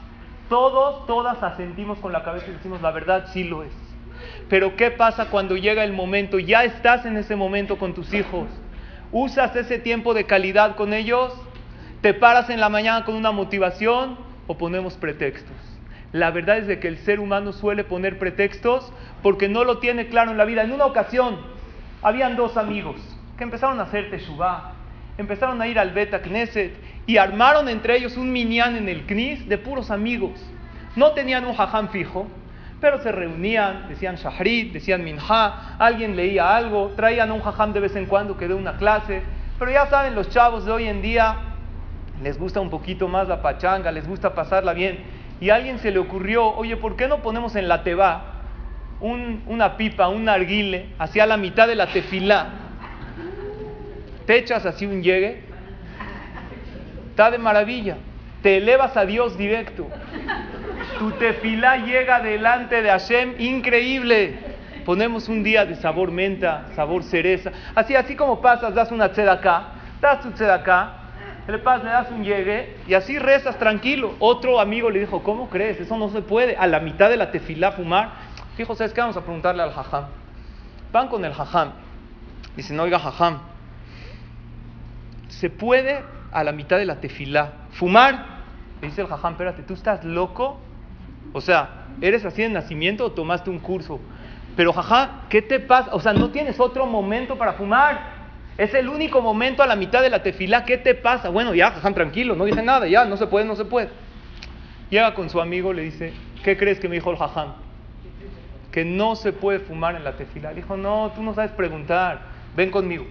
Todos, 0.49 1.07
todas 1.07 1.41
asentimos 1.41 1.99
con 1.99 2.11
la 2.11 2.23
cabeza 2.23 2.47
y 2.49 2.51
decimos, 2.51 2.81
la 2.81 2.91
verdad 2.91 3.29
sí 3.31 3.45
lo 3.45 3.63
es. 3.63 3.71
Pero 4.49 4.75
¿qué 4.75 4.91
pasa 4.91 5.29
cuando 5.29 5.55
llega 5.55 5.85
el 5.85 5.93
momento? 5.93 6.37
Ya 6.37 6.65
estás 6.65 7.05
en 7.05 7.15
ese 7.15 7.37
momento 7.37 7.77
con 7.77 7.93
tus 7.93 8.13
hijos. 8.13 8.49
¿Usas 9.11 9.55
ese 9.55 9.79
tiempo 9.79 10.13
de 10.13 10.25
calidad 10.25 10.75
con 10.75 10.93
ellos? 10.93 11.33
¿Te 12.01 12.13
paras 12.13 12.51
en 12.51 12.59
la 12.59 12.69
mañana 12.69 13.05
con 13.05 13.15
una 13.15 13.31
motivación 13.31 14.19
o 14.45 14.55
ponemos 14.55 14.97
pretextos? 14.97 15.57
La 16.11 16.29
verdad 16.29 16.59
es 16.59 16.67
de 16.67 16.79
que 16.79 16.87
el 16.87 16.99
ser 16.99 17.19
humano 17.19 17.51
suele 17.51 17.83
poner 17.83 18.19
pretextos 18.19 18.93
porque 19.23 19.49
no 19.49 19.63
lo 19.63 19.79
tiene 19.79 20.09
claro 20.09 20.29
en 20.29 20.37
la 20.37 20.45
vida. 20.45 20.61
En 20.61 20.71
una 20.71 20.85
ocasión, 20.85 21.37
habían 22.03 22.35
dos 22.35 22.55
amigos 22.55 22.97
que 23.35 23.43
empezaron 23.43 23.79
a 23.79 23.83
hacer 23.83 24.11
teshuvah, 24.11 24.73
empezaron 25.17 25.59
a 25.59 25.67
ir 25.67 25.79
al 25.79 25.89
Beta 25.91 26.21
Knesset 26.21 26.73
y 27.07 27.17
armaron 27.17 27.67
entre 27.67 27.97
ellos 27.97 28.15
un 28.15 28.31
minyan 28.31 28.75
en 28.75 28.87
el 28.89 29.07
Knis 29.07 29.49
de 29.49 29.57
puros 29.57 29.89
amigos. 29.89 30.39
No 30.95 31.13
tenían 31.13 31.45
un 31.45 31.55
jajam 31.55 31.89
fijo, 31.89 32.27
pero 32.79 33.01
se 33.01 33.11
reunían, 33.11 33.87
decían 33.89 34.15
shahrit, 34.15 34.71
decían 34.71 35.03
minha, 35.03 35.75
alguien 35.77 36.15
leía 36.15 36.55
algo, 36.55 36.93
traían 36.95 37.31
un 37.31 37.41
jajam 37.41 37.73
de 37.73 37.81
vez 37.81 37.95
en 37.95 38.05
cuando 38.05 38.37
que 38.37 38.47
dé 38.47 38.53
una 38.53 38.77
clase. 38.77 39.21
Pero 39.57 39.71
ya 39.71 39.87
saben, 39.87 40.15
los 40.15 40.29
chavos 40.29 40.65
de 40.65 40.71
hoy 40.71 40.87
en 40.87 41.01
día 41.01 41.35
les 42.23 42.37
gusta 42.37 42.59
un 42.59 42.69
poquito 42.69 43.07
más 43.07 43.27
la 43.27 43.41
pachanga, 43.41 43.91
les 43.91 44.07
gusta 44.07 44.33
pasarla 44.33 44.73
bien. 44.73 44.99
Y 45.41 45.49
a 45.49 45.55
alguien 45.55 45.79
se 45.79 45.91
le 45.91 45.99
ocurrió, 45.99 46.47
oye, 46.55 46.77
¿por 46.77 46.95
qué 46.95 47.07
no 47.07 47.21
ponemos 47.21 47.55
en 47.55 47.67
la 47.67 47.83
teba 47.83 48.35
una 49.01 49.77
pipa, 49.77 50.09
un 50.09 50.25
narguile, 50.25 50.89
hacia 50.99 51.25
la 51.25 51.37
mitad 51.37 51.67
de 51.67 51.75
la 51.75 51.87
tefilá? 51.87 52.47
Te 54.25 54.37
echas 54.37 54.65
así 54.65 54.85
un 54.85 55.01
llegue 55.01 55.49
Está 57.19 57.31
de 57.31 57.37
maravilla. 57.37 57.97
Te 58.41 58.57
elevas 58.57 58.95
a 58.95 59.05
Dios 59.05 59.37
directo. 59.37 59.89
Tu 60.99 61.11
tefilá 61.11 61.77
llega 61.77 62.19
delante 62.19 62.81
de 62.81 62.89
Hashem, 62.89 63.35
increíble. 63.39 64.37
Ponemos 64.85 65.29
un 65.29 65.43
día 65.43 65.65
de 65.65 65.75
sabor 65.75 66.11
menta, 66.11 66.67
sabor 66.75 67.03
cereza. 67.03 67.51
Así, 67.73 67.95
así 67.95 68.15
como 68.15 68.41
pasas, 68.41 68.75
das 68.75 68.91
una 68.91 69.05
acá, 69.05 69.63
das 70.01 70.19
tu 70.21 70.43
acá, 70.43 70.93
le, 71.47 71.57
pasas, 71.59 71.83
le 71.85 71.89
das 71.89 72.11
un 72.11 72.23
llegue 72.23 72.75
y 72.87 72.93
así 72.93 73.17
rezas 73.17 73.57
tranquilo. 73.57 74.15
Otro 74.19 74.59
amigo 74.59 74.89
le 74.89 74.99
dijo, 74.99 75.23
¿cómo 75.23 75.49
crees? 75.49 75.79
Eso 75.79 75.97
no 75.97 76.09
se 76.09 76.21
puede. 76.21 76.57
A 76.57 76.67
la 76.67 76.79
mitad 76.79 77.09
de 77.09 77.17
la 77.17 77.31
tefilá 77.31 77.71
fumar. 77.71 78.11
Dijo, 78.57 78.75
¿sabes 78.75 78.93
qué? 78.93 78.99
Vamos 78.99 79.15
a 79.15 79.21
preguntarle 79.21 79.63
al 79.63 79.71
jajam. 79.71 80.05
Van 80.91 81.07
con 81.07 81.23
el 81.23 81.33
jajam. 81.33 81.71
Dicen, 82.55 82.79
oiga, 82.79 82.99
jajam, 82.99 83.39
¿se 85.29 85.49
puede 85.49 86.03
a 86.31 86.43
la 86.43 86.51
mitad 86.51 86.77
de 86.77 86.85
la 86.85 86.99
tefilá. 86.99 87.53
Fumar, 87.71 88.25
le 88.81 88.87
dice 88.87 89.01
el 89.01 89.07
jajam, 89.07 89.33
espérate, 89.33 89.63
¿tú 89.63 89.73
estás 89.73 90.03
loco? 90.03 90.59
O 91.33 91.41
sea, 91.41 91.85
¿eres 92.01 92.25
así 92.25 92.41
de 92.41 92.49
nacimiento 92.49 93.05
o 93.05 93.11
tomaste 93.11 93.49
un 93.49 93.59
curso? 93.59 93.99
Pero 94.55 94.73
jajá, 94.73 95.21
¿qué 95.29 95.41
te 95.41 95.59
pasa? 95.59 95.93
O 95.93 95.99
sea, 95.99 96.13
¿no 96.13 96.29
tienes 96.29 96.59
otro 96.59 96.85
momento 96.85 97.37
para 97.37 97.53
fumar? 97.53 98.19
Es 98.57 98.73
el 98.73 98.89
único 98.89 99.21
momento 99.21 99.63
a 99.63 99.67
la 99.67 99.75
mitad 99.75 100.01
de 100.01 100.09
la 100.09 100.21
tefilá, 100.21 100.65
¿qué 100.65 100.77
te 100.77 100.95
pasa? 100.95 101.29
Bueno, 101.29 101.53
ya, 101.53 101.71
jajam, 101.71 101.93
tranquilo, 101.93 102.35
no 102.35 102.45
dije 102.45 102.61
nada, 102.61 102.87
ya, 102.87 103.05
no 103.05 103.15
se 103.15 103.27
puede, 103.27 103.45
no 103.45 103.55
se 103.55 103.63
puede. 103.63 103.89
Llega 104.89 105.13
con 105.13 105.29
su 105.29 105.39
amigo, 105.39 105.71
le 105.71 105.83
dice, 105.83 106.13
¿qué 106.43 106.57
crees 106.57 106.79
que 106.79 106.89
me 106.89 106.95
dijo 106.95 107.11
el 107.11 107.17
jajam? 107.17 107.53
Que 108.71 108.83
no 108.83 109.15
se 109.15 109.31
puede 109.31 109.59
fumar 109.59 109.95
en 109.95 110.03
la 110.03 110.13
tefilá. 110.17 110.49
Le 110.49 110.57
dijo, 110.57 110.75
no, 110.75 111.11
tú 111.15 111.23
no 111.23 111.33
sabes 111.33 111.51
preguntar, 111.51 112.21
ven 112.55 112.69
conmigo. 112.69 113.05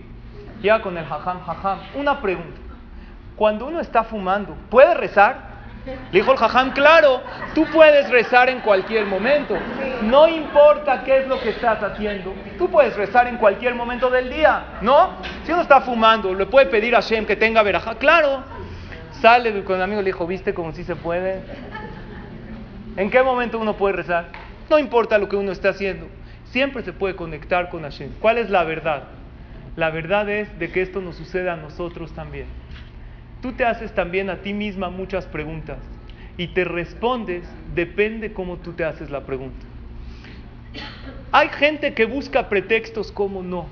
Llega 0.61 0.83
con 0.83 0.99
el 0.99 1.05
jajam, 1.05 1.41
jajam, 1.41 1.79
una 1.95 2.21
pregunta 2.21 2.69
cuando 3.39 3.67
uno 3.67 3.79
está 3.79 4.03
fumando, 4.03 4.57
¿puede 4.69 4.95
rezar? 4.95 5.48
Le 6.11 6.21
dijo 6.21 6.33
el 6.33 6.39
jajam, 6.39 6.73
claro, 6.73 7.23
tú 7.55 7.65
puedes 7.73 8.09
rezar 8.11 8.49
en 8.49 8.61
cualquier 8.61 9.07
momento. 9.07 9.57
No 10.03 10.27
importa 10.29 11.03
qué 11.05 11.19
es 11.19 11.29
lo 11.29 11.41
que 11.41 11.51
estás 11.51 11.83
haciendo. 11.83 12.35
Tú 12.57 12.71
puedes 12.71 12.97
rezar 12.97 13.27
en 13.27 13.37
cualquier 13.37 13.75
momento 13.75 14.09
del 14.11 14.31
día, 14.31 14.79
¿no? 14.81 15.11
Si 15.45 15.53
uno 15.53 15.63
está 15.63 15.81
fumando, 15.81 16.35
le 16.35 16.47
puede 16.47 16.67
pedir 16.67 16.97
a 16.97 17.01
Shem 17.01 17.27
que 17.27 17.37
tenga 17.37 17.63
verajá. 17.63 17.97
Claro. 17.97 18.43
Sale 19.21 19.65
con 19.65 19.77
el 19.77 19.83
amigo 19.83 20.01
le 20.01 20.07
dijo, 20.07 20.27
¿viste 20.27 20.55
cómo 20.55 20.73
sí 20.73 20.85
se 20.85 20.95
puede? 20.95 21.43
¿En 22.97 23.11
qué 23.11 23.23
momento 23.23 23.59
uno 23.59 23.77
puede 23.77 23.97
rezar? 23.97 24.27
No 24.71 24.79
importa 24.79 25.19
lo 25.19 25.29
que 25.29 25.37
uno 25.37 25.53
esté 25.53 25.69
haciendo. 25.69 26.07
Siempre 26.45 26.83
se 26.83 26.93
puede 26.93 27.17
conectar 27.17 27.69
con 27.69 27.83
Hashem. 27.83 28.13
¿Cuál 28.21 28.39
es 28.39 28.49
la 28.49 28.65
verdad? 28.65 29.05
La 29.77 29.91
verdad 29.91 30.29
es 30.29 30.59
de 30.59 30.71
que 30.71 30.83
esto 30.83 31.01
nos 31.01 31.17
sucede 31.17 31.51
a 31.51 31.57
nosotros 31.57 32.13
también. 32.13 32.47
Tú 33.41 33.53
te 33.53 33.65
haces 33.65 33.95
también 33.95 34.31
a 34.31 34.43
ti 34.43 34.53
misma 34.53 34.91
muchas 34.91 35.27
preguntas 35.27 35.79
y 36.37 36.49
te 36.49 36.65
respondes, 36.65 37.45
depende 37.75 38.33
cómo 38.33 38.57
tú 38.57 38.73
te 38.73 38.85
haces 38.85 39.11
la 39.11 39.25
pregunta. 39.25 39.65
Hay 41.31 41.49
gente 41.51 41.95
que 41.95 42.05
busca 42.05 42.49
pretextos 42.49 43.13
como 43.13 43.43
no 43.43 43.67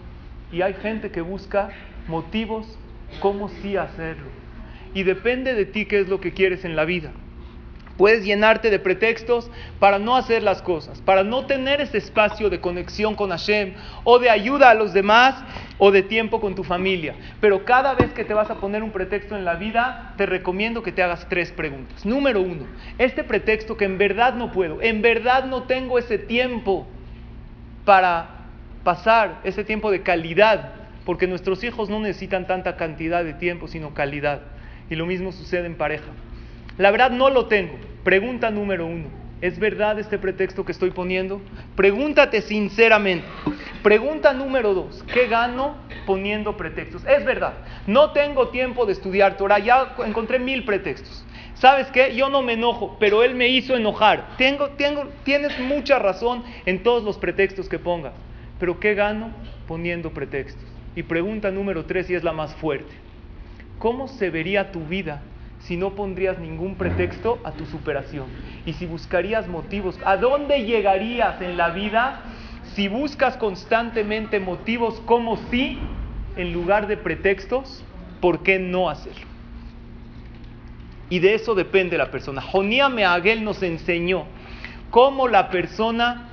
y 0.53 0.63
hay 0.63 0.75
gente 0.75 1.11
que 1.11 1.21
busca 1.21 1.71
motivos 2.07 2.79
como 3.21 3.49
sí 3.49 3.77
hacerlo. 3.77 4.27
Y 4.95 5.03
depende 5.03 5.55
de 5.55 5.67
ti 5.67 5.85
qué 5.87 6.01
es 6.01 6.09
lo 6.09 6.21
que 6.21 6.33
quieres 6.33 6.65
en 6.65 6.77
la 6.77 6.85
vida. 6.85 7.13
Puedes 7.97 8.25
llenarte 8.25 8.71
de 8.71 8.79
pretextos 8.79 9.51
para 9.79 9.99
no 9.99 10.17
hacer 10.17 10.43
las 10.43 10.61
cosas, 10.61 11.01
para 11.01 11.25
no 11.25 11.47
tener 11.47 11.81
ese 11.81 11.97
espacio 11.97 12.51
de 12.51 12.61
conexión 12.61 13.15
con 13.15 13.31
Hashem 13.31 13.73
o 14.05 14.19
de 14.19 14.29
ayuda 14.29 14.71
a 14.71 14.75
los 14.75 14.93
demás 14.93 15.43
o 15.79 15.91
de 15.91 16.03
tiempo 16.03 16.41
con 16.41 16.55
tu 16.55 16.63
familia. 16.63 17.15
Pero 17.41 17.65
cada 17.65 17.95
vez 17.95 18.13
que 18.13 18.25
te 18.25 18.35
vas 18.35 18.51
a 18.51 18.57
poner 18.57 18.83
un 18.83 18.91
pretexto 18.91 19.37
en 19.37 19.47
la 19.47 19.55
vida, 19.55 20.15
te 20.19 20.27
recomiendo 20.27 20.83
que 20.83 20.93
te 20.93 21.03
hagas 21.03 21.27
tres 21.29 21.53
preguntas. 21.53 22.05
Número 22.05 22.43
uno, 22.43 22.67
este 22.99 23.25
pretexto 23.25 23.77
que 23.77 23.87
en 23.87 23.97
verdad 23.97 24.35
no 24.35 24.53
puedo, 24.53 24.83
en 24.83 25.01
verdad 25.01 25.47
no 25.47 25.63
tengo 25.63 25.99
ese 25.99 26.19
tiempo 26.19 26.87
para 27.87 28.29
pasar 28.85 29.41
ese 29.43 29.65
tiempo 29.65 29.91
de 29.91 30.03
calidad, 30.03 30.73
porque 31.07 31.27
nuestros 31.27 31.65
hijos 31.65 31.89
no 31.89 31.99
necesitan 32.01 32.47
tanta 32.47 32.77
cantidad 32.77 33.25
de 33.25 33.33
tiempo, 33.33 33.69
sino 33.69 33.95
calidad. 33.95 34.43
Y 34.91 34.97
lo 34.97 35.07
mismo 35.07 35.33
sucede 35.33 35.67
en 35.67 35.77
pareja. 35.77 36.05
La 36.79 36.91
verdad 36.91 37.11
no 37.11 37.31
lo 37.31 37.47
tengo. 37.47 37.75
Pregunta 38.05 38.51
número 38.51 38.87
uno. 38.87 39.07
¿Es 39.41 39.59
verdad 39.59 39.99
este 39.99 40.19
pretexto 40.19 40.65
que 40.65 40.73
estoy 40.73 40.91
poniendo? 40.91 41.41
Pregúntate 41.75 42.43
sinceramente. 42.43 43.27
Pregunta 43.83 44.33
número 44.33 44.75
dos. 44.75 45.03
¿Qué 45.13 45.27
gano 45.27 45.77
poniendo 46.07 46.57
pretextos? 46.57 47.05
Es 47.07 47.25
verdad. 47.25 47.55
No 47.87 48.13
tengo 48.13 48.49
tiempo 48.49 48.85
de 48.85 48.93
estudiar 48.93 49.37
Torah. 49.37 49.59
Ya 49.59 49.95
encontré 50.05 50.39
mil 50.39 50.65
pretextos. 50.65 51.25
¿Sabes 51.55 51.87
qué? 51.89 52.15
Yo 52.15 52.29
no 52.29 52.43
me 52.43 52.53
enojo, 52.53 52.97
pero 53.01 53.23
él 53.23 53.35
me 53.35 53.49
hizo 53.49 53.75
enojar. 53.75 54.37
Tengo, 54.37 54.69
tengo, 54.71 55.09
tienes 55.25 55.59
mucha 55.59 55.99
razón 55.99 56.45
en 56.67 56.83
todos 56.83 57.03
los 57.03 57.17
pretextos 57.17 57.69
que 57.69 57.79
pongas. 57.79 58.13
Pero 58.61 58.79
¿qué 58.81 58.95
gano 58.95 59.31
poniendo 59.67 60.11
pretextos? 60.11 60.65
Y 60.95 61.03
pregunta 61.03 61.51
número 61.51 61.87
tres, 61.87 62.11
y 62.11 62.15
es 62.15 62.25
la 62.25 62.33
más 62.33 62.55
fuerte. 62.57 62.93
¿Cómo 63.79 64.09
se 64.09 64.29
vería 64.31 64.73
tu 64.73 64.81
vida 64.81 65.23
si 65.67 65.77
no 65.77 65.95
pondrías 65.95 66.39
ningún 66.39 66.77
pretexto 66.77 67.41
a 67.43 67.51
tu 67.51 67.67
superación 67.67 68.27
y 68.65 68.75
si 68.75 68.87
buscarías 68.87 69.49
motivos. 69.49 69.99
¿A 70.05 70.17
dónde 70.17 70.65
llegarías 70.65 71.41
en 71.43 71.57
la 71.57 71.71
vida 71.71 72.21
si 72.75 72.87
buscas 72.87 73.37
constantemente 73.37 74.39
motivos 74.39 75.01
como 75.07 75.37
sí 75.51 75.79
en 76.37 76.53
lugar 76.53 76.87
de 76.87 76.97
pretextos? 76.97 77.83
¿Por 78.21 78.45
qué 78.45 78.61
no 78.61 78.89
hacerlo? 78.89 79.27
Y 81.11 81.19
de 81.19 81.35
eso 81.35 81.55
depende 81.55 81.99
la 81.99 82.11
persona. 82.11 82.41
Jonía 82.41 82.89
Meaguel 82.89 83.43
nos 83.43 83.63
enseñó 83.63 84.25
cómo 84.91 85.27
la 85.27 85.51
persona 85.51 86.29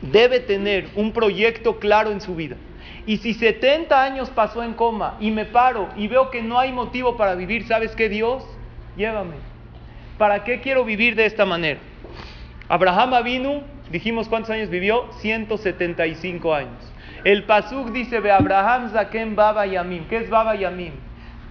debe 0.00 0.40
tener 0.40 0.88
un 0.96 1.12
proyecto 1.12 1.78
claro 1.78 2.10
en 2.10 2.20
su 2.20 2.34
vida. 2.34 2.56
Y 3.06 3.18
si 3.18 3.34
70 3.34 4.02
años 4.02 4.30
pasó 4.30 4.62
en 4.62 4.74
coma 4.74 5.16
y 5.20 5.30
me 5.30 5.44
paro 5.44 5.88
y 5.96 6.08
veo 6.08 6.30
que 6.30 6.42
no 6.42 6.58
hay 6.58 6.72
motivo 6.72 7.16
para 7.16 7.34
vivir, 7.34 7.66
¿sabes 7.66 7.94
qué 7.94 8.08
Dios? 8.08 8.44
Llévame. 8.96 9.36
¿Para 10.16 10.44
qué 10.44 10.60
quiero 10.60 10.84
vivir 10.84 11.14
de 11.14 11.26
esta 11.26 11.44
manera? 11.44 11.80
Abraham 12.68 13.22
vino, 13.24 13.62
dijimos 13.90 14.28
cuántos 14.28 14.50
años 14.50 14.70
vivió, 14.70 15.06
175 15.18 16.54
años. 16.54 16.94
El 17.24 17.44
Pasuk 17.44 17.90
dice, 17.90 18.20
ve 18.20 18.30
Abraham 18.30 18.90
Zaken 18.90 19.34
Baba 19.34 19.66
Yamim. 19.66 20.06
¿Qué 20.08 20.18
es 20.18 20.30
Baba 20.30 20.54
Yamim? 20.54 20.92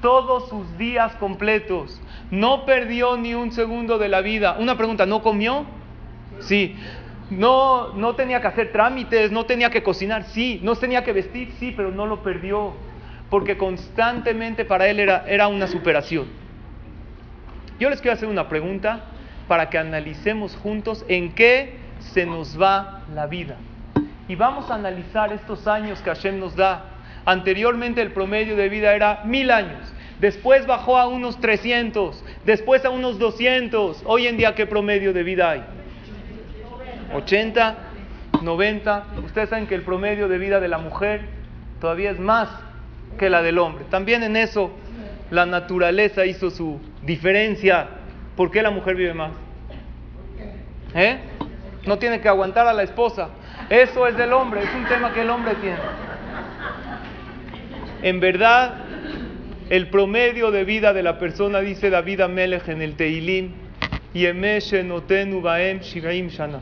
Todos 0.01 0.49
sus 0.49 0.78
días 0.78 1.16
completos. 1.16 2.01
No 2.32 2.66
perdió 2.66 3.18
ni 3.18 3.34
un 3.34 3.51
segundo 3.51 3.97
de 3.97 4.10
la 4.10 4.22
vida. 4.22 4.58
Una 4.60 4.78
pregunta, 4.78 5.06
¿no 5.06 5.22
comió? 5.22 5.66
Sí. 6.39 6.76
No, 7.38 7.93
no 7.93 8.15
tenía 8.15 8.41
que 8.41 8.47
hacer 8.47 8.71
trámites, 8.71 9.31
no 9.31 9.45
tenía 9.45 9.69
que 9.69 9.84
cocinar, 9.84 10.25
sí, 10.25 10.59
no 10.63 10.75
tenía 10.75 11.03
que 11.03 11.13
vestir, 11.13 11.51
sí, 11.59 11.73
pero 11.75 11.91
no 11.91 12.05
lo 12.05 12.21
perdió, 12.21 12.73
porque 13.29 13.57
constantemente 13.57 14.65
para 14.65 14.88
él 14.88 14.99
era, 14.99 15.25
era 15.27 15.47
una 15.47 15.67
superación. 15.67 16.27
Yo 17.79 17.89
les 17.89 18.01
quiero 18.01 18.15
hacer 18.15 18.29
una 18.29 18.47
pregunta 18.49 19.05
para 19.47 19.69
que 19.69 19.77
analicemos 19.77 20.55
juntos 20.55 21.05
en 21.07 21.34
qué 21.34 21.75
se 21.99 22.25
nos 22.25 22.61
va 22.61 23.03
la 23.13 23.27
vida. 23.27 23.57
Y 24.27 24.36
vamos 24.36 24.69
a 24.69 24.75
analizar 24.75 25.34
estos 25.34 25.67
años 25.67 26.01
que 26.01 26.09
Hashem 26.09 26.39
nos 26.39 26.55
da. 26.55 26.86
Anteriormente 27.25 28.01
el 28.01 28.11
promedio 28.11 28.55
de 28.55 28.69
vida 28.69 28.93
era 28.93 29.23
mil 29.25 29.51
años. 29.51 29.81
Después 30.19 30.65
bajó 30.65 30.97
a 30.97 31.07
unos 31.07 31.39
300, 31.41 32.23
después 32.45 32.86
a 32.86 32.89
unos 32.89 33.19
200. 33.19 34.03
Hoy 34.05 34.27
en 34.27 34.38
día, 34.38 34.55
¿qué 34.55 34.65
promedio 34.65 35.11
de 35.11 35.23
vida 35.23 35.49
hay? 35.49 35.63
80, 37.14 37.76
90. 38.41 39.05
Ustedes 39.26 39.49
saben 39.49 39.68
que 39.68 39.76
el 39.76 39.84
promedio 39.84 40.28
de 40.28 40.38
vida 40.38 40.59
de 40.59 40.68
la 40.68 40.78
mujer 40.78 41.22
todavía 41.80 42.11
es 42.11 42.20
más 42.20 42.49
que 43.18 43.30
la 43.30 43.41
del 43.41 43.59
hombre. 43.59 43.86
También 43.89 44.24
en 44.24 44.36
eso 44.36 44.72
la 45.32 45.45
naturaleza 45.45 46.26
hizo 46.26 46.49
su 46.49 46.80
diferencia. 47.01 47.88
¿Por 48.36 48.51
qué 48.51 48.61
la 48.61 48.72
mujer 48.72 48.95
vive 48.95 49.14
más? 49.14 49.32
¿Eh? 50.95 51.18
No 51.86 51.97
tiene 51.97 52.22
que 52.22 52.28
aguantar 52.28 52.68
a 52.68 52.74
la 52.74 52.84
esposa. 52.84 53.30
Eso 53.70 54.07
es 54.07 54.18
del 54.18 54.34
hombre, 54.34 54.64
es 54.64 54.70
un 54.76 54.86
tema 54.86 55.14
que 55.14 55.22
el 55.22 55.30
hombre 55.30 55.55
tiene. 55.55 55.78
En 58.01 58.20
verdad, 58.20 58.76
el 59.70 59.89
promedio 59.89 60.51
de 60.51 60.66
vida 60.66 60.93
de 60.93 61.03
la 61.03 61.18
persona, 61.18 61.61
dice 61.61 61.89
David 61.89 62.22
Amelech 62.22 62.68
en 62.68 62.82
el 62.82 62.95
Teilim, 62.95 63.53
shana. 64.14 66.59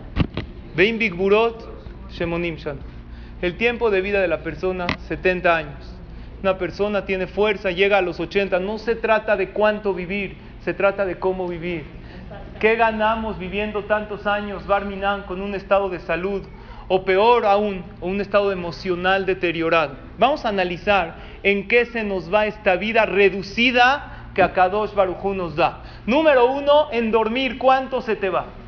El 3.42 3.58
tiempo 3.58 3.92
de 3.92 4.00
vida 4.00 4.22
de 4.22 4.30
la 4.30 4.38
persona, 4.38 4.88
70 5.10 5.54
años. 5.54 5.96
Una 6.42 6.58
persona 6.58 7.04
tiene 7.06 7.28
fuerza, 7.28 7.72
llega 7.72 7.98
a 7.98 8.02
los 8.02 8.22
80. 8.22 8.58
No 8.60 8.78
se 8.78 8.96
trata 8.96 9.36
de 9.36 9.50
cuánto 9.50 9.94
vivir, 9.94 10.38
se 10.64 10.74
trata 10.74 11.06
de 11.06 11.20
cómo 11.20 11.50
vivir. 11.50 11.84
¿Qué 12.62 12.78
ganamos 12.78 13.38
viviendo 13.38 13.84
tantos 13.84 14.26
años, 14.26 14.66
Barminan, 14.66 15.24
con 15.24 15.42
un 15.42 15.56
estado 15.56 15.90
de 15.90 16.00
salud? 16.00 16.44
O 16.88 17.04
peor 17.04 17.46
aún, 17.46 17.84
un 18.00 18.22
estado 18.22 18.54
emocional 18.54 19.26
deteriorado. 19.26 19.98
Vamos 20.18 20.46
a 20.46 20.50
analizar 20.50 21.16
en 21.44 21.68
qué 21.68 21.86
se 21.86 22.06
nos 22.06 22.34
va 22.34 22.46
esta 22.46 22.78
vida 22.78 23.06
reducida 23.06 24.30
que 24.34 24.42
Akadosh 24.42 24.94
Barujú 24.94 25.34
nos 25.34 25.58
da. 25.58 25.84
Número 26.06 26.50
uno, 26.50 26.88
en 26.94 27.12
dormir, 27.12 27.58
¿cuánto 27.58 28.02
se 28.02 28.16
te 28.16 28.30
va? 28.30 28.61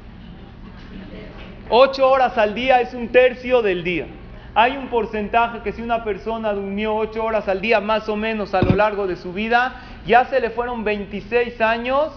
Ocho 1.69 2.09
horas 2.09 2.37
al 2.37 2.53
día 2.53 2.81
es 2.81 2.93
un 2.93 3.07
tercio 3.09 3.61
del 3.61 3.83
día. 3.83 4.05
Hay 4.53 4.75
un 4.75 4.87
porcentaje 4.87 5.61
que 5.63 5.71
si 5.71 5.81
una 5.81 6.03
persona 6.03 6.51
durmió 6.51 6.93
ocho 6.93 7.23
horas 7.23 7.47
al 7.47 7.61
día 7.61 7.79
más 7.79 8.07
o 8.09 8.15
menos 8.15 8.53
a 8.53 8.61
lo 8.61 8.75
largo 8.75 9.07
de 9.07 9.15
su 9.15 9.33
vida, 9.33 9.81
ya 10.05 10.25
se 10.25 10.39
le 10.41 10.49
fueron 10.49 10.83
26 10.83 11.59
años 11.61 12.11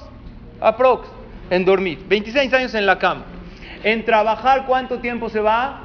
aprox 0.60 1.08
en 1.48 1.64
dormir, 1.64 2.04
26 2.08 2.52
años 2.52 2.74
en 2.74 2.86
la 2.86 2.98
cama. 2.98 3.22
En 3.84 4.04
trabajar, 4.04 4.66
¿cuánto 4.66 4.98
tiempo 4.98 5.28
se 5.28 5.40
va? 5.40 5.80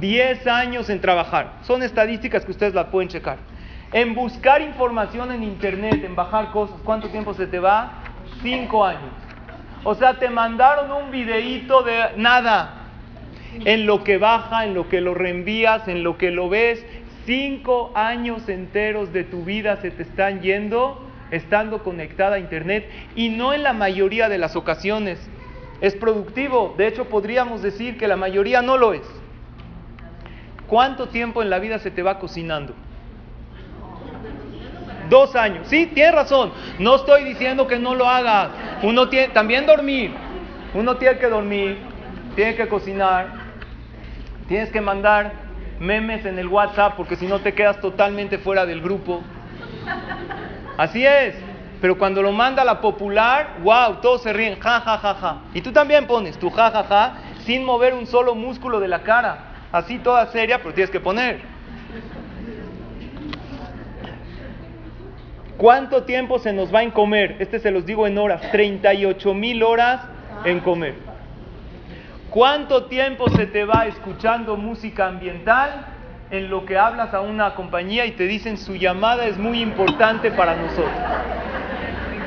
10 0.00 0.46
años 0.46 0.88
en 0.88 1.00
trabajar. 1.00 1.52
Son 1.62 1.82
estadísticas 1.82 2.44
que 2.44 2.50
ustedes 2.50 2.74
las 2.74 2.86
pueden 2.86 3.08
checar. 3.08 3.36
En 3.92 4.14
buscar 4.14 4.62
información 4.62 5.30
en 5.32 5.42
internet, 5.42 6.02
en 6.02 6.16
bajar 6.16 6.50
cosas, 6.50 6.76
¿cuánto 6.82 7.08
tiempo 7.10 7.34
se 7.34 7.46
te 7.46 7.58
va? 7.58 7.92
5 8.42 8.84
años. 8.84 9.12
O 9.84 9.94
sea, 9.94 10.14
te 10.18 10.28
mandaron 10.28 10.90
un 10.90 11.10
videíto 11.12 11.82
de 11.82 12.16
nada. 12.16 12.85
En 13.64 13.86
lo 13.86 14.04
que 14.04 14.18
baja, 14.18 14.64
en 14.64 14.74
lo 14.74 14.88
que 14.88 15.00
lo 15.00 15.14
reenvías, 15.14 15.88
en 15.88 16.02
lo 16.02 16.18
que 16.18 16.30
lo 16.30 16.48
ves, 16.48 16.84
5 17.24 17.92
años 17.94 18.48
enteros 18.48 19.12
de 19.12 19.24
tu 19.24 19.44
vida 19.44 19.76
se 19.76 19.90
te 19.90 20.02
están 20.02 20.40
yendo 20.40 21.02
estando 21.30 21.82
conectada 21.82 22.36
a 22.36 22.38
internet 22.38 22.88
y 23.16 23.30
no 23.30 23.52
en 23.52 23.64
la 23.64 23.72
mayoría 23.72 24.28
de 24.28 24.38
las 24.38 24.54
ocasiones 24.56 25.18
es 25.80 25.94
productivo. 25.94 26.74
De 26.78 26.86
hecho, 26.86 27.06
podríamos 27.06 27.62
decir 27.62 27.98
que 27.98 28.08
la 28.08 28.16
mayoría 28.16 28.62
no 28.62 28.76
lo 28.76 28.94
es. 28.94 29.02
¿Cuánto 30.66 31.08
tiempo 31.08 31.42
en 31.42 31.50
la 31.50 31.58
vida 31.58 31.78
se 31.78 31.90
te 31.90 32.02
va 32.02 32.18
cocinando? 32.18 32.74
Dos 35.08 35.36
años. 35.36 35.68
Sí, 35.68 35.86
tienes 35.86 36.14
razón. 36.14 36.52
No 36.78 36.96
estoy 36.96 37.24
diciendo 37.24 37.66
que 37.66 37.78
no 37.78 37.94
lo 37.94 38.08
hagas. 38.08 38.50
Uno 38.82 39.08
tiene, 39.08 39.28
también 39.28 39.66
dormir. 39.66 40.12
Uno 40.74 40.96
tiene 40.96 41.18
que 41.18 41.28
dormir, 41.28 41.78
tiene 42.34 42.54
que 42.54 42.66
cocinar, 42.68 43.45
tienes 44.48 44.70
que 44.70 44.80
mandar 44.80 45.32
memes 45.80 46.24
en 46.24 46.38
el 46.38 46.48
WhatsApp 46.48 46.94
porque 46.96 47.16
si 47.16 47.26
no 47.26 47.40
te 47.40 47.54
quedas 47.54 47.80
totalmente 47.80 48.38
fuera 48.38 48.66
del 48.66 48.80
grupo. 48.80 49.22
Así 50.76 51.04
es. 51.06 51.34
Pero 51.80 51.98
cuando 51.98 52.22
lo 52.22 52.32
manda 52.32 52.64
la 52.64 52.80
popular, 52.80 53.58
wow, 53.62 53.96
todos 54.00 54.22
se 54.22 54.32
ríen, 54.32 54.58
ja, 54.58 54.80
ja, 54.80 54.98
ja, 54.98 55.14
ja. 55.14 55.38
Y 55.52 55.60
tú 55.60 55.72
también 55.72 56.06
pones 56.06 56.38
tu 56.38 56.50
ja, 56.50 56.70
ja, 56.70 56.84
ja, 56.84 57.14
sin 57.44 57.64
mover 57.64 57.92
un 57.92 58.06
solo 58.06 58.34
músculo 58.34 58.80
de 58.80 58.88
la 58.88 59.02
cara. 59.02 59.38
Así 59.72 59.98
toda 59.98 60.26
seria, 60.26 60.58
pero 60.58 60.72
tienes 60.72 60.90
que 60.90 61.00
poner. 61.00 61.40
¿Cuánto 65.58 66.04
tiempo 66.04 66.38
se 66.38 66.52
nos 66.52 66.74
va 66.74 66.82
en 66.82 66.90
comer? 66.90 67.36
Este 67.38 67.58
se 67.58 67.70
los 67.70 67.86
digo 67.86 68.06
en 68.06 68.18
horas, 68.18 68.42
38 68.50 69.34
mil 69.34 69.62
horas 69.62 70.00
en 70.44 70.60
comer. 70.60 71.05
¿Cuánto 72.36 72.84
tiempo 72.84 73.30
se 73.30 73.46
te 73.46 73.64
va 73.64 73.86
escuchando 73.86 74.58
música 74.58 75.06
ambiental? 75.06 75.86
en 76.30 76.50
lo 76.50 76.66
que 76.66 76.76
hablas 76.76 77.14
a 77.14 77.20
una 77.22 77.54
compañía 77.54 78.04
y 78.04 78.10
te 78.10 78.24
dicen 78.24 78.58
su 78.58 78.74
llamada 78.74 79.26
es 79.26 79.38
muy 79.38 79.62
importante 79.62 80.30
para 80.32 80.54
nosotros. 80.54 80.90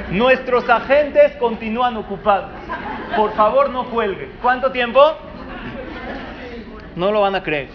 Nuestros 0.10 0.68
agentes 0.68 1.34
continúan 1.34 1.96
ocupados. 1.96 2.50
Por 3.16 3.34
favor, 3.36 3.70
no 3.70 3.88
cuelgue. 3.92 4.32
¿Cuánto 4.42 4.72
tiempo? 4.72 5.00
No 6.96 7.12
lo 7.12 7.22
van 7.22 7.36
a 7.36 7.44
creer. 7.44 7.68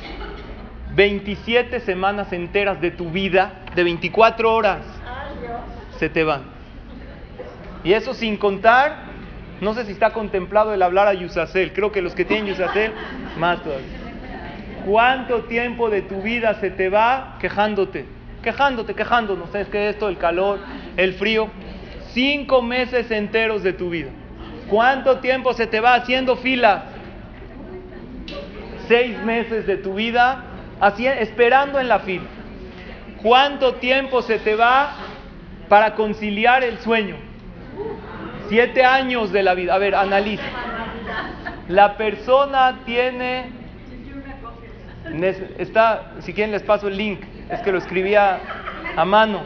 27 0.95 1.78
semanas 1.80 2.32
enteras 2.32 2.80
de 2.80 2.91
tu 2.91 3.11
vida, 3.11 3.61
de 3.76 3.85
24 3.85 4.53
horas, 4.53 4.80
se 5.99 6.09
te 6.09 6.24
van. 6.24 6.43
Y 7.85 7.93
eso 7.93 8.12
sin 8.12 8.39
contar, 8.39 9.04
no 9.65 9.75
sé 9.75 9.87
si 9.87 9.93
está 9.93 10.12
contemplado 10.12 10.75
el 10.75 10.83
hablar 10.83 11.09
a 11.09 11.15
Yusacel. 11.15 11.73
Creo 11.73 11.91
que 11.91 12.03
los 12.03 12.15
que 12.15 12.25
tienen 12.25 12.47
Yusacel, 12.47 12.93
más 13.39 13.62
todavía. 13.62 13.87
¿Cuánto 14.87 15.45
tiempo 15.45 15.89
de 15.89 16.03
tu 16.03 16.21
vida 16.21 16.55
se 16.61 16.71
te 16.71 16.91
va 16.91 17.39
quejándote? 17.41 18.05
Quejándote, 18.43 18.95
quejándonos. 18.95 19.51
¿Sabes 19.51 19.69
qué 19.69 19.89
esto? 19.89 20.09
El 20.09 20.19
calor, 20.19 20.61
el 20.97 21.15
frío. 21.15 21.49
Cinco 22.12 22.61
meses 22.61 23.11
enteros 23.11 23.62
de 23.62 23.73
tu 23.73 23.89
vida. 23.89 24.11
¿Cuánto 24.69 25.19
tiempo 25.21 25.55
se 25.55 25.67
te 25.67 25.81
va 25.81 25.95
haciendo 25.95 26.37
filas? 26.37 26.83
Seis 28.87 29.19
meses 29.25 29.67
de 29.67 29.79
tu 29.79 29.95
vida 29.95 30.45
esperando 31.19 31.81
en 31.81 31.89
la 31.89 32.01
fila. 32.01 32.25
¿Cuánto 33.23 33.77
tiempo 33.77 34.21
se 34.21 34.39
te 34.39 34.55
va 34.55 34.93
para 35.71 35.95
conciliar 35.95 36.62
el 36.62 36.79
sueño? 36.79 37.17
Siete 38.49 38.84
años 38.84 39.32
de 39.32 39.42
la 39.42 39.55
vida. 39.55 39.74
A 39.74 39.78
ver, 39.78 39.95
analiza. 39.95 40.45
La 41.68 41.97
persona 41.97 42.80
tiene 42.84 43.64
Está, 45.59 46.14
si 46.20 46.32
quieren 46.32 46.53
les 46.53 46.62
paso 46.62 46.88
el 46.88 46.97
link, 46.97 47.20
es 47.51 47.61
que 47.61 47.70
lo 47.70 47.78
escribía 47.78 48.40
a 48.97 49.05
mano. 49.05 49.42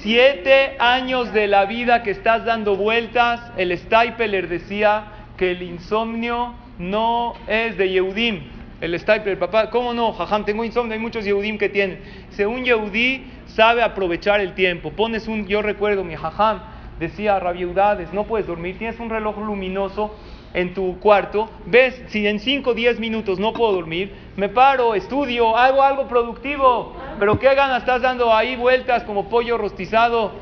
Siete 0.00 0.76
años 0.78 1.32
de 1.32 1.48
la 1.48 1.64
vida 1.64 2.02
que 2.02 2.10
estás 2.10 2.44
dando 2.44 2.76
vueltas, 2.76 3.40
el 3.56 3.76
Stapler 3.76 4.48
decía 4.48 5.04
que 5.36 5.50
el 5.50 5.62
insomnio 5.62 6.54
no 6.78 7.34
es 7.48 7.76
de 7.76 7.90
Yehudim. 7.90 8.42
El 8.80 8.98
Stapler, 8.98 9.38
papá, 9.38 9.70
¿cómo 9.70 9.92
no? 9.92 10.12
Jajam, 10.12 10.44
tengo 10.44 10.64
insomnio, 10.64 10.94
hay 10.94 11.00
muchos 11.00 11.24
Yehudim 11.24 11.58
que 11.58 11.68
tienen. 11.68 12.00
Según 12.30 12.64
Yehudí, 12.64 13.24
sabe 13.46 13.82
aprovechar 13.82 14.40
el 14.40 14.54
tiempo. 14.54 14.92
Pones 14.92 15.26
un, 15.26 15.46
yo 15.46 15.62
recuerdo, 15.62 16.04
mi 16.04 16.16
Jajam 16.16 16.60
decía, 16.98 17.38
rabiudades, 17.38 18.12
no 18.12 18.24
puedes 18.24 18.46
dormir, 18.46 18.78
tienes 18.78 18.98
un 19.00 19.10
reloj 19.10 19.38
luminoso 19.38 20.14
en 20.54 20.72
tu 20.72 21.00
cuarto, 21.00 21.50
ves, 21.66 22.00
si 22.08 22.26
en 22.26 22.38
5 22.38 22.70
o 22.70 22.74
10 22.74 23.00
minutos 23.00 23.40
no 23.40 23.52
puedo 23.52 23.72
dormir, 23.72 24.14
me 24.36 24.48
paro, 24.48 24.94
estudio, 24.94 25.56
hago 25.56 25.82
algo 25.82 26.06
productivo. 26.06 26.94
Pero 27.18 27.38
¿qué 27.40 27.54
ganas 27.54 27.80
estás 27.80 28.02
dando 28.02 28.32
ahí 28.32 28.54
vueltas 28.54 29.02
como 29.02 29.28
pollo 29.28 29.58
rostizado? 29.58 30.32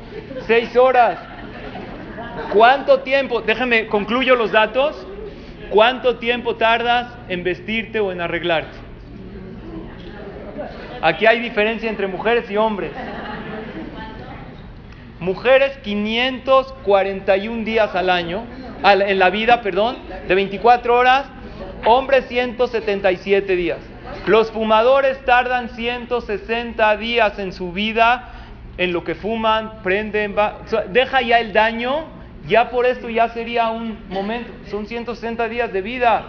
6 0.45 0.75
horas. 0.77 1.19
¿Cuánto 2.53 2.99
tiempo? 2.99 3.41
Déjame, 3.41 3.87
concluyo 3.87 4.35
los 4.35 4.51
datos. 4.51 5.07
¿Cuánto 5.69 6.17
tiempo 6.17 6.55
tardas 6.55 7.11
en 7.27 7.43
vestirte 7.43 7.99
o 7.99 8.11
en 8.11 8.21
arreglarte? 8.21 8.77
Aquí 11.01 11.25
hay 11.25 11.39
diferencia 11.39 11.89
entre 11.89 12.05
mujeres 12.05 12.49
y 12.51 12.57
hombres. 12.57 12.91
Mujeres 15.23 15.77
541 15.83 17.63
días 17.63 17.95
al 17.95 18.09
año 18.09 18.43
en 18.83 19.19
la 19.19 19.29
vida, 19.29 19.61
perdón, 19.61 19.95
de 20.27 20.35
24 20.35 20.97
horas, 20.97 21.27
Hombres 21.85 22.25
177 22.27 23.55
días. 23.55 23.77
Los 24.27 24.51
fumadores 24.51 25.23
tardan 25.23 25.69
160 25.69 26.97
días 26.97 27.39
en 27.39 27.53
su 27.53 27.71
vida 27.71 28.33
en 28.77 28.91
lo 28.91 29.05
que 29.05 29.15
fuman, 29.15 29.81
prenden, 29.81 30.35
deja 30.89 31.21
ya 31.21 31.39
el 31.39 31.53
daño, 31.53 32.03
ya 32.45 32.69
por 32.69 32.85
esto 32.85 33.09
ya 33.09 33.29
sería 33.29 33.69
un 33.69 33.97
momento. 34.09 34.51
Son 34.69 34.87
160 34.87 35.47
días 35.47 35.71
de 35.71 35.81
vida. 35.81 36.25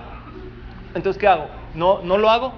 Entonces, 0.95 1.21
¿qué 1.21 1.27
hago? 1.27 1.49
¿No, 1.75 2.01
no 2.05 2.17
lo 2.17 2.31
hago? 2.31 2.55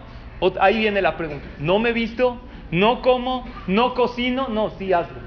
ahí 0.60 0.80
viene 0.80 1.00
la 1.00 1.16
pregunta. 1.16 1.46
¿No 1.58 1.78
me 1.78 1.92
visto? 1.92 2.38
¿No 2.70 3.00
como? 3.00 3.48
¿No 3.66 3.94
cocino? 3.94 4.48
No, 4.48 4.68
sí 4.68 4.92
hazlo. 4.92 5.25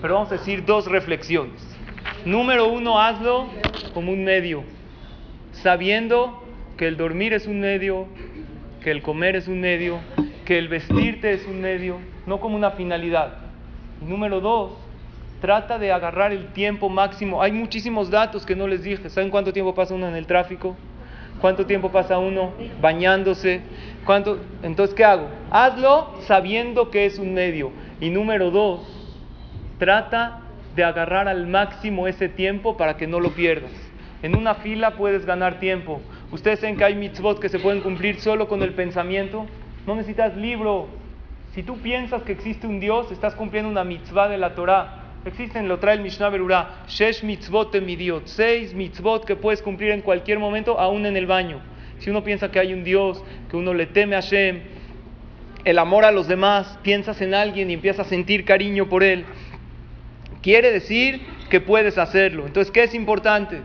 Pero 0.00 0.14
vamos 0.14 0.30
a 0.32 0.36
decir 0.36 0.64
dos 0.64 0.86
reflexiones. 0.86 1.62
Número 2.24 2.68
uno, 2.68 3.00
hazlo 3.00 3.46
como 3.92 4.12
un 4.12 4.24
medio, 4.24 4.64
sabiendo 5.52 6.42
que 6.76 6.88
el 6.88 6.96
dormir 6.96 7.32
es 7.32 7.46
un 7.46 7.60
medio, 7.60 8.06
que 8.82 8.90
el 8.90 9.02
comer 9.02 9.36
es 9.36 9.48
un 9.48 9.60
medio, 9.60 10.00
que 10.44 10.58
el 10.58 10.68
vestirte 10.68 11.32
es 11.32 11.46
un 11.46 11.60
medio, 11.60 11.98
no 12.26 12.40
como 12.40 12.56
una 12.56 12.72
finalidad. 12.72 13.38
número 14.00 14.40
dos, 14.40 14.72
trata 15.40 15.78
de 15.78 15.92
agarrar 15.92 16.32
el 16.32 16.46
tiempo 16.52 16.88
máximo. 16.88 17.42
Hay 17.42 17.52
muchísimos 17.52 18.10
datos 18.10 18.46
que 18.46 18.56
no 18.56 18.66
les 18.66 18.82
dije. 18.82 19.10
¿Saben 19.10 19.30
cuánto 19.30 19.52
tiempo 19.52 19.74
pasa 19.74 19.94
uno 19.94 20.08
en 20.08 20.16
el 20.16 20.26
tráfico? 20.26 20.76
¿Cuánto 21.40 21.66
tiempo 21.66 21.90
pasa 21.90 22.18
uno 22.18 22.52
bañándose? 22.80 23.60
¿Cuánto? 24.06 24.38
Entonces, 24.62 24.94
¿qué 24.94 25.04
hago? 25.04 25.28
Hazlo 25.50 26.14
sabiendo 26.26 26.90
que 26.90 27.04
es 27.04 27.18
un 27.18 27.34
medio. 27.34 27.72
Y 28.00 28.08
número 28.08 28.50
dos, 28.50 28.80
trata 29.78 30.40
de 30.74 30.84
agarrar 30.84 31.28
al 31.28 31.46
máximo 31.46 32.08
ese 32.08 32.28
tiempo 32.28 32.76
para 32.76 32.96
que 32.96 33.06
no 33.06 33.20
lo 33.20 33.30
pierdas. 33.30 33.70
En 34.22 34.36
una 34.36 34.54
fila 34.54 34.92
puedes 34.92 35.26
ganar 35.26 35.60
tiempo. 35.60 36.00
Ustedes 36.32 36.60
saben 36.60 36.76
que 36.76 36.84
hay 36.84 36.94
mitzvot 36.94 37.40
que 37.40 37.48
se 37.48 37.58
pueden 37.58 37.80
cumplir 37.82 38.20
solo 38.20 38.48
con 38.48 38.62
el 38.62 38.72
pensamiento. 38.72 39.46
No 39.86 39.94
necesitas 39.94 40.36
libro. 40.36 40.88
Si 41.54 41.62
tú 41.62 41.78
piensas 41.78 42.22
que 42.22 42.32
existe 42.32 42.66
un 42.66 42.80
Dios, 42.80 43.12
estás 43.12 43.34
cumpliendo 43.34 43.70
una 43.70 43.84
mitzvah 43.84 44.28
de 44.28 44.38
la 44.38 44.54
Torah. 44.54 45.02
Existen, 45.24 45.68
lo 45.68 45.78
trae 45.78 45.96
el 45.96 46.02
Mishnah 46.02 46.28
Berurah, 46.28 46.84
Shesh 46.86 47.22
mitzvot 47.22 47.74
midiot, 47.80 48.26
seis 48.26 48.74
mitzvot 48.74 49.24
que 49.24 49.36
puedes 49.36 49.62
cumplir 49.62 49.92
en 49.92 50.02
cualquier 50.02 50.38
momento, 50.38 50.78
aún 50.78 51.06
en 51.06 51.16
el 51.16 51.26
baño. 51.26 51.60
Si 51.98 52.10
uno 52.10 52.24
piensa 52.24 52.50
que 52.50 52.58
hay 52.58 52.74
un 52.74 52.84
Dios, 52.84 53.22
que 53.48 53.56
uno 53.56 53.72
le 53.72 53.86
teme 53.86 54.16
a 54.16 54.22
Hashem, 54.22 54.60
el 55.64 55.78
amor 55.78 56.04
a 56.04 56.12
los 56.12 56.28
demás, 56.28 56.78
piensas 56.82 57.22
en 57.22 57.34
alguien 57.34 57.70
y 57.70 57.74
empiezas 57.74 58.06
a 58.06 58.10
sentir 58.10 58.44
cariño 58.44 58.88
por 58.88 59.02
él, 59.02 59.24
quiere 60.44 60.70
decir 60.70 61.22
que 61.48 61.60
puedes 61.60 61.96
hacerlo. 61.98 62.46
Entonces, 62.46 62.70
¿qué 62.70 62.84
es 62.84 62.94
importante? 62.94 63.62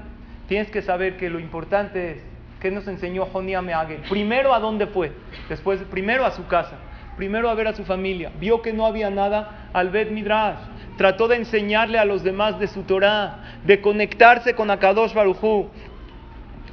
Tienes 0.48 0.72
que 0.72 0.82
saber 0.82 1.18
que 1.18 1.30
lo 1.30 1.40
importante 1.40 2.12
es, 2.12 2.18
¿qué 2.62 2.72
nos 2.72 2.88
enseñó 2.88 3.26
Jonia 3.26 3.62
Meagel? 3.62 4.02
Primero 4.10 4.54
a 4.54 4.60
dónde 4.60 4.88
fue, 4.88 5.12
después, 5.50 5.82
primero 5.92 6.26
a 6.26 6.32
su 6.32 6.48
casa, 6.48 6.78
primero 7.18 7.50
a 7.50 7.54
ver 7.54 7.68
a 7.68 7.74
su 7.74 7.84
familia. 7.84 8.32
Vio 8.40 8.62
que 8.62 8.72
no 8.72 8.86
había 8.86 9.10
nada 9.10 9.70
al 9.74 9.90
Bet 9.90 10.10
Midrash 10.10 10.58
trató 11.00 11.30
de 11.30 11.38
enseñarle 11.38 11.98
a 11.98 12.04
los 12.04 12.24
demás 12.24 12.60
de 12.60 12.68
su 12.68 12.84
Torah, 12.84 13.40
de 13.64 13.80
conectarse 13.80 14.54
con 14.54 14.70
Akadosh 14.70 15.14
Barujú. 15.14 15.70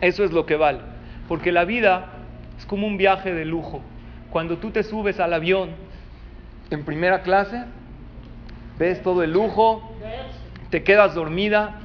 Eso 0.01 0.25
es 0.25 0.33
lo 0.33 0.47
que 0.47 0.57
vale. 0.57 0.81
Porque 1.29 1.53
la 1.53 1.65
vida 1.65 2.07
es 2.59 2.67
como 2.67 2.89
un 2.89 2.97
viaje 2.97 3.33
de 3.33 3.45
lujo. 3.45 3.83
Cuando 4.31 4.59
tú 4.59 4.73
te 4.73 4.83
subes 4.83 5.21
al 5.21 5.33
avión 5.33 5.71
en 6.71 6.85
primera 6.85 7.23
clase, 7.23 7.67
ves 8.81 9.01
todo 9.01 9.23
el 9.23 9.33
lujo, 9.33 9.96
te 10.77 10.83
quedas 10.83 11.14
dormida, 11.14 11.77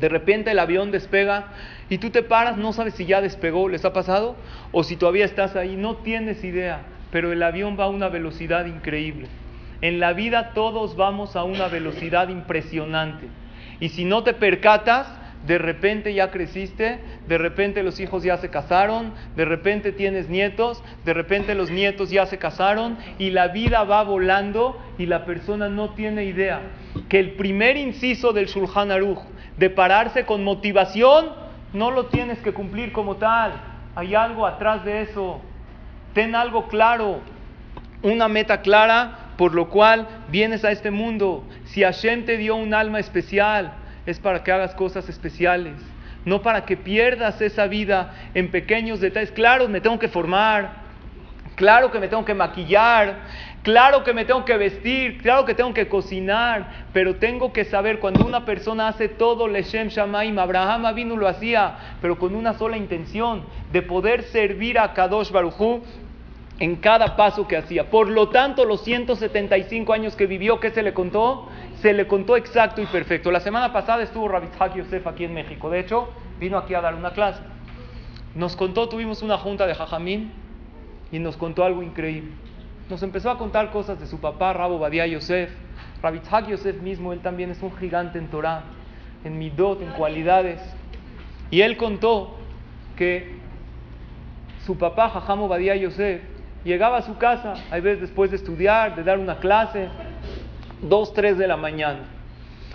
de 0.00 0.08
repente 0.08 0.52
el 0.52 0.58
avión 0.58 0.90
despega 0.90 1.48
y 1.90 1.98
tú 1.98 2.08
te 2.08 2.22
paras, 2.22 2.56
no 2.56 2.72
sabes 2.72 2.94
si 2.94 3.04
ya 3.04 3.20
despegó, 3.20 3.68
les 3.68 3.84
ha 3.84 3.92
pasado, 3.92 4.36
o 4.72 4.84
si 4.84 4.96
todavía 4.96 5.26
estás 5.26 5.54
ahí, 5.54 5.76
no 5.76 5.96
tienes 5.96 6.42
idea, 6.42 6.80
pero 7.12 7.30
el 7.30 7.42
avión 7.42 7.76
va 7.78 7.84
a 7.84 7.88
una 7.88 8.08
velocidad 8.08 8.64
increíble. 8.64 9.28
En 9.82 10.00
la 10.00 10.14
vida 10.14 10.52
todos 10.54 10.96
vamos 10.96 11.36
a 11.36 11.44
una 11.44 11.68
velocidad 11.68 12.30
impresionante. 12.30 13.28
Y 13.80 13.90
si 13.90 14.06
no 14.06 14.24
te 14.24 14.32
percatas, 14.32 15.06
de 15.46 15.58
repente 15.58 16.12
ya 16.12 16.30
creciste, 16.30 16.98
de 17.26 17.38
repente 17.38 17.82
los 17.82 17.98
hijos 17.98 18.22
ya 18.22 18.36
se 18.36 18.50
casaron, 18.50 19.12
de 19.36 19.44
repente 19.44 19.92
tienes 19.92 20.28
nietos, 20.28 20.82
de 21.04 21.14
repente 21.14 21.54
los 21.54 21.70
nietos 21.70 22.10
ya 22.10 22.26
se 22.26 22.38
casaron 22.38 22.98
y 23.18 23.30
la 23.30 23.48
vida 23.48 23.84
va 23.84 24.02
volando 24.02 24.78
y 24.98 25.06
la 25.06 25.24
persona 25.24 25.68
no 25.68 25.90
tiene 25.90 26.24
idea 26.24 26.60
que 27.08 27.18
el 27.18 27.32
primer 27.32 27.76
inciso 27.76 28.32
del 28.32 28.46
Shulchan 28.46 28.90
Aruch 28.90 29.20
de 29.56 29.70
pararse 29.70 30.24
con 30.24 30.44
motivación 30.44 31.30
no 31.72 31.90
lo 31.90 32.06
tienes 32.06 32.38
que 32.40 32.52
cumplir 32.52 32.92
como 32.92 33.16
tal. 33.16 33.52
Hay 33.94 34.14
algo 34.14 34.46
atrás 34.46 34.84
de 34.84 35.02
eso. 35.02 35.40
Ten 36.14 36.34
algo 36.34 36.68
claro, 36.68 37.20
una 38.02 38.28
meta 38.28 38.60
clara 38.60 39.30
por 39.40 39.54
lo 39.54 39.70
cual 39.70 40.06
vienes 40.28 40.66
a 40.66 40.70
este 40.70 40.90
mundo. 40.90 41.44
Si 41.64 41.82
Hashem 41.82 42.26
te 42.26 42.36
dio 42.36 42.56
un 42.56 42.74
alma 42.74 43.00
especial, 43.00 43.72
es 44.06 44.18
para 44.18 44.42
que 44.42 44.52
hagas 44.52 44.74
cosas 44.74 45.08
especiales, 45.08 45.74
no 46.24 46.42
para 46.42 46.64
que 46.64 46.76
pierdas 46.76 47.40
esa 47.40 47.66
vida 47.66 48.14
en 48.34 48.50
pequeños 48.50 49.00
detalles. 49.00 49.30
Claro, 49.32 49.68
me 49.68 49.80
tengo 49.80 49.98
que 49.98 50.08
formar, 50.08 50.72
claro 51.56 51.90
que 51.90 51.98
me 51.98 52.08
tengo 52.08 52.24
que 52.24 52.34
maquillar, 52.34 53.16
claro 53.62 54.02
que 54.04 54.12
me 54.12 54.24
tengo 54.24 54.44
que 54.44 54.56
vestir, 54.56 55.18
claro 55.22 55.44
que 55.44 55.54
tengo 55.54 55.74
que 55.74 55.88
cocinar, 55.88 56.86
pero 56.92 57.16
tengo 57.16 57.52
que 57.52 57.64
saber 57.64 57.98
cuando 58.00 58.24
una 58.24 58.44
persona 58.44 58.88
hace 58.88 59.08
todo 59.08 59.48
Leshem 59.48 59.88
Shamaim, 59.88 60.38
Abraham 60.38 60.94
vino 60.94 61.16
lo 61.16 61.28
hacía, 61.28 61.76
pero 62.00 62.18
con 62.18 62.34
una 62.34 62.54
sola 62.54 62.76
intención, 62.76 63.44
de 63.72 63.82
poder 63.82 64.22
servir 64.24 64.78
a 64.78 64.92
Kadosh 64.94 65.30
Baruchú 65.30 65.82
en 66.60 66.76
cada 66.76 67.16
paso 67.16 67.48
que 67.48 67.56
hacía. 67.56 67.88
Por 67.90 68.08
lo 68.08 68.28
tanto, 68.28 68.66
los 68.66 68.82
175 68.84 69.92
años 69.94 70.14
que 70.14 70.26
vivió, 70.26 70.60
¿qué 70.60 70.70
se 70.70 70.82
le 70.82 70.92
contó? 70.92 71.48
Se 71.80 71.94
le 71.94 72.06
contó 72.06 72.36
exacto 72.36 72.82
y 72.82 72.86
perfecto. 72.86 73.32
La 73.32 73.40
semana 73.40 73.72
pasada 73.72 74.02
estuvo 74.02 74.28
Rabitzhak 74.28 74.76
Yosef 74.76 75.06
aquí 75.06 75.24
en 75.24 75.32
México. 75.32 75.70
De 75.70 75.80
hecho, 75.80 76.10
vino 76.38 76.58
aquí 76.58 76.74
a 76.74 76.82
dar 76.82 76.94
una 76.94 77.12
clase. 77.12 77.40
Nos 78.34 78.56
contó, 78.56 78.90
tuvimos 78.90 79.22
una 79.22 79.38
junta 79.38 79.66
de 79.66 79.74
Jajamín 79.74 80.32
y 81.10 81.18
nos 81.18 81.38
contó 81.38 81.64
algo 81.64 81.82
increíble. 81.82 82.30
Nos 82.90 83.02
empezó 83.02 83.30
a 83.30 83.38
contar 83.38 83.70
cosas 83.70 83.98
de 83.98 84.06
su 84.06 84.20
papá, 84.20 84.52
Rabo 84.52 84.78
Badia 84.78 85.06
Yosef. 85.06 85.50
Rabitzhak 86.02 86.48
Yosef 86.48 86.82
mismo, 86.82 87.14
él 87.14 87.20
también 87.20 87.50
es 87.50 87.62
un 87.62 87.74
gigante 87.76 88.18
en 88.18 88.28
Torah, 88.28 88.64
en 89.24 89.38
Midot, 89.38 89.80
en 89.80 89.90
cualidades. 89.92 90.60
Y 91.50 91.62
él 91.62 91.78
contó 91.78 92.36
que 92.96 93.40
su 94.66 94.76
papá, 94.76 95.08
Jajamo 95.08 95.48
Badia 95.48 95.74
Yosef, 95.74 96.20
Llegaba 96.64 96.98
a 96.98 97.02
su 97.02 97.16
casa, 97.16 97.54
hay 97.70 97.80
veces 97.80 98.02
después 98.02 98.30
de 98.30 98.36
estudiar, 98.36 98.94
de 98.94 99.02
dar 99.02 99.18
una 99.18 99.38
clase, 99.38 99.88
dos, 100.82 101.14
tres 101.14 101.38
de 101.38 101.48
la 101.48 101.56
mañana. 101.56 102.00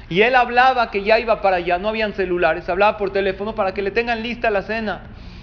Y 0.09 0.21
él 0.21 0.35
hablaba 0.35 0.91
que 0.91 1.03
ya 1.03 1.19
iba 1.19 1.41
para 1.41 1.57
allá, 1.57 1.77
no 1.77 1.89
habían 1.89 2.13
celulares, 2.13 2.67
hablaba 2.69 2.97
por 2.97 3.11
teléfono 3.11 3.55
para 3.55 3.73
que 3.73 3.81
le 3.81 3.91
tengan 3.91 4.23
lista 4.23 4.49
la 4.49 4.63
cena. 4.63 5.01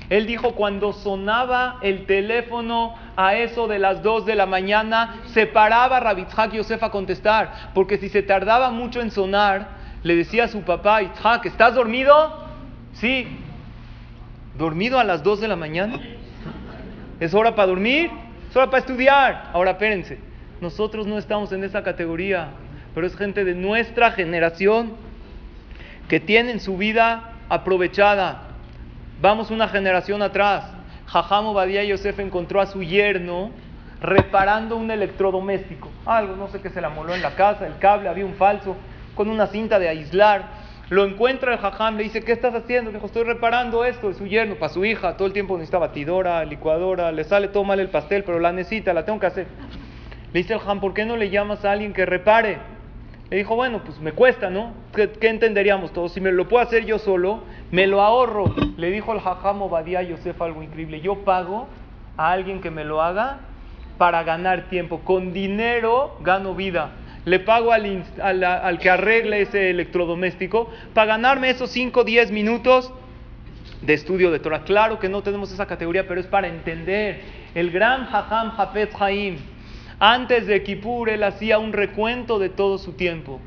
Él 0.09 0.26
dijo, 0.26 0.55
cuando 0.55 0.93
sonaba 0.93 1.78
el 1.82 2.05
teléfono 2.07 2.95
a 3.16 3.34
eso 3.34 3.66
de 3.66 3.78
las 3.78 4.03
dos 4.03 4.26
de 4.26 4.34
la 4.34 4.47
mañana, 4.47 5.20
se 5.26 5.47
paraba 5.47 6.01
Rabitzhak 6.01 6.53
Yosef 6.53 6.82
a 6.82 6.90
contestar, 6.90 7.70
porque 7.74 7.99
si 7.99 8.09
se 8.09 8.22
tardaba 8.22 8.70
mucho 8.70 9.01
en 9.01 9.11
sonar, 9.11 9.68
le 10.03 10.16
decía 10.16 10.45
a 10.45 10.49
su 10.49 10.62
papá, 10.62 11.03
Itzhak, 11.03 11.47
¿estás 11.47 11.74
dormido? 11.74 12.45
Sí. 12.93 13.26
¿Dormido 14.59 14.99
a 14.99 15.05
las 15.05 15.22
dos 15.22 15.40
de 15.40 15.49
la 15.49 15.57
mañana? 15.57 15.99
¿Es 17.20 17.34
hora 17.34 17.55
para 17.55 17.68
dormir? 17.68 18.11
Solo 18.53 18.67
para 18.71 18.81
estudiar. 18.81 19.51
Ahora, 19.53 19.73
espérense, 19.73 20.19
nosotros 20.61 21.07
no 21.07 21.19
estamos 21.19 21.53
en 21.53 21.65
esa 21.65 21.83
categoría, 21.83 22.49
pero 22.95 23.07
es 23.07 23.17
gente 23.17 23.45
de 23.45 23.55
nuestra 23.55 24.13
generación 24.13 24.93
que 26.09 26.21
tienen 26.21 26.61
su 26.61 26.77
vida 26.77 27.33
aprovechada. 27.49 28.43
Vamos 29.21 29.51
una 29.51 29.69
generación 29.69 30.23
atrás. 30.23 30.65
Jajamo 31.07 31.55
Badía 31.55 31.85
Yosef 31.85 32.19
encontró 32.21 32.61
a 32.61 32.67
su 32.67 32.83
yerno 32.83 33.51
reparando 34.01 34.77
un 34.77 34.91
electrodoméstico. 34.91 35.91
Algo, 36.05 36.37
no 36.37 36.49
sé 36.49 36.61
qué 36.61 36.71
se 36.71 36.81
la 36.81 36.91
moló 36.91 37.15
en 37.15 37.23
la 37.23 37.35
casa, 37.35 37.67
el 37.67 37.79
cable, 37.79 38.09
había 38.09 38.27
un 38.27 38.35
falso, 38.35 38.77
con 39.15 39.29
una 39.29 39.47
cinta 39.47 39.79
de 39.79 39.89
aislar. 39.89 40.62
Lo 40.93 41.07
encuentra 41.07 41.55
el 41.55 41.59
jajam, 41.59 41.97
le 41.97 42.03
dice, 42.03 42.22
¿qué 42.22 42.32
estás 42.32 42.55
haciendo? 42.55 42.90
Le 42.90 42.99
dijo, 42.99 43.07
estoy 43.07 43.24
reparando 43.24 43.82
esto 43.86 44.09
de 44.09 44.14
su 44.14 44.26
yerno 44.26 44.57
para 44.57 44.70
su 44.70 44.84
hija. 44.84 45.16
Todo 45.16 45.26
el 45.26 45.32
tiempo 45.32 45.55
necesita 45.57 45.78
batidora, 45.78 46.45
licuadora, 46.45 47.11
le 47.12 47.24
sale 47.24 47.49
todo 47.49 47.64
mal 47.64 47.80
el 47.80 47.88
pastel, 47.88 48.24
pero 48.24 48.38
la 48.38 48.53
necesita, 48.53 48.93
la 48.93 49.07
tengo 49.07 49.18
que 49.18 49.24
hacer. 49.24 49.47
Le 50.34 50.40
dice 50.40 50.53
el 50.53 50.59
jajam, 50.59 50.80
¿por 50.80 50.93
qué 50.93 51.07
no 51.07 51.16
le 51.16 51.30
llamas 51.30 51.64
a 51.64 51.72
alguien 51.72 51.95
que 51.95 52.05
repare? 52.05 52.59
Le 53.30 53.38
dijo, 53.38 53.57
bueno, 53.57 53.80
pues 53.82 54.01
me 54.01 54.12
cuesta, 54.12 54.51
¿no? 54.51 54.74
¿Qué, 54.95 55.11
entenderíamos 55.22 55.95
todos? 55.95 56.12
Si 56.12 56.20
me 56.20 56.30
lo 56.30 56.47
puedo 56.47 56.62
hacer 56.62 56.84
yo 56.84 56.99
solo, 56.99 57.43
me 57.70 57.86
lo 57.86 58.03
ahorro. 58.03 58.55
Le 58.76 58.90
dijo 58.90 59.14
el 59.14 59.20
jajam 59.20 59.62
Obadiah 59.62 60.03
Yosef 60.03 60.43
algo 60.43 60.62
increíble. 60.62 61.01
Yo 61.01 61.24
pago 61.24 61.68
a 62.18 62.32
alguien 62.32 62.61
que 62.61 62.70
me 62.70 62.84
lo 62.84 63.01
haga 63.01 63.38
para 63.97 64.24
ganar 64.24 64.68
tiempo. 64.68 65.01
Con 65.07 65.32
dinero 65.32 66.18
gano 66.20 66.55
vida 66.55 66.90
le 67.25 67.39
pago 67.41 67.73
al, 67.73 68.79
que 68.81 68.91
arregle 68.91 69.43
ese 69.43 69.70
electrodoméstico 69.70 70.70
para 70.93 71.07
ganarme 71.07 71.51
esos 71.51 71.70
5 71.70 72.01
o 72.01 72.05
10 72.05 72.33
minutos 72.33 72.93
de 73.81 73.95
estudio 73.95 74.31
de 74.31 74.39
Torah. 74.39 74.64
Claro 74.64 74.99
que 74.99 75.09
no 75.09 75.23
tenemos 75.23 75.53
esa 75.53 75.66
categoría, 75.66 76.07
pero 76.07 76.20
es 76.20 76.27
para 76.27 76.49
entender. 76.49 77.20
El 77.55 77.70
gran 77.70 78.03
Hajam 78.03 78.53
Hafetz 78.57 79.01
Haim, 79.01 79.37
antes 80.01 80.47
de 80.47 80.62
Kippur, 80.62 81.11
él 81.11 81.23
hacía 81.23 81.59
un 81.59 81.73
recuento 81.73 82.39
de 82.39 82.49
todo 82.49 82.79
su 82.79 82.93
tiempo. 82.95 83.41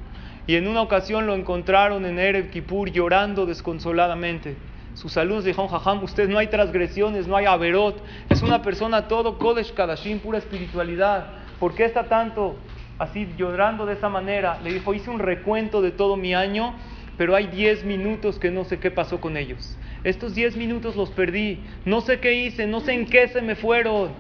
Y 0.47 0.55
en 0.55 0.67
una 0.67 0.82
ocasión 0.82 1.26
lo 1.26 1.34
encontraron 1.34 2.05
en 2.05 2.19
Erev 2.19 2.51
Kippur 2.51 2.91
llorando 2.91 3.45
desconsoladamente. 3.45 4.55
Sus 4.93 5.17
alumnos 5.17 5.43
dijeron, 5.43 5.67
Jajam, 5.67 6.03
usted 6.03 6.30
no 6.30 6.38
hay 6.38 6.47
transgresiones, 6.47 7.28
no 7.28 7.36
hay 7.36 7.45
averot. 7.45 8.01
Es 8.30 8.41
una 8.41 8.61
persona 8.61 9.09
todo 9.09 9.38
Kodesh 9.38 9.73
Kadashim, 9.73 10.19
pura 10.19 10.38
espiritualidad. 10.38 11.28
¿Por 11.59 11.73
qué 11.73 11.84
está 11.86 12.05
tanto 12.05 12.55
así 12.99 13.27
llorando 13.37 13.85
de 13.85 13.93
esa 13.93 14.09
manera? 14.09 14.59
Le 14.63 14.73
dijo, 14.73 14.93
hice 14.93 15.09
un 15.09 15.19
recuento 15.19 15.81
de 15.81 15.91
todo 15.91 16.17
mi 16.17 16.33
año, 16.33 16.75
pero 17.17 17.35
hay 17.35 17.47
10 17.47 17.85
minutos 17.85 18.39
que 18.39 18.51
no 18.51 18.63
sé 18.65 18.79
qué 18.79 18.91
pasó 18.91 19.21
con 19.21 19.37
ellos. 19.37 19.77
Estos 20.03 20.35
10 20.35 20.57
minutos 20.57 20.95
los 20.95 21.09
perdí. 21.09 21.59
No 21.85 22.01
sé 22.01 22.19
qué 22.19 22.33
hice, 22.33 22.67
no 22.67 22.79
sé 22.79 22.93
en 22.93 23.05
qué 23.05 23.27
se 23.27 23.41
me 23.41 23.55
fueron. 23.55 24.11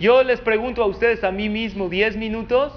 Yo 0.00 0.22
les 0.22 0.40
pregunto 0.40 0.82
a 0.82 0.86
ustedes, 0.86 1.22
a 1.24 1.30
mí 1.30 1.48
mismo, 1.48 1.88
10 1.88 2.16
minutos 2.16 2.72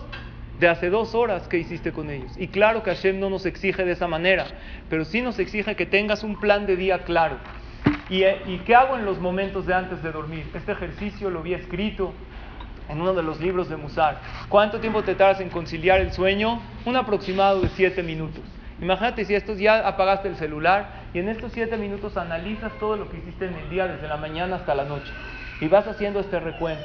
de 0.59 0.67
hace 0.67 0.89
dos 0.89 1.15
horas 1.15 1.47
que 1.47 1.57
hiciste 1.57 1.91
con 1.91 2.09
ellos. 2.09 2.31
Y 2.37 2.47
claro 2.47 2.83
que 2.83 2.91
Hashem 2.91 3.19
no 3.19 3.29
nos 3.29 3.45
exige 3.45 3.85
de 3.85 3.93
esa 3.93 4.07
manera, 4.07 4.45
pero 4.89 5.03
sí 5.03 5.21
nos 5.21 5.39
exige 5.39 5.75
que 5.75 5.85
tengas 5.85 6.23
un 6.23 6.39
plan 6.39 6.65
de 6.65 6.75
día 6.75 6.99
claro. 6.99 7.37
¿Y, 8.09 8.23
eh, 8.23 8.41
¿Y 8.45 8.57
qué 8.59 8.75
hago 8.75 8.97
en 8.97 9.05
los 9.05 9.19
momentos 9.19 9.65
de 9.65 9.73
antes 9.73 10.03
de 10.03 10.11
dormir? 10.11 10.45
Este 10.53 10.73
ejercicio 10.73 11.29
lo 11.29 11.41
vi 11.41 11.53
escrito 11.53 12.13
en 12.89 13.01
uno 13.01 13.13
de 13.13 13.23
los 13.23 13.39
libros 13.39 13.69
de 13.69 13.77
Musar. 13.77 14.19
¿Cuánto 14.49 14.79
tiempo 14.79 15.03
te 15.03 15.15
tardas 15.15 15.41
en 15.41 15.49
conciliar 15.49 16.01
el 16.01 16.11
sueño? 16.11 16.61
Un 16.85 16.95
aproximado 16.95 17.61
de 17.61 17.69
siete 17.69 18.03
minutos. 18.03 18.43
Imagínate 18.81 19.25
si 19.25 19.35
estos 19.35 19.59
ya 19.59 19.87
apagaste 19.87 20.27
el 20.27 20.35
celular 20.35 21.03
y 21.13 21.19
en 21.19 21.29
estos 21.29 21.51
siete 21.53 21.77
minutos 21.77 22.17
analizas 22.17 22.71
todo 22.79 22.97
lo 22.97 23.09
que 23.09 23.17
hiciste 23.17 23.45
en 23.45 23.55
el 23.55 23.69
día 23.69 23.87
desde 23.87 24.07
la 24.07 24.17
mañana 24.17 24.57
hasta 24.57 24.75
la 24.75 24.83
noche 24.83 25.11
y 25.61 25.67
vas 25.67 25.87
haciendo 25.87 26.19
este 26.19 26.39
recuento. 26.39 26.83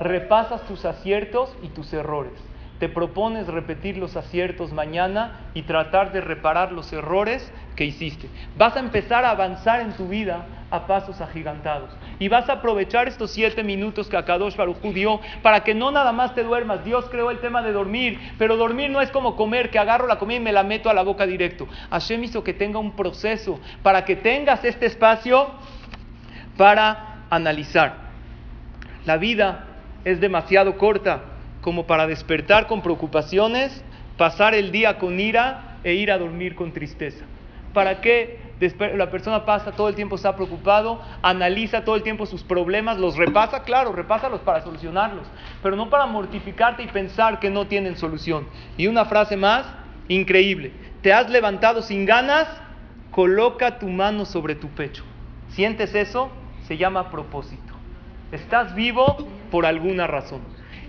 Repasas 0.00 0.62
tus 0.62 0.84
aciertos 0.84 1.56
y 1.62 1.68
tus 1.68 1.92
errores 1.92 2.32
te 2.78 2.88
propones 2.88 3.46
repetir 3.48 3.96
los 3.98 4.16
aciertos 4.16 4.72
mañana 4.72 5.50
y 5.54 5.62
tratar 5.62 6.12
de 6.12 6.20
reparar 6.20 6.72
los 6.72 6.92
errores 6.92 7.52
que 7.74 7.84
hiciste. 7.84 8.28
Vas 8.56 8.76
a 8.76 8.80
empezar 8.80 9.24
a 9.24 9.30
avanzar 9.30 9.80
en 9.80 9.92
tu 9.92 10.08
vida 10.08 10.46
a 10.70 10.86
pasos 10.86 11.20
agigantados. 11.20 11.90
Y 12.18 12.28
vas 12.28 12.48
a 12.48 12.54
aprovechar 12.54 13.08
estos 13.08 13.30
siete 13.30 13.62
minutos 13.62 14.08
que 14.08 14.16
Akadosh 14.16 14.56
Baruj 14.56 14.80
dio 14.92 15.20
para 15.42 15.62
que 15.62 15.74
no 15.74 15.90
nada 15.90 16.12
más 16.12 16.34
te 16.34 16.42
duermas. 16.42 16.84
Dios 16.84 17.06
creó 17.10 17.30
el 17.30 17.38
tema 17.38 17.62
de 17.62 17.72
dormir, 17.72 18.18
pero 18.38 18.56
dormir 18.56 18.90
no 18.90 19.00
es 19.00 19.10
como 19.10 19.36
comer, 19.36 19.70
que 19.70 19.78
agarro 19.78 20.06
la 20.06 20.18
comida 20.18 20.38
y 20.38 20.42
me 20.42 20.52
la 20.52 20.64
meto 20.64 20.90
a 20.90 20.94
la 20.94 21.02
boca 21.02 21.26
directo. 21.26 21.68
Hashem 21.90 22.24
hizo 22.24 22.42
que 22.42 22.54
tenga 22.54 22.78
un 22.78 22.96
proceso 22.96 23.60
para 23.82 24.04
que 24.04 24.16
tengas 24.16 24.64
este 24.64 24.86
espacio 24.86 25.48
para 26.56 27.24
analizar. 27.30 28.08
La 29.04 29.16
vida 29.16 29.66
es 30.04 30.20
demasiado 30.20 30.76
corta 30.76 31.22
como 31.60 31.86
para 31.86 32.06
despertar 32.06 32.66
con 32.66 32.82
preocupaciones, 32.82 33.84
pasar 34.16 34.54
el 34.54 34.70
día 34.72 34.98
con 34.98 35.18
ira 35.20 35.78
e 35.84 35.94
ir 35.94 36.10
a 36.10 36.18
dormir 36.18 36.54
con 36.54 36.72
tristeza. 36.72 37.24
¿Para 37.72 38.00
qué 38.00 38.47
la 38.60 39.10
persona 39.10 39.44
pasa 39.44 39.72
todo 39.72 39.88
el 39.88 39.94
tiempo, 39.94 40.16
está 40.16 40.34
preocupado, 40.34 41.00
analiza 41.22 41.84
todo 41.84 41.94
el 41.94 42.02
tiempo 42.02 42.26
sus 42.26 42.42
problemas, 42.42 42.98
los 42.98 43.16
repasa, 43.16 43.62
claro, 43.62 43.92
repásalos 43.92 44.40
para 44.40 44.62
solucionarlos, 44.62 45.26
pero 45.62 45.76
no 45.76 45.88
para 45.90 46.06
mortificarte 46.06 46.82
y 46.82 46.88
pensar 46.88 47.38
que 47.38 47.50
no 47.50 47.66
tienen 47.68 47.96
solución. 47.96 48.48
Y 48.76 48.88
una 48.88 49.04
frase 49.04 49.36
más, 49.36 49.66
increíble, 50.08 50.72
te 51.02 51.12
has 51.12 51.30
levantado 51.30 51.82
sin 51.82 52.04
ganas, 52.04 52.48
coloca 53.12 53.78
tu 53.78 53.88
mano 53.88 54.24
sobre 54.24 54.56
tu 54.56 54.68
pecho. 54.68 55.04
¿Sientes 55.50 55.94
eso? 55.94 56.30
Se 56.66 56.76
llama 56.76 57.10
propósito. 57.10 57.74
Estás 58.32 58.74
vivo 58.74 59.28
por 59.50 59.66
alguna 59.66 60.06
razón. 60.06 60.40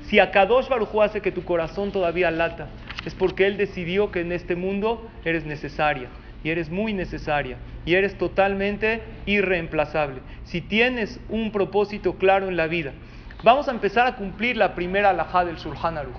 Si 0.04 0.20
Akadosh 0.20 0.68
Baruj 0.68 1.04
hace 1.04 1.22
que 1.22 1.32
tu 1.32 1.46
corazón 1.46 1.92
todavía 1.92 2.32
lata, 2.32 2.68
es 3.06 3.14
porque 3.14 3.46
Él 3.46 3.58
decidió 3.58 4.12
que 4.12 4.22
en 4.22 4.32
este 4.32 4.56
mundo 4.56 5.08
eres 5.24 5.46
necesaria 5.46 6.10
y 6.44 6.50
eres 6.50 6.70
muy 6.70 6.94
necesaria 6.94 7.58
y 7.86 7.96
eres 7.96 8.18
totalmente 8.18 9.04
irreemplazable. 9.26 10.22
Si 10.44 10.62
tienes 10.62 11.20
un 11.30 11.52
propósito 11.52 12.16
claro 12.16 12.48
en 12.48 12.58
la 12.58 12.68
vida, 12.68 12.94
vamos 13.44 13.68
a 13.68 13.72
empezar 13.72 14.08
a 14.08 14.16
cumplir 14.16 14.58
la 14.58 14.76
primera 14.76 15.10
alajá 15.10 15.46
del 15.46 15.58
Shulchan 15.58 15.98
Aruch, 15.98 16.16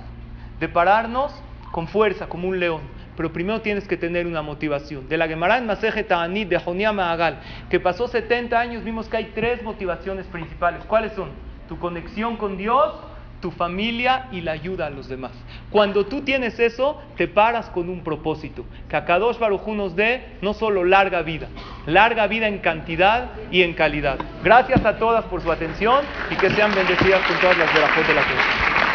de 0.58 0.68
pararnos 0.68 1.32
con 1.70 1.88
fuerza 1.88 2.28
como 2.28 2.48
un 2.48 2.58
león. 2.58 2.82
Pero 3.16 3.32
primero 3.32 3.60
tienes 3.60 3.86
que 3.86 3.98
tener 3.98 4.26
una 4.26 4.40
motivación. 4.40 5.08
De 5.08 5.18
la 5.18 5.28
Gemara 5.28 5.58
en 5.58 5.66
Maseje 5.66 6.04
Ta'anit 6.04 6.48
de 6.48 6.58
Jonia 6.58 6.92
Mahagal, 6.92 7.40
que 7.68 7.78
pasó 7.78 8.08
70 8.08 8.58
años, 8.58 8.82
vimos 8.82 9.08
que 9.08 9.18
hay 9.18 9.32
tres 9.34 9.62
motivaciones 9.62 10.26
principales. 10.26 10.82
¿Cuáles 10.86 11.12
son? 11.12 11.28
Tu 11.68 11.78
conexión 11.78 12.36
con 12.36 12.56
Dios, 12.56 12.94
tu 13.40 13.50
familia 13.50 14.28
y 14.32 14.40
la 14.40 14.52
ayuda 14.52 14.86
a 14.86 14.90
los 14.90 15.08
demás. 15.08 15.32
Cuando 15.70 16.06
tú 16.06 16.22
tienes 16.22 16.58
eso, 16.58 17.00
te 17.16 17.28
paras 17.28 17.70
con 17.70 17.88
un 17.88 18.02
propósito. 18.02 18.64
Que 18.88 18.96
a 18.96 19.04
Kadosh 19.04 19.38
Baruj 19.38 19.66
nos 19.68 19.96
dé 19.96 20.36
no 20.42 20.54
solo 20.54 20.84
larga 20.84 21.22
vida, 21.22 21.48
larga 21.86 22.26
vida 22.26 22.48
en 22.48 22.58
cantidad 22.58 23.30
y 23.50 23.62
en 23.62 23.74
calidad. 23.74 24.18
Gracias 24.42 24.84
a 24.84 24.98
todas 24.98 25.24
por 25.24 25.42
su 25.42 25.50
atención 25.50 26.04
y 26.30 26.36
que 26.36 26.50
sean 26.50 26.74
bendecidas 26.74 27.26
con 27.26 27.38
todas 27.40 27.58
las 27.58 27.74
de 27.74 27.80
la 27.80 27.92
tierra. 27.94 28.89